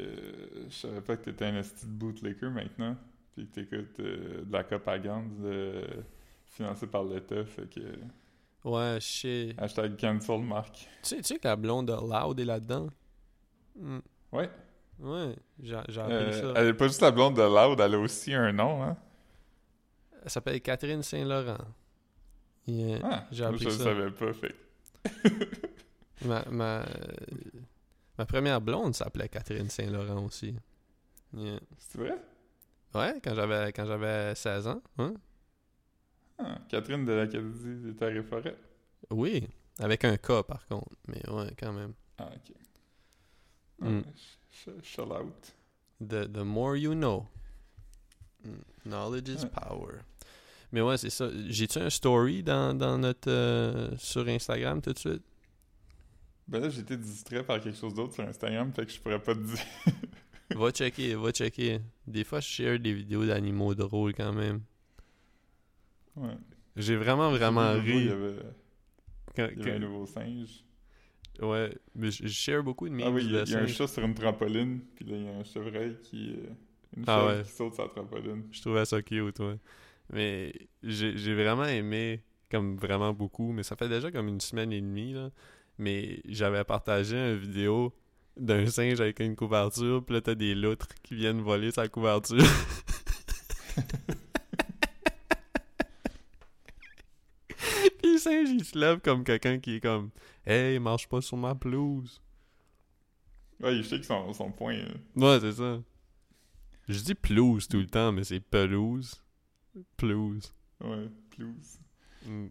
je 0.69 0.75
savais 0.75 1.01
pas 1.01 1.17
que 1.17 1.25
t'étais 1.25 1.47
un 1.47 1.57
esti 1.57 1.87
de 1.87 1.91
bootlicker 1.93 2.49
maintenant. 2.51 2.97
Puis 3.35 3.47
que 3.47 3.61
t'écoutes 3.61 4.01
euh, 4.01 4.43
de 4.45 4.53
la 4.53 4.65
propagande 4.65 5.31
financée 6.47 6.87
par 6.87 7.05
l'État. 7.05 7.45
Fait 7.45 7.69
que. 7.69 7.81
Ouais, 8.65 8.99
je 9.01 9.07
sais. 9.07 9.55
Hashtag 9.59 9.97
cancel 9.99 10.41
Mark. 10.43 10.73
Tu 10.75 10.89
sais, 11.03 11.17
tu 11.19 11.23
sais 11.25 11.39
que 11.39 11.47
la 11.49 11.57
blonde 11.57 11.89
de 11.89 11.93
Loud 11.93 12.39
est 12.41 12.45
là-dedans? 12.45 12.89
Hmm. 13.77 13.99
Ouais. 14.33 14.51
Ouais, 15.01 15.37
j'ai 15.63 15.75
appris 15.77 15.95
Euh, 16.01 16.33
ça. 16.55 16.61
elle 16.61 16.67
est 16.69 16.75
pas 16.75 16.89
juste 16.89 17.01
la 17.03 17.13
blonde 17.13 17.37
de 17.37 17.43
Loud, 17.43 17.79
elle 17.81 17.95
a 17.95 17.99
aussi 17.99 18.35
un 18.35 18.53
nom, 18.53 18.83
hein? 18.83 18.97
Elle 20.25 20.31
s'appelle 20.31 20.61
Catherine 20.61 21.03
Saint-Laurent. 21.05 21.59
Yeah, 22.67 22.99
Ah, 23.05 23.25
j'ai 23.31 23.45
appris 23.45 23.65
je 23.65 23.71
ça. 23.71 23.85
savais 23.85 24.11
pas, 24.11 24.33
fait. 24.33 24.55
Ma, 26.25 26.43
ma, 26.51 26.85
ma 28.19 28.27
première 28.27 28.61
blonde 28.61 28.93
s'appelait 28.95 29.29
Catherine 29.29 29.71
Saint-Laurent 29.71 30.25
aussi. 30.25 30.57
Yeah. 31.33 31.61
C'est 31.79 31.99
vrai? 31.99 32.17
Ouais, 32.93 33.21
quand 33.23 33.35
j'avais 33.37 33.73
quand 33.73 33.87
j'avais 33.87 34.35
16 34.35 34.67
ans. 34.67 34.83
Hein? 34.99 35.15
Ah, 36.39 36.59
Catherine 36.69 37.05
de 37.05 37.13
l'Acadie 37.13 37.77
des 37.83 37.95
Terres 37.97 38.17
et 38.17 38.23
Forêts. 38.23 38.57
Oui, 39.11 39.47
avec 39.79 40.05
un 40.05 40.17
K 40.17 40.43
par 40.43 40.67
contre. 40.69 40.91
Mais 41.09 41.21
ouais, 41.31 41.53
quand 41.59 41.73
même. 41.73 41.93
Ah, 42.19 42.31
ok. 42.35 42.55
Mm. 43.81 43.97
Ouais, 43.99 44.03
sh- 44.15 44.39
sh- 44.71 44.83
Shell 44.85 45.13
out. 45.13 45.55
The, 46.01 46.31
the 46.33 46.45
more 46.45 46.77
you 46.77 46.95
know. 46.95 47.27
Mm, 48.45 48.63
Knowledge 48.85 49.29
is 49.29 49.47
power. 49.47 50.01
Mais 50.71 50.81
ouais, 50.81 50.97
c'est 50.99 51.11
ça. 51.11 51.29
J'ai-tu 51.49 51.79
un 51.79 51.91
story 51.91 52.43
dans, 52.43 52.77
dans 52.77 52.99
notre 52.99 53.31
euh, 53.31 53.97
sur 53.99 54.27
Instagram 54.29 54.81
tout 54.83 54.93
de 54.93 54.99
suite? 54.99 55.23
Ben 56.47 56.61
là, 56.61 56.69
j'étais 56.71 56.97
distrait 56.97 57.45
par 57.45 57.61
quelque 57.61 57.77
chose 57.79 57.95
d'autre 57.95 58.15
sur 58.15 58.25
Instagram, 58.25 58.73
fait 58.73 58.87
que 58.87 58.93
je 58.93 59.01
pourrais 59.01 59.23
pas 59.23 59.35
te 59.35 59.41
dire. 59.41 59.65
Va 60.57 60.71
checker, 60.71 61.15
va 61.15 61.31
checker. 61.31 61.81
Des 62.07 62.25
fois, 62.25 62.41
je 62.41 62.49
share 62.49 62.79
des 62.79 62.95
vidéos 62.95 63.27
d'animaux 63.27 63.75
drôles 63.75 64.15
quand 64.15 64.33
même. 64.33 64.63
Ouais. 66.19 66.37
J'ai 66.77 66.97
vraiment, 66.97 67.31
vraiment 67.31 67.73
ri. 67.73 67.91
Il 67.97 68.07
y 68.07 68.11
avait, 68.11 68.37
quand- 69.37 69.49
il 69.53 69.59
y 69.59 69.63
avait 69.63 69.73
un 69.73 69.79
nouveau 69.79 70.07
singe. 70.07 70.65
Ouais, 71.41 71.73
mais 71.95 72.11
je 72.11 72.27
share 72.27 72.63
beaucoup 72.65 72.89
de 72.89 72.95
memes 72.95 73.07
Ah 73.07 73.11
oui, 73.11 73.23
il 73.25 73.31
y 73.33 73.37
a, 73.37 73.45
de 73.45 73.49
il 73.49 73.53
y 73.53 73.57
a 73.57 73.61
un 73.61 73.67
chat 73.69 73.87
sur 73.87 74.03
une 74.05 74.15
trampoline, 74.15 74.81
puis 74.97 75.05
là, 75.05 75.17
il 75.17 75.25
y 75.25 75.29
a 75.29 75.37
un 75.37 75.45
chevreuil 75.45 75.97
qui. 76.03 76.31
euh, 76.37 76.51
une 76.97 77.05
Ah 77.07 77.27
ouais. 77.27 77.43
qui 77.45 77.51
saute 77.53 77.75
sur 77.75 77.85
la 77.85 77.89
trampoline. 77.91 78.43
Je 78.51 78.61
trouvais 78.61 78.85
ça 78.85 79.01
cute, 79.03 79.39
ouais. 79.39 79.59
Mais 80.13 80.53
j'ai 80.83 81.17
j'ai 81.17 81.35
vraiment 81.35 81.65
aimé, 81.67 82.23
comme 82.51 82.77
vraiment 82.77 83.13
beaucoup, 83.13 83.53
mais 83.53 83.63
ça 83.63 83.77
fait 83.77 83.89
déjà 83.89 84.11
comme 84.11 84.27
une 84.29 84.41
semaine 84.41 84.73
et 84.73 84.81
demie, 84.81 85.13
là. 85.13 85.31
Mais 85.79 86.21
j'avais 86.29 86.65
partagé 86.65 87.17
une 87.17 87.37
vidéo 87.37 87.95
d'un 88.37 88.67
singe 88.67 89.01
avec 89.01 89.21
une 89.21 89.37
couverture, 89.37 90.05
puis 90.05 90.15
là, 90.15 90.21
t'as 90.21 90.35
des 90.35 90.55
loutres 90.57 90.89
qui 91.05 91.15
viennent 91.15 91.41
voler 91.41 91.71
sa 91.71 91.87
couverture. 91.89 92.39
singe, 98.19 98.49
il 98.51 98.65
se 98.65 98.79
lève 98.79 99.01
comme 99.01 99.25
quelqu'un 99.25 99.59
qui 99.59 99.75
est 99.77 99.81
comme 99.81 100.11
«Hey, 100.47 100.79
marche 100.79 101.09
pas 101.09 101.21
sur 101.21 101.37
ma 101.37 101.55
pelouse. 101.55 102.21
Ouais, 103.61 103.77
il 103.77 103.85
shake 103.85 104.05
son, 104.05 104.33
son 104.33 104.51
poing. 104.53 104.75
euh.» 104.75 104.95
Ouais, 105.17 105.39
c'est 105.41 105.53
ça. 105.53 105.81
Je 106.89 107.01
dis 107.01 107.15
pelouse 107.15 107.69
tout 107.69 107.79
le 107.79 107.87
temps, 107.87 108.13
mais 108.13 108.25
c'est 108.25 108.41
pelouse. 108.41 109.23
Pelouse. 109.97 110.53
Ouais, 110.81 111.09
plus. 111.31 111.81
Mm. 112.27 112.47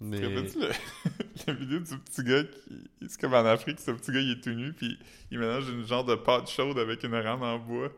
Mais... 0.00 0.18
rappelles-tu 0.20 0.58
le- 0.58 0.68
la 1.46 1.52
vidéo 1.54 1.78
du 1.78 1.98
petit 1.98 2.24
gars 2.24 2.42
qui. 2.44 2.90
C'est 3.08 3.20
comme 3.20 3.32
en 3.34 3.44
Afrique, 3.46 3.78
ce 3.80 3.92
petit 3.92 4.10
gars 4.12 4.20
il 4.20 4.32
est 4.32 4.40
tout 4.42 4.50
nu, 4.50 4.72
puis 4.72 4.98
il 5.30 5.38
mélange 5.38 5.68
une 5.70 5.84
genre 5.86 6.04
de 6.04 6.16
pâte 6.16 6.50
chaude 6.50 6.78
avec 6.78 7.02
une 7.04 7.14
rame 7.14 7.42
en 7.42 7.58
bois. 7.58 7.90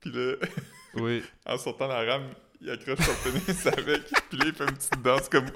Puis 0.00 0.10
là, 0.10 0.34
Oui. 0.94 1.22
en 1.46 1.56
sortant 1.56 1.86
la 1.86 2.04
rame, 2.04 2.34
il 2.64 2.70
accroche 2.70 2.98
son 2.98 3.30
pénis 3.30 3.66
avec, 3.66 4.04
puis 4.30 4.38
là 4.38 4.44
il 4.46 4.54
fait 4.54 4.64
une 4.64 4.72
petite 4.72 5.02
danse 5.02 5.28
comme. 5.28 5.46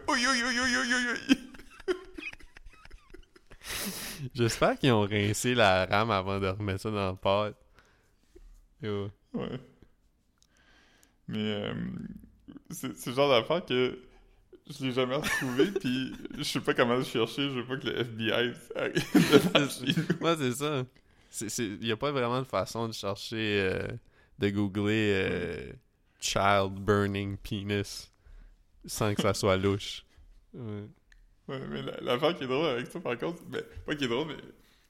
J'espère 4.34 4.78
qu'ils 4.78 4.92
ont 4.92 5.06
rincé 5.06 5.54
la 5.54 5.86
rame 5.86 6.10
avant 6.10 6.38
de 6.38 6.48
remettre 6.48 6.80
ça 6.82 6.90
dans 6.90 7.10
le 7.10 7.16
pot. 7.16 7.56
Yo. 8.82 9.10
Ouais. 9.32 9.60
Mais 11.28 11.38
euh, 11.38 11.74
c'est 12.70 13.06
le 13.06 13.12
genre 13.12 13.30
d'affaire 13.30 13.64
que 13.64 13.98
je 14.68 14.84
l'ai 14.84 14.92
jamais 14.92 15.16
retrouvé, 15.16 15.66
puis 15.80 16.12
je 16.36 16.42
sais 16.42 16.60
pas 16.60 16.74
comment 16.74 16.96
le 16.96 17.04
chercher, 17.04 17.48
je 17.48 17.60
veux 17.60 17.64
pas 17.64 17.78
que 17.78 17.86
le 17.86 18.00
FBI 18.00 18.32
arrive. 18.32 18.58
Moi, 20.20 20.36
c'est 20.36 20.52
ça. 20.52 20.84
Il 21.58 21.78
n'y 21.80 21.92
a 21.92 21.96
pas 21.96 22.10
vraiment 22.10 22.40
de 22.40 22.46
façon 22.46 22.88
de 22.88 22.92
chercher, 22.92 23.60
euh, 23.60 23.88
de 24.38 24.50
googler 24.50 25.12
euh, 25.14 25.72
child 26.20 26.74
burning 26.74 27.36
penis 27.38 28.10
sans 28.86 29.14
que 29.14 29.22
ça 29.22 29.34
soit 29.34 29.56
louche. 29.56 30.04
Ouais. 30.54 30.84
Ouais, 31.48 31.60
mais 31.68 31.82
la- 31.82 32.00
l'affaire 32.00 32.36
qui 32.36 32.44
est 32.44 32.46
drôle 32.46 32.66
avec 32.66 32.86
ça, 32.88 33.00
par 33.00 33.16
contre, 33.18 33.42
ben, 33.44 33.62
pas 33.86 33.94
qui 33.94 34.04
est 34.04 34.08
drôle, 34.08 34.28
mais 34.28 34.36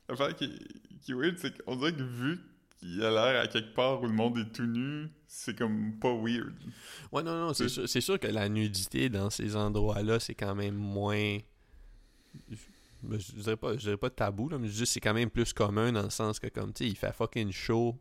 l'affaire 0.09 0.35
qui, 0.35 0.59
qui 1.03 1.13
est 1.13 1.15
weird, 1.15 1.37
c'est 1.39 1.63
qu'on 1.63 1.77
dirait 1.77 1.93
que 1.93 2.03
vu 2.03 2.41
qu'il 2.79 3.03
a 3.05 3.11
l'air 3.11 3.43
à 3.43 3.47
quelque 3.47 3.75
part 3.75 4.01
où 4.03 4.07
le 4.07 4.13
monde 4.13 4.39
est 4.39 4.53
tout 4.53 4.67
nu, 4.67 5.09
c'est 5.27 5.57
comme 5.57 5.99
pas 5.99 6.13
weird. 6.15 6.55
Ouais, 7.13 7.23
non, 7.23 7.47
non, 7.47 7.55
c'est 7.55 8.01
sûr, 8.01 8.19
que 8.19 8.27
la 8.27 8.49
nudité 8.49 9.09
dans 9.09 9.31
ces 9.31 9.57
endroits-là, 9.57 10.21
c'est 10.21 10.35
quand 10.35 10.55
même 10.55 10.75
moins. 10.77 11.39
Je 12.51 13.33
dirais 13.33 13.57
pas, 13.57 13.75
je 13.75 13.79
dirais 13.79 13.97
pas 13.97 14.11
tabou, 14.11 14.49
là, 14.49 14.59
mais 14.59 14.69
je 14.69 14.75
dis 14.75 14.87
c'est 14.87 15.01
quand 15.01 15.15
même 15.15 15.31
plus 15.31 15.53
commun 15.53 15.93
dans 15.93 16.03
le 16.03 16.11
sens 16.11 16.39
que, 16.41 16.49
comme, 16.49 16.73
tu 16.73 16.85
sais, 16.85 16.91
il 16.91 16.97
fait 16.97 17.13
fucking 17.13 17.53
chaud, 17.53 17.97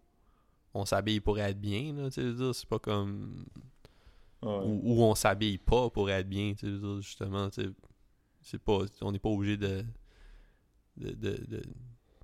on 0.74 0.86
s'habille 0.86 1.20
pour 1.20 1.39
être 1.39 1.59
bien, 1.59 1.93
là, 1.93 2.09
tu 2.09 2.22
sais, 2.22 2.53
c'est 2.53 2.68
pas 2.70 2.80
comme. 2.80 3.45
Ouais. 4.41 4.49
Ou, 4.65 5.03
on 5.03 5.15
s'habille 5.15 5.57
pas 5.57 5.89
pour 5.89 6.09
être 6.11 6.30
bien, 6.30 6.53
justement, 7.01 7.49
c'est 8.41 8.59
pas, 8.59 8.80
on 9.01 9.11
n'est 9.11 9.20
pas 9.20 9.30
obligé 9.30 9.57
de 9.57 9.84
de, 10.97 11.11
de, 11.11 11.45
de, 11.47 11.63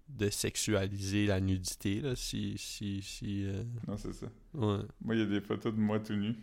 de 0.09 0.29
sexualiser 0.29 1.27
la 1.27 1.39
nudité, 1.39 2.01
là, 2.01 2.15
si, 2.15 2.55
si, 2.57 3.01
si, 3.03 3.45
euh, 3.45 3.63
Non, 3.87 3.97
c'est 3.97 4.13
ça. 4.13 4.25
ouais. 4.55 4.79
Moi, 5.01 5.15
il 5.15 5.19
y 5.19 5.21
a 5.21 5.25
des 5.25 5.41
photos 5.41 5.73
de 5.73 5.79
moi 5.79 5.99
tout 5.99 6.13
nu 6.15 6.35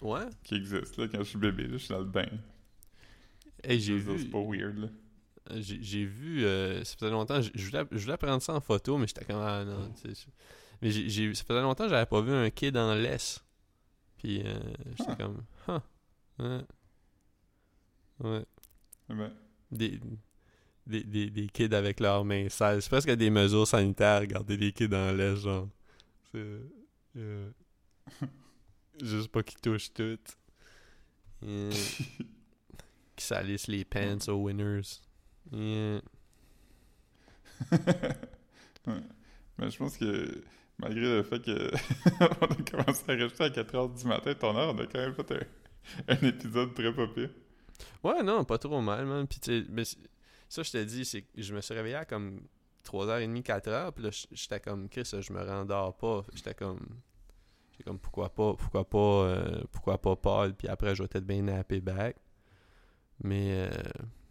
Ouais? 0.00 0.26
qui 0.42 0.56
existent, 0.56 1.00
là, 1.02 1.08
quand 1.08 1.18
je 1.18 1.28
suis 1.28 1.38
bébé, 1.38 1.64
là, 1.64 1.72
je 1.74 1.76
suis 1.78 1.88
dans 1.94 2.00
le 2.00 2.04
bain. 2.06 2.26
Hey, 3.62 3.80
j'ai 3.80 3.96
vu, 3.96 4.18
C'est 4.18 4.30
pas 4.30 4.42
weird, 4.42 4.78
là. 4.78 4.88
j'ai 5.60 5.80
j'ai 5.80 6.04
vu, 6.04 6.44
euh, 6.44 6.82
ça 6.82 6.96
faisait 6.96 7.10
longtemps, 7.12 7.40
je, 7.40 7.50
voulais, 7.66 7.84
je 7.92 8.04
voulais 8.04 8.16
prendre 8.16 8.42
ça 8.42 8.54
en 8.54 8.60
photo, 8.60 8.98
mais 8.98 9.06
j'étais 9.06 9.24
comme, 9.24 9.40
ah 9.40 9.64
non, 9.64 9.90
tu 9.92 10.12
sais, 10.12 10.14
je- 10.26 10.30
mais 10.82 10.90
j'ai, 10.90 11.32
ça 11.34 11.44
faisait 11.44 11.62
longtemps 11.62 11.84
que 11.84 11.90
j'avais 11.90 12.06
pas 12.06 12.20
vu 12.20 12.32
un 12.32 12.50
kid 12.50 12.76
en 12.76 12.94
laisse. 12.94 13.42
Puis, 14.18 14.42
euh, 14.44 14.58
j'étais 14.98 15.12
Ah. 15.12 15.16
comme, 15.16 15.42
huh, 15.68 16.42
ouais. 16.44 16.64
Ouais. 18.20 18.44
Eh 19.10 19.14
ben, 19.14 19.32
des, 19.70 20.00
des, 20.86 21.02
des, 21.04 21.30
des 21.30 21.46
kids 21.48 21.74
avec 21.74 21.98
leurs 22.00 22.24
mains 22.24 22.48
sales. 22.48 22.82
C'est 22.82 22.88
presque 22.90 23.10
des 23.10 23.30
mesures 23.30 23.66
sanitaires, 23.66 24.26
garder 24.26 24.56
les 24.56 24.72
kids 24.72 24.94
en 24.94 25.12
laisse, 25.12 25.40
genre. 25.40 25.68
C'est. 26.30 26.60
euh, 27.16 27.50
juste 29.02 29.28
pas 29.28 29.42
qu'ils 29.42 29.60
touchent 29.60 29.92
tout. 29.92 30.18
Yeah. 31.44 31.70
Qui 33.16 33.24
salissent 33.24 33.66
les 33.66 33.84
pants 33.84 34.16
aux 34.28 34.44
winners. 34.44 34.82
Yeah. 35.50 36.00
ouais. 38.86 39.00
Mais 39.58 39.70
je 39.70 39.76
pense 39.78 39.96
que 39.96 40.42
malgré 40.82 41.00
le 41.00 41.22
fait 41.22 41.40
que 41.40 41.70
on 42.40 42.46
a 42.46 42.70
commencé 42.70 43.04
à 43.08 43.12
rester 43.12 43.44
à 43.44 43.48
4h 43.48 44.00
du 44.00 44.06
matin, 44.06 44.34
ton 44.34 44.56
heure, 44.56 44.74
on 44.74 44.78
a 44.78 44.86
quand 44.86 44.98
même 44.98 45.14
fait 45.14 45.32
un, 45.32 45.46
un 46.08 46.28
épisode 46.28 46.74
très 46.74 46.92
pire. 46.92 47.30
Ouais, 48.04 48.22
non, 48.22 48.44
pas 48.44 48.58
trop 48.58 48.80
mal, 48.80 49.06
man. 49.06 49.26
Puis, 49.26 49.40
tu 49.40 49.66
mais 49.70 49.84
ça, 50.48 50.62
je 50.62 50.70
te 50.70 50.84
dis, 50.84 51.04
c'est 51.04 51.22
que 51.22 51.40
je 51.40 51.54
me 51.54 51.60
suis 51.60 51.74
réveillé 51.74 51.96
à 51.96 52.04
comme 52.04 52.40
3h30, 52.84 53.42
4h. 53.42 53.92
Puis 53.92 54.04
là, 54.04 54.10
j'étais 54.32 54.60
comme, 54.60 54.88
Chris, 54.88 55.04
je 55.04 55.32
me 55.32 55.42
rendors 55.42 55.96
pas. 55.96 56.24
J'étais 56.34 56.54
comme, 56.54 56.80
j'étais 57.70 57.84
comme, 57.84 57.98
pourquoi 57.98 58.28
pas, 58.28 58.54
pourquoi 58.54 58.88
pas, 58.88 58.98
euh, 58.98 59.62
pourquoi 59.70 59.98
pas 59.98 60.16
Paul. 60.16 60.54
Puis 60.54 60.68
après, 60.68 60.94
je 60.94 61.02
vais 61.02 61.08
peut-être 61.08 61.26
bien 61.26 61.42
napper 61.42 61.80
back. 61.80 62.16
Mais 63.22 63.68
euh, 63.70 63.70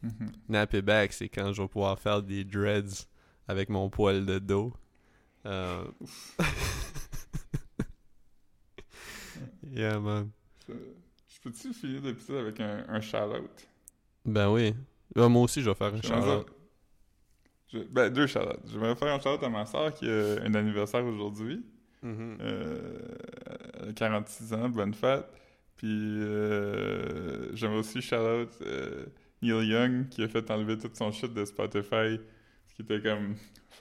napper 0.49 0.81
back, 0.81 1.13
c'est 1.13 1.29
quand 1.29 1.53
je 1.53 1.61
vais 1.61 1.67
pouvoir 1.67 1.97
faire 1.99 2.21
des 2.21 2.43
dreads 2.43 3.07
avec 3.47 3.69
mon 3.69 3.89
poil 3.89 4.25
de 4.25 4.39
dos. 4.39 4.73
Euh... 5.45 5.83
yeah, 9.71 9.99
man. 9.99 10.29
Je, 10.67 10.73
je 10.73 11.39
peux-tu 11.41 11.73
finir 11.73 12.01
l'épisode 12.03 12.37
avec 12.37 12.59
un, 12.59 12.85
un 12.87 13.01
shout-out? 13.01 13.49
Ben 14.25 14.49
oui. 14.49 14.73
Moi 15.15 15.27
aussi, 15.41 15.61
je 15.61 15.69
vais 15.69 15.75
faire 15.75 15.93
un 15.93 16.01
J'aimerais 16.01 16.21
shout 16.41 16.45
ça- 16.47 16.53
je- 17.73 17.79
ben, 17.89 18.09
deux 18.09 18.27
shout-outs. 18.27 18.67
J'aimerais 18.71 18.95
faire 18.95 19.13
un 19.13 19.19
shout-out 19.19 19.43
à 19.43 19.49
ma 19.49 19.65
soeur 19.65 19.93
qui 19.93 20.07
a 20.09 20.41
un 20.43 20.53
anniversaire 20.53 21.03
aujourd'hui. 21.05 21.65
Euh, 22.03 22.99
elle 23.79 23.89
a 23.89 23.93
46 23.93 24.53
ans, 24.53 24.69
bonne 24.69 24.93
fête. 24.93 25.25
Puis 25.77 25.87
euh, 25.89 27.55
j'aimerais 27.55 27.79
aussi 27.79 28.01
shout-out 28.01 28.49
euh, 28.61 29.05
Neil 29.41 29.67
Young 29.67 30.09
qui 30.09 30.23
a 30.23 30.27
fait 30.27 30.49
enlever 30.51 30.77
tout 30.77 30.89
son 30.93 31.11
shit 31.11 31.33
de 31.33 31.45
Spotify. 31.45 32.19
Ce 32.67 32.75
qui 32.75 32.81
était 32.83 33.01
comme 33.01 33.35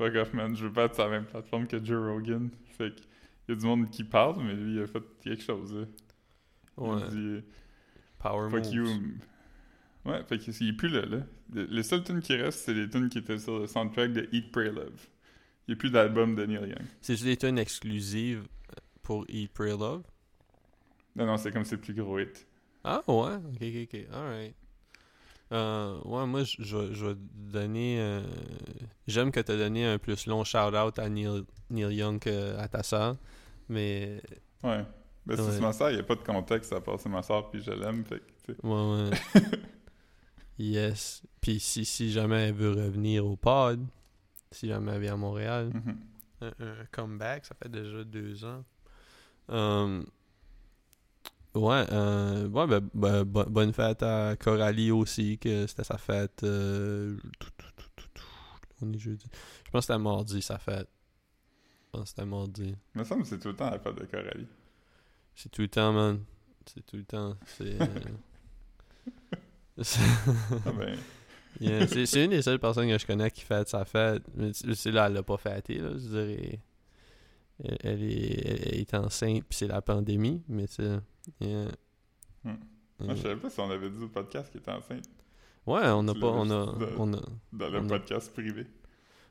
fuck 0.04 0.14
off 0.16 0.32
man, 0.32 0.56
je 0.56 0.66
veux 0.66 0.72
pas 0.72 0.84
être 0.84 0.94
sur 0.94 1.04
la 1.04 1.10
même 1.10 1.26
plateforme 1.26 1.66
que 1.66 1.82
Joe 1.84 2.10
Rogan. 2.12 2.50
Fait 2.78 2.94
que 2.94 3.00
y 3.48 3.52
a 3.52 3.54
du 3.56 3.66
monde 3.66 3.90
qui 3.90 4.04
parle, 4.04 4.42
mais 4.42 4.54
lui 4.54 4.74
il 4.76 4.82
a 4.82 4.86
fait 4.86 5.02
quelque 5.22 5.42
chose. 5.42 5.74
là. 5.74 5.84
Il 6.78 6.82
Ouais. 6.84 7.02
a 7.02 7.08
dit 7.08 7.44
Power 8.18 8.50
fuck 8.50 8.64
moves. 8.64 8.74
you. 8.74 8.86
Ouais, 10.06 10.22
fait 10.24 10.38
qu'il 10.38 10.68
est 10.68 10.72
plus 10.72 10.88
là, 10.88 11.02
là. 11.04 11.18
Le- 11.52 11.64
Les 11.64 11.82
seules 11.82 12.02
tunes 12.02 12.20
qui 12.20 12.34
restent, 12.34 12.60
c'est 12.60 12.72
les 12.74 12.88
tunes 12.88 13.08
qui 13.10 13.18
étaient 13.18 13.38
sur 13.38 13.58
le 13.58 13.66
soundtrack 13.66 14.12
de 14.14 14.28
Eat, 14.32 14.50
Pray, 14.50 14.72
Love. 14.72 15.06
Il 15.68 15.72
n'y 15.72 15.74
a 15.74 15.76
plus 15.76 15.90
d'album 15.90 16.34
de 16.34 16.46
Neil 16.46 16.60
Young. 16.70 16.86
C'est 17.02 17.22
des 17.22 17.36
tunes 17.36 17.58
exclusives 17.58 18.46
pour 19.02 19.26
Eat, 19.28 19.52
Pray, 19.52 19.70
Love? 19.70 20.02
Non, 21.16 21.26
non, 21.26 21.36
c'est 21.36 21.52
comme 21.52 21.64
ses 21.64 21.76
plus 21.76 21.92
gros 21.92 22.18
hits. 22.18 22.46
Ah 22.84 23.02
ouais? 23.08 23.34
Ok, 23.34 23.60
ok, 23.60 23.88
ok. 23.92 24.06
Alright. 24.14 24.54
Euh, 25.52 25.98
ouais, 26.04 26.26
moi, 26.26 26.44
je 26.44 26.56
je 26.60 26.76
vais 26.76 26.94
je 26.94 27.06
vais 27.06 27.14
te 27.14 27.20
donner... 27.34 28.00
euh, 28.00 28.22
J'aime 29.08 29.32
que 29.32 29.40
tu 29.40 29.50
as 29.52 29.56
donné 29.56 29.84
un 29.84 29.98
plus 29.98 30.26
long 30.26 30.44
shout-out 30.44 30.98
à 30.98 31.08
Neil, 31.08 31.44
Neil 31.70 31.94
Young 31.96 32.18
qu'à 32.20 32.68
ta 32.68 32.82
soeur, 32.84 33.16
mais... 33.68 34.22
Ouais. 34.62 34.84
Ben, 35.26 35.36
Ouais. 35.38 35.50
c'est 35.52 35.60
ma 35.60 35.72
soeur, 35.72 35.90
il 35.90 35.94
n'y 35.94 36.00
a 36.00 36.04
pas 36.04 36.14
de 36.16 36.22
contexte 36.22 36.72
à 36.72 36.80
part 36.80 36.98
c'est 37.00 37.08
ma 37.08 37.22
soeur, 37.22 37.50
puis 37.50 37.60
je 37.62 37.70
l'aime, 37.72 38.04
fait 38.04 38.22
que. 38.46 38.52
Ouais, 38.66 39.10
ouais. 39.10 39.40
yes. 40.58 41.22
Puis 41.40 41.60
si, 41.60 41.84
si 41.84 42.10
jamais 42.10 42.48
elle 42.48 42.54
veut 42.54 42.70
revenir 42.70 43.26
au 43.26 43.36
pod, 43.36 43.84
si 44.50 44.68
jamais 44.68 44.92
elle 44.92 45.00
vient 45.02 45.14
à 45.14 45.16
Montréal, 45.16 45.70
Mhm. 45.74 45.96
un, 46.42 46.46
un 46.60 46.84
comeback, 46.90 47.44
ça 47.46 47.54
fait 47.54 47.68
déjà 47.70 48.02
deux 48.04 48.44
ans. 48.44 48.64
Euh, 49.50 50.02
ouais, 51.54 51.84
euh, 51.92 52.48
ouais 52.48 52.66
ben, 52.66 52.88
ben, 52.94 53.24
bo- 53.24 53.44
bonne 53.46 53.72
fête 53.72 54.02
à 54.02 54.36
Coralie 54.36 54.90
aussi, 54.90 55.38
que 55.38 55.66
c'était 55.66 55.84
sa 55.84 55.98
fête. 55.98 56.42
euh, 56.44 57.16
tout, 57.38 57.48
tout, 57.56 57.66
tout, 57.76 57.84
tout, 57.96 58.08
tout. 58.14 58.22
on 58.82 58.92
est 58.92 58.98
jeudi. 58.98 59.26
Je 59.66 59.70
pense 59.70 59.86
que 59.86 59.92
c'était 59.92 59.98
mardi 60.02 60.42
sa 60.42 60.58
fête. 60.58 60.88
Je 61.86 61.90
pense 61.98 62.02
que 62.04 62.08
c'était 62.10 62.24
mardi. 62.26 62.74
Il 62.94 62.98
me 63.00 63.04
semble 63.04 63.22
que 63.22 63.28
c'est 63.28 63.38
tout 63.38 63.48
le 63.48 63.56
temps 63.56 63.70
la 63.70 63.78
fête 63.78 63.96
de 63.96 64.04
Coralie. 64.04 64.46
C'est 65.34 65.50
tout 65.50 65.62
le 65.62 65.68
temps, 65.68 65.92
man. 65.92 66.20
C'est 66.66 66.84
tout 66.86 66.96
le 66.96 67.04
temps. 67.04 67.34
C'est. 67.46 67.80
euh, 67.80 67.86
c'est- 69.82 70.00
Ah 70.66 70.72
ben, 70.72 70.96
Yeah, 71.60 71.86
c'est 71.88 72.06
c'est 72.06 72.24
une 72.24 72.30
des 72.30 72.42
seules 72.42 72.60
personnes 72.60 72.88
que 72.88 72.96
je 72.96 73.04
connais 73.06 73.30
qui 73.30 73.40
fête 73.42 73.68
sa 73.68 73.84
fête. 73.84 74.22
C'est 74.54 74.92
là, 74.92 75.08
elle 75.08 75.14
l'a 75.14 75.22
pas 75.24 75.36
fêté, 75.36 75.78
là. 75.78 75.90
Je 75.94 75.98
dirais. 76.08 76.60
Elle, 77.62 77.76
elle 77.82 78.02
est, 78.04 78.68
elle 78.68 78.74
est 78.80 78.94
enceinte, 78.94 79.42
puis 79.48 79.58
c'est 79.58 79.66
la 79.66 79.82
pandémie, 79.82 80.42
mais 80.48 80.66
tu 80.68 80.74
sais. 80.76 80.98
Yeah. 81.40 81.68
Hmm. 82.44 82.56
moi, 83.00 83.14
je 83.14 83.22
savais 83.22 83.36
pas 83.36 83.50
si 83.50 83.60
on 83.60 83.70
avait 83.70 83.90
dit 83.90 84.02
au 84.02 84.08
podcast 84.08 84.50
qu'il 84.50 84.60
était 84.60 84.70
enceinte, 84.72 85.04
Ouais, 85.66 85.82
on 85.84 86.08
a 86.08 86.14
Tu 86.14 86.20
pas. 86.20 86.26
On 86.28 86.50
a, 86.50 86.66
de- 86.78 86.88
on 86.98 87.12
a. 87.12 87.20
dans 87.52 87.68
le 87.68 87.78
On 87.80 87.84
a- 87.86 87.88
podcast 87.88 88.32
privé. 88.32 88.66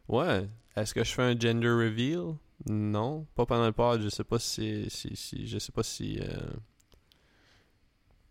Ouais. 0.07 0.47
Est-ce 0.75 0.93
que 0.93 1.03
je 1.03 1.11
fais 1.11 1.23
un 1.23 1.37
gender 1.37 1.67
reveal? 1.69 2.35
Non. 2.67 3.25
Pas 3.35 3.45
pendant 3.47 3.65
le 3.65 3.71
pod. 3.73 4.01
Je 4.01 4.09
sais 4.09 4.23
pas 4.23 4.37
si. 4.39 4.89
si, 4.89 5.15
si 5.15 5.47
je 5.47 5.57
sais 5.57 5.71
pas 5.71 5.81
si. 5.83 6.19
Euh... 6.21 6.35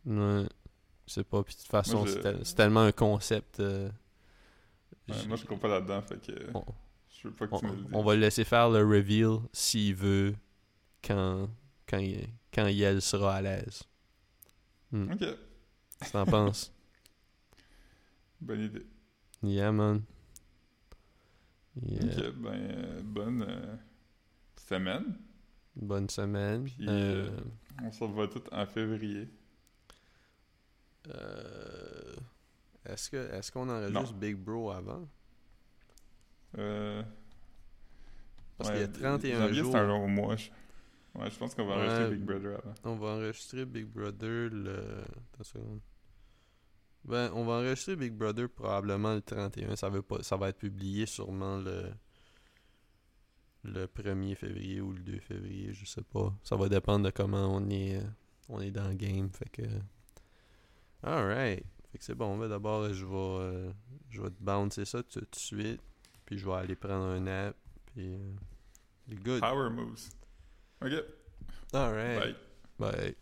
Ouais. 0.07 0.47
Je 1.07 1.13
sais 1.13 1.25
pas. 1.25 1.43
Puis 1.43 1.55
de 1.55 1.61
toute 1.61 1.69
façon, 1.71 2.07
je- 2.07 2.13
c'est 2.13 2.21
tel- 2.21 2.41
c'est 2.45 2.55
tellement 2.55 2.81
un 2.83 2.93
concept. 2.93 3.61
euh, 3.61 3.91
Ouais, 5.09 5.15
j- 5.15 5.27
moi, 5.29 5.37
je 5.37 5.43
comprends 5.45 5.69
pas 5.69 5.81
là-dedans, 5.81 6.03
fait 6.03 6.21
que 6.21 6.33
on- 6.55 6.65
je 7.11 7.29
veux 7.29 7.35
pas 7.35 7.47
que 7.49 7.55
on, 7.55 7.59
tu 7.61 7.67
me 7.67 7.71
le 7.73 7.77
dises. 7.79 7.91
on 7.93 8.03
va 8.05 8.15
le 8.15 8.21
laisser 8.21 8.45
faire 8.45 8.69
le 8.71 8.81
reveal 8.85 9.39
s'il 9.53 9.95
veut 9.95 10.35
quand, 11.03 11.49
quand, 11.89 11.99
il- 11.99 12.29
quand 12.53 12.67
Yel 12.69 13.01
sera 13.03 13.37
à 13.37 13.43
l'aise. 13.43 13.83
Hmm. 14.91 15.13
Ok, 15.13 15.25
t'en 16.13 16.25
penses? 16.27 16.73
bonne 18.41 18.61
idée. 18.63 18.87
Yeah, 19.43 19.71
man. 19.73 20.03
Yeah. 21.83 22.05
Ok, 22.29 22.35
ben, 22.37 22.53
euh, 22.55 23.01
bonne 23.03 23.43
euh, 23.49 23.77
semaine. 24.57 25.19
Bonne 25.77 26.09
semaine. 26.11 26.65
Puis, 26.65 26.87
Euh, 26.89 27.29
euh, 27.31 27.41
On 27.85 27.93
se 27.93 28.03
revoit 28.03 28.27
tout 28.29 28.43
en 28.53 28.67
février. 28.67 29.29
euh, 31.09 32.17
est-ce 32.85 33.11
que 33.11 33.17
est-ce 33.33 33.53
qu'on 33.53 33.69
enregistre. 33.69 34.15
Big 34.15 34.37
Bro 34.37 34.71
avant? 34.73 35.07
Euh, 36.57 37.03
Parce 38.57 38.71
ouais, 38.71 38.77
qu'il 38.77 39.03
y 39.03 39.07
a 39.07 39.11
31 39.11 39.39
janvier, 39.47 39.55
jours. 39.63 39.73
c'est 39.73 39.79
un 39.79 39.87
long 39.87 40.09
mois. 40.09 40.37
Je... 40.37 40.51
Ouais, 41.19 41.31
je 41.31 41.39
pense 41.39 41.55
qu'on 41.55 41.67
va 41.67 41.77
Ouais. 41.77 41.83
enregistrer 41.83 42.11
Big 42.17 42.25
Brother 42.25 42.59
avant. 42.59 42.75
On 42.85 42.97
va 42.97 43.07
enregistrer 43.09 43.65
Big 43.65 43.87
Brother 43.87 44.49
le. 44.51 45.01
Attends 45.01 45.39
une 45.39 45.45
seconde. 45.45 45.81
Ben, 47.05 47.31
on 47.35 47.45
va 47.45 47.55
enregistrer 47.55 47.97
Big 47.97 48.13
Brother 48.13 48.49
probablement 48.49 49.15
le 49.15 49.23
31. 49.23 49.77
Ça, 49.77 49.89
veut 49.89 50.03
pas... 50.03 50.23
ça 50.23 50.37
va 50.37 50.49
être 50.51 50.59
publié 50.59 51.07
sûrement 51.07 51.57
le. 51.59 51.91
Le 53.65 53.87
1er 53.87 54.35
février 54.37 54.81
ou 54.81 54.93
le 54.93 55.01
2 55.01 55.19
février, 55.19 55.73
je 55.73 55.85
sais 55.85 56.03
pas. 56.03 56.33
Ça 56.45 56.55
va 56.57 56.69
dépendre 56.69 57.05
de 57.07 57.11
comment 57.11 57.55
on 57.55 57.69
est, 57.69 57.97
euh, 57.97 58.03
on 58.49 58.61
est 58.61 58.71
dans 58.71 58.87
le 58.89 58.95
game. 58.95 59.29
Fait 59.33 59.49
que. 59.49 59.63
Alright. 61.03 61.65
Fait 61.91 61.99
que 61.99 62.05
c'est 62.05 62.15
bon. 62.15 62.39
Ben, 62.39 62.49
D'abord, 62.49 62.93
je 62.93 63.05
vais. 63.05 63.15
euh, 63.15 63.73
Je 64.11 64.23
vais 64.23 64.31
te 64.31 64.43
bouncer 64.43 64.85
ça 64.85 65.03
tout 65.03 65.21
de 65.21 65.27
suite. 65.37 65.81
Puis 66.25 66.39
je 66.39 66.47
vais 66.47 66.55
aller 66.55 66.77
prendre 66.77 67.05
un 67.07 67.21
nap. 67.21 67.57
Puis. 67.87 68.15
euh, 68.15 68.35
Good. 69.25 69.41
Power 69.41 69.71
moves. 69.71 70.09
Ok, 70.81 70.93
Alright. 71.75 72.37
bye. 72.79 72.93
Bye. 72.93 73.15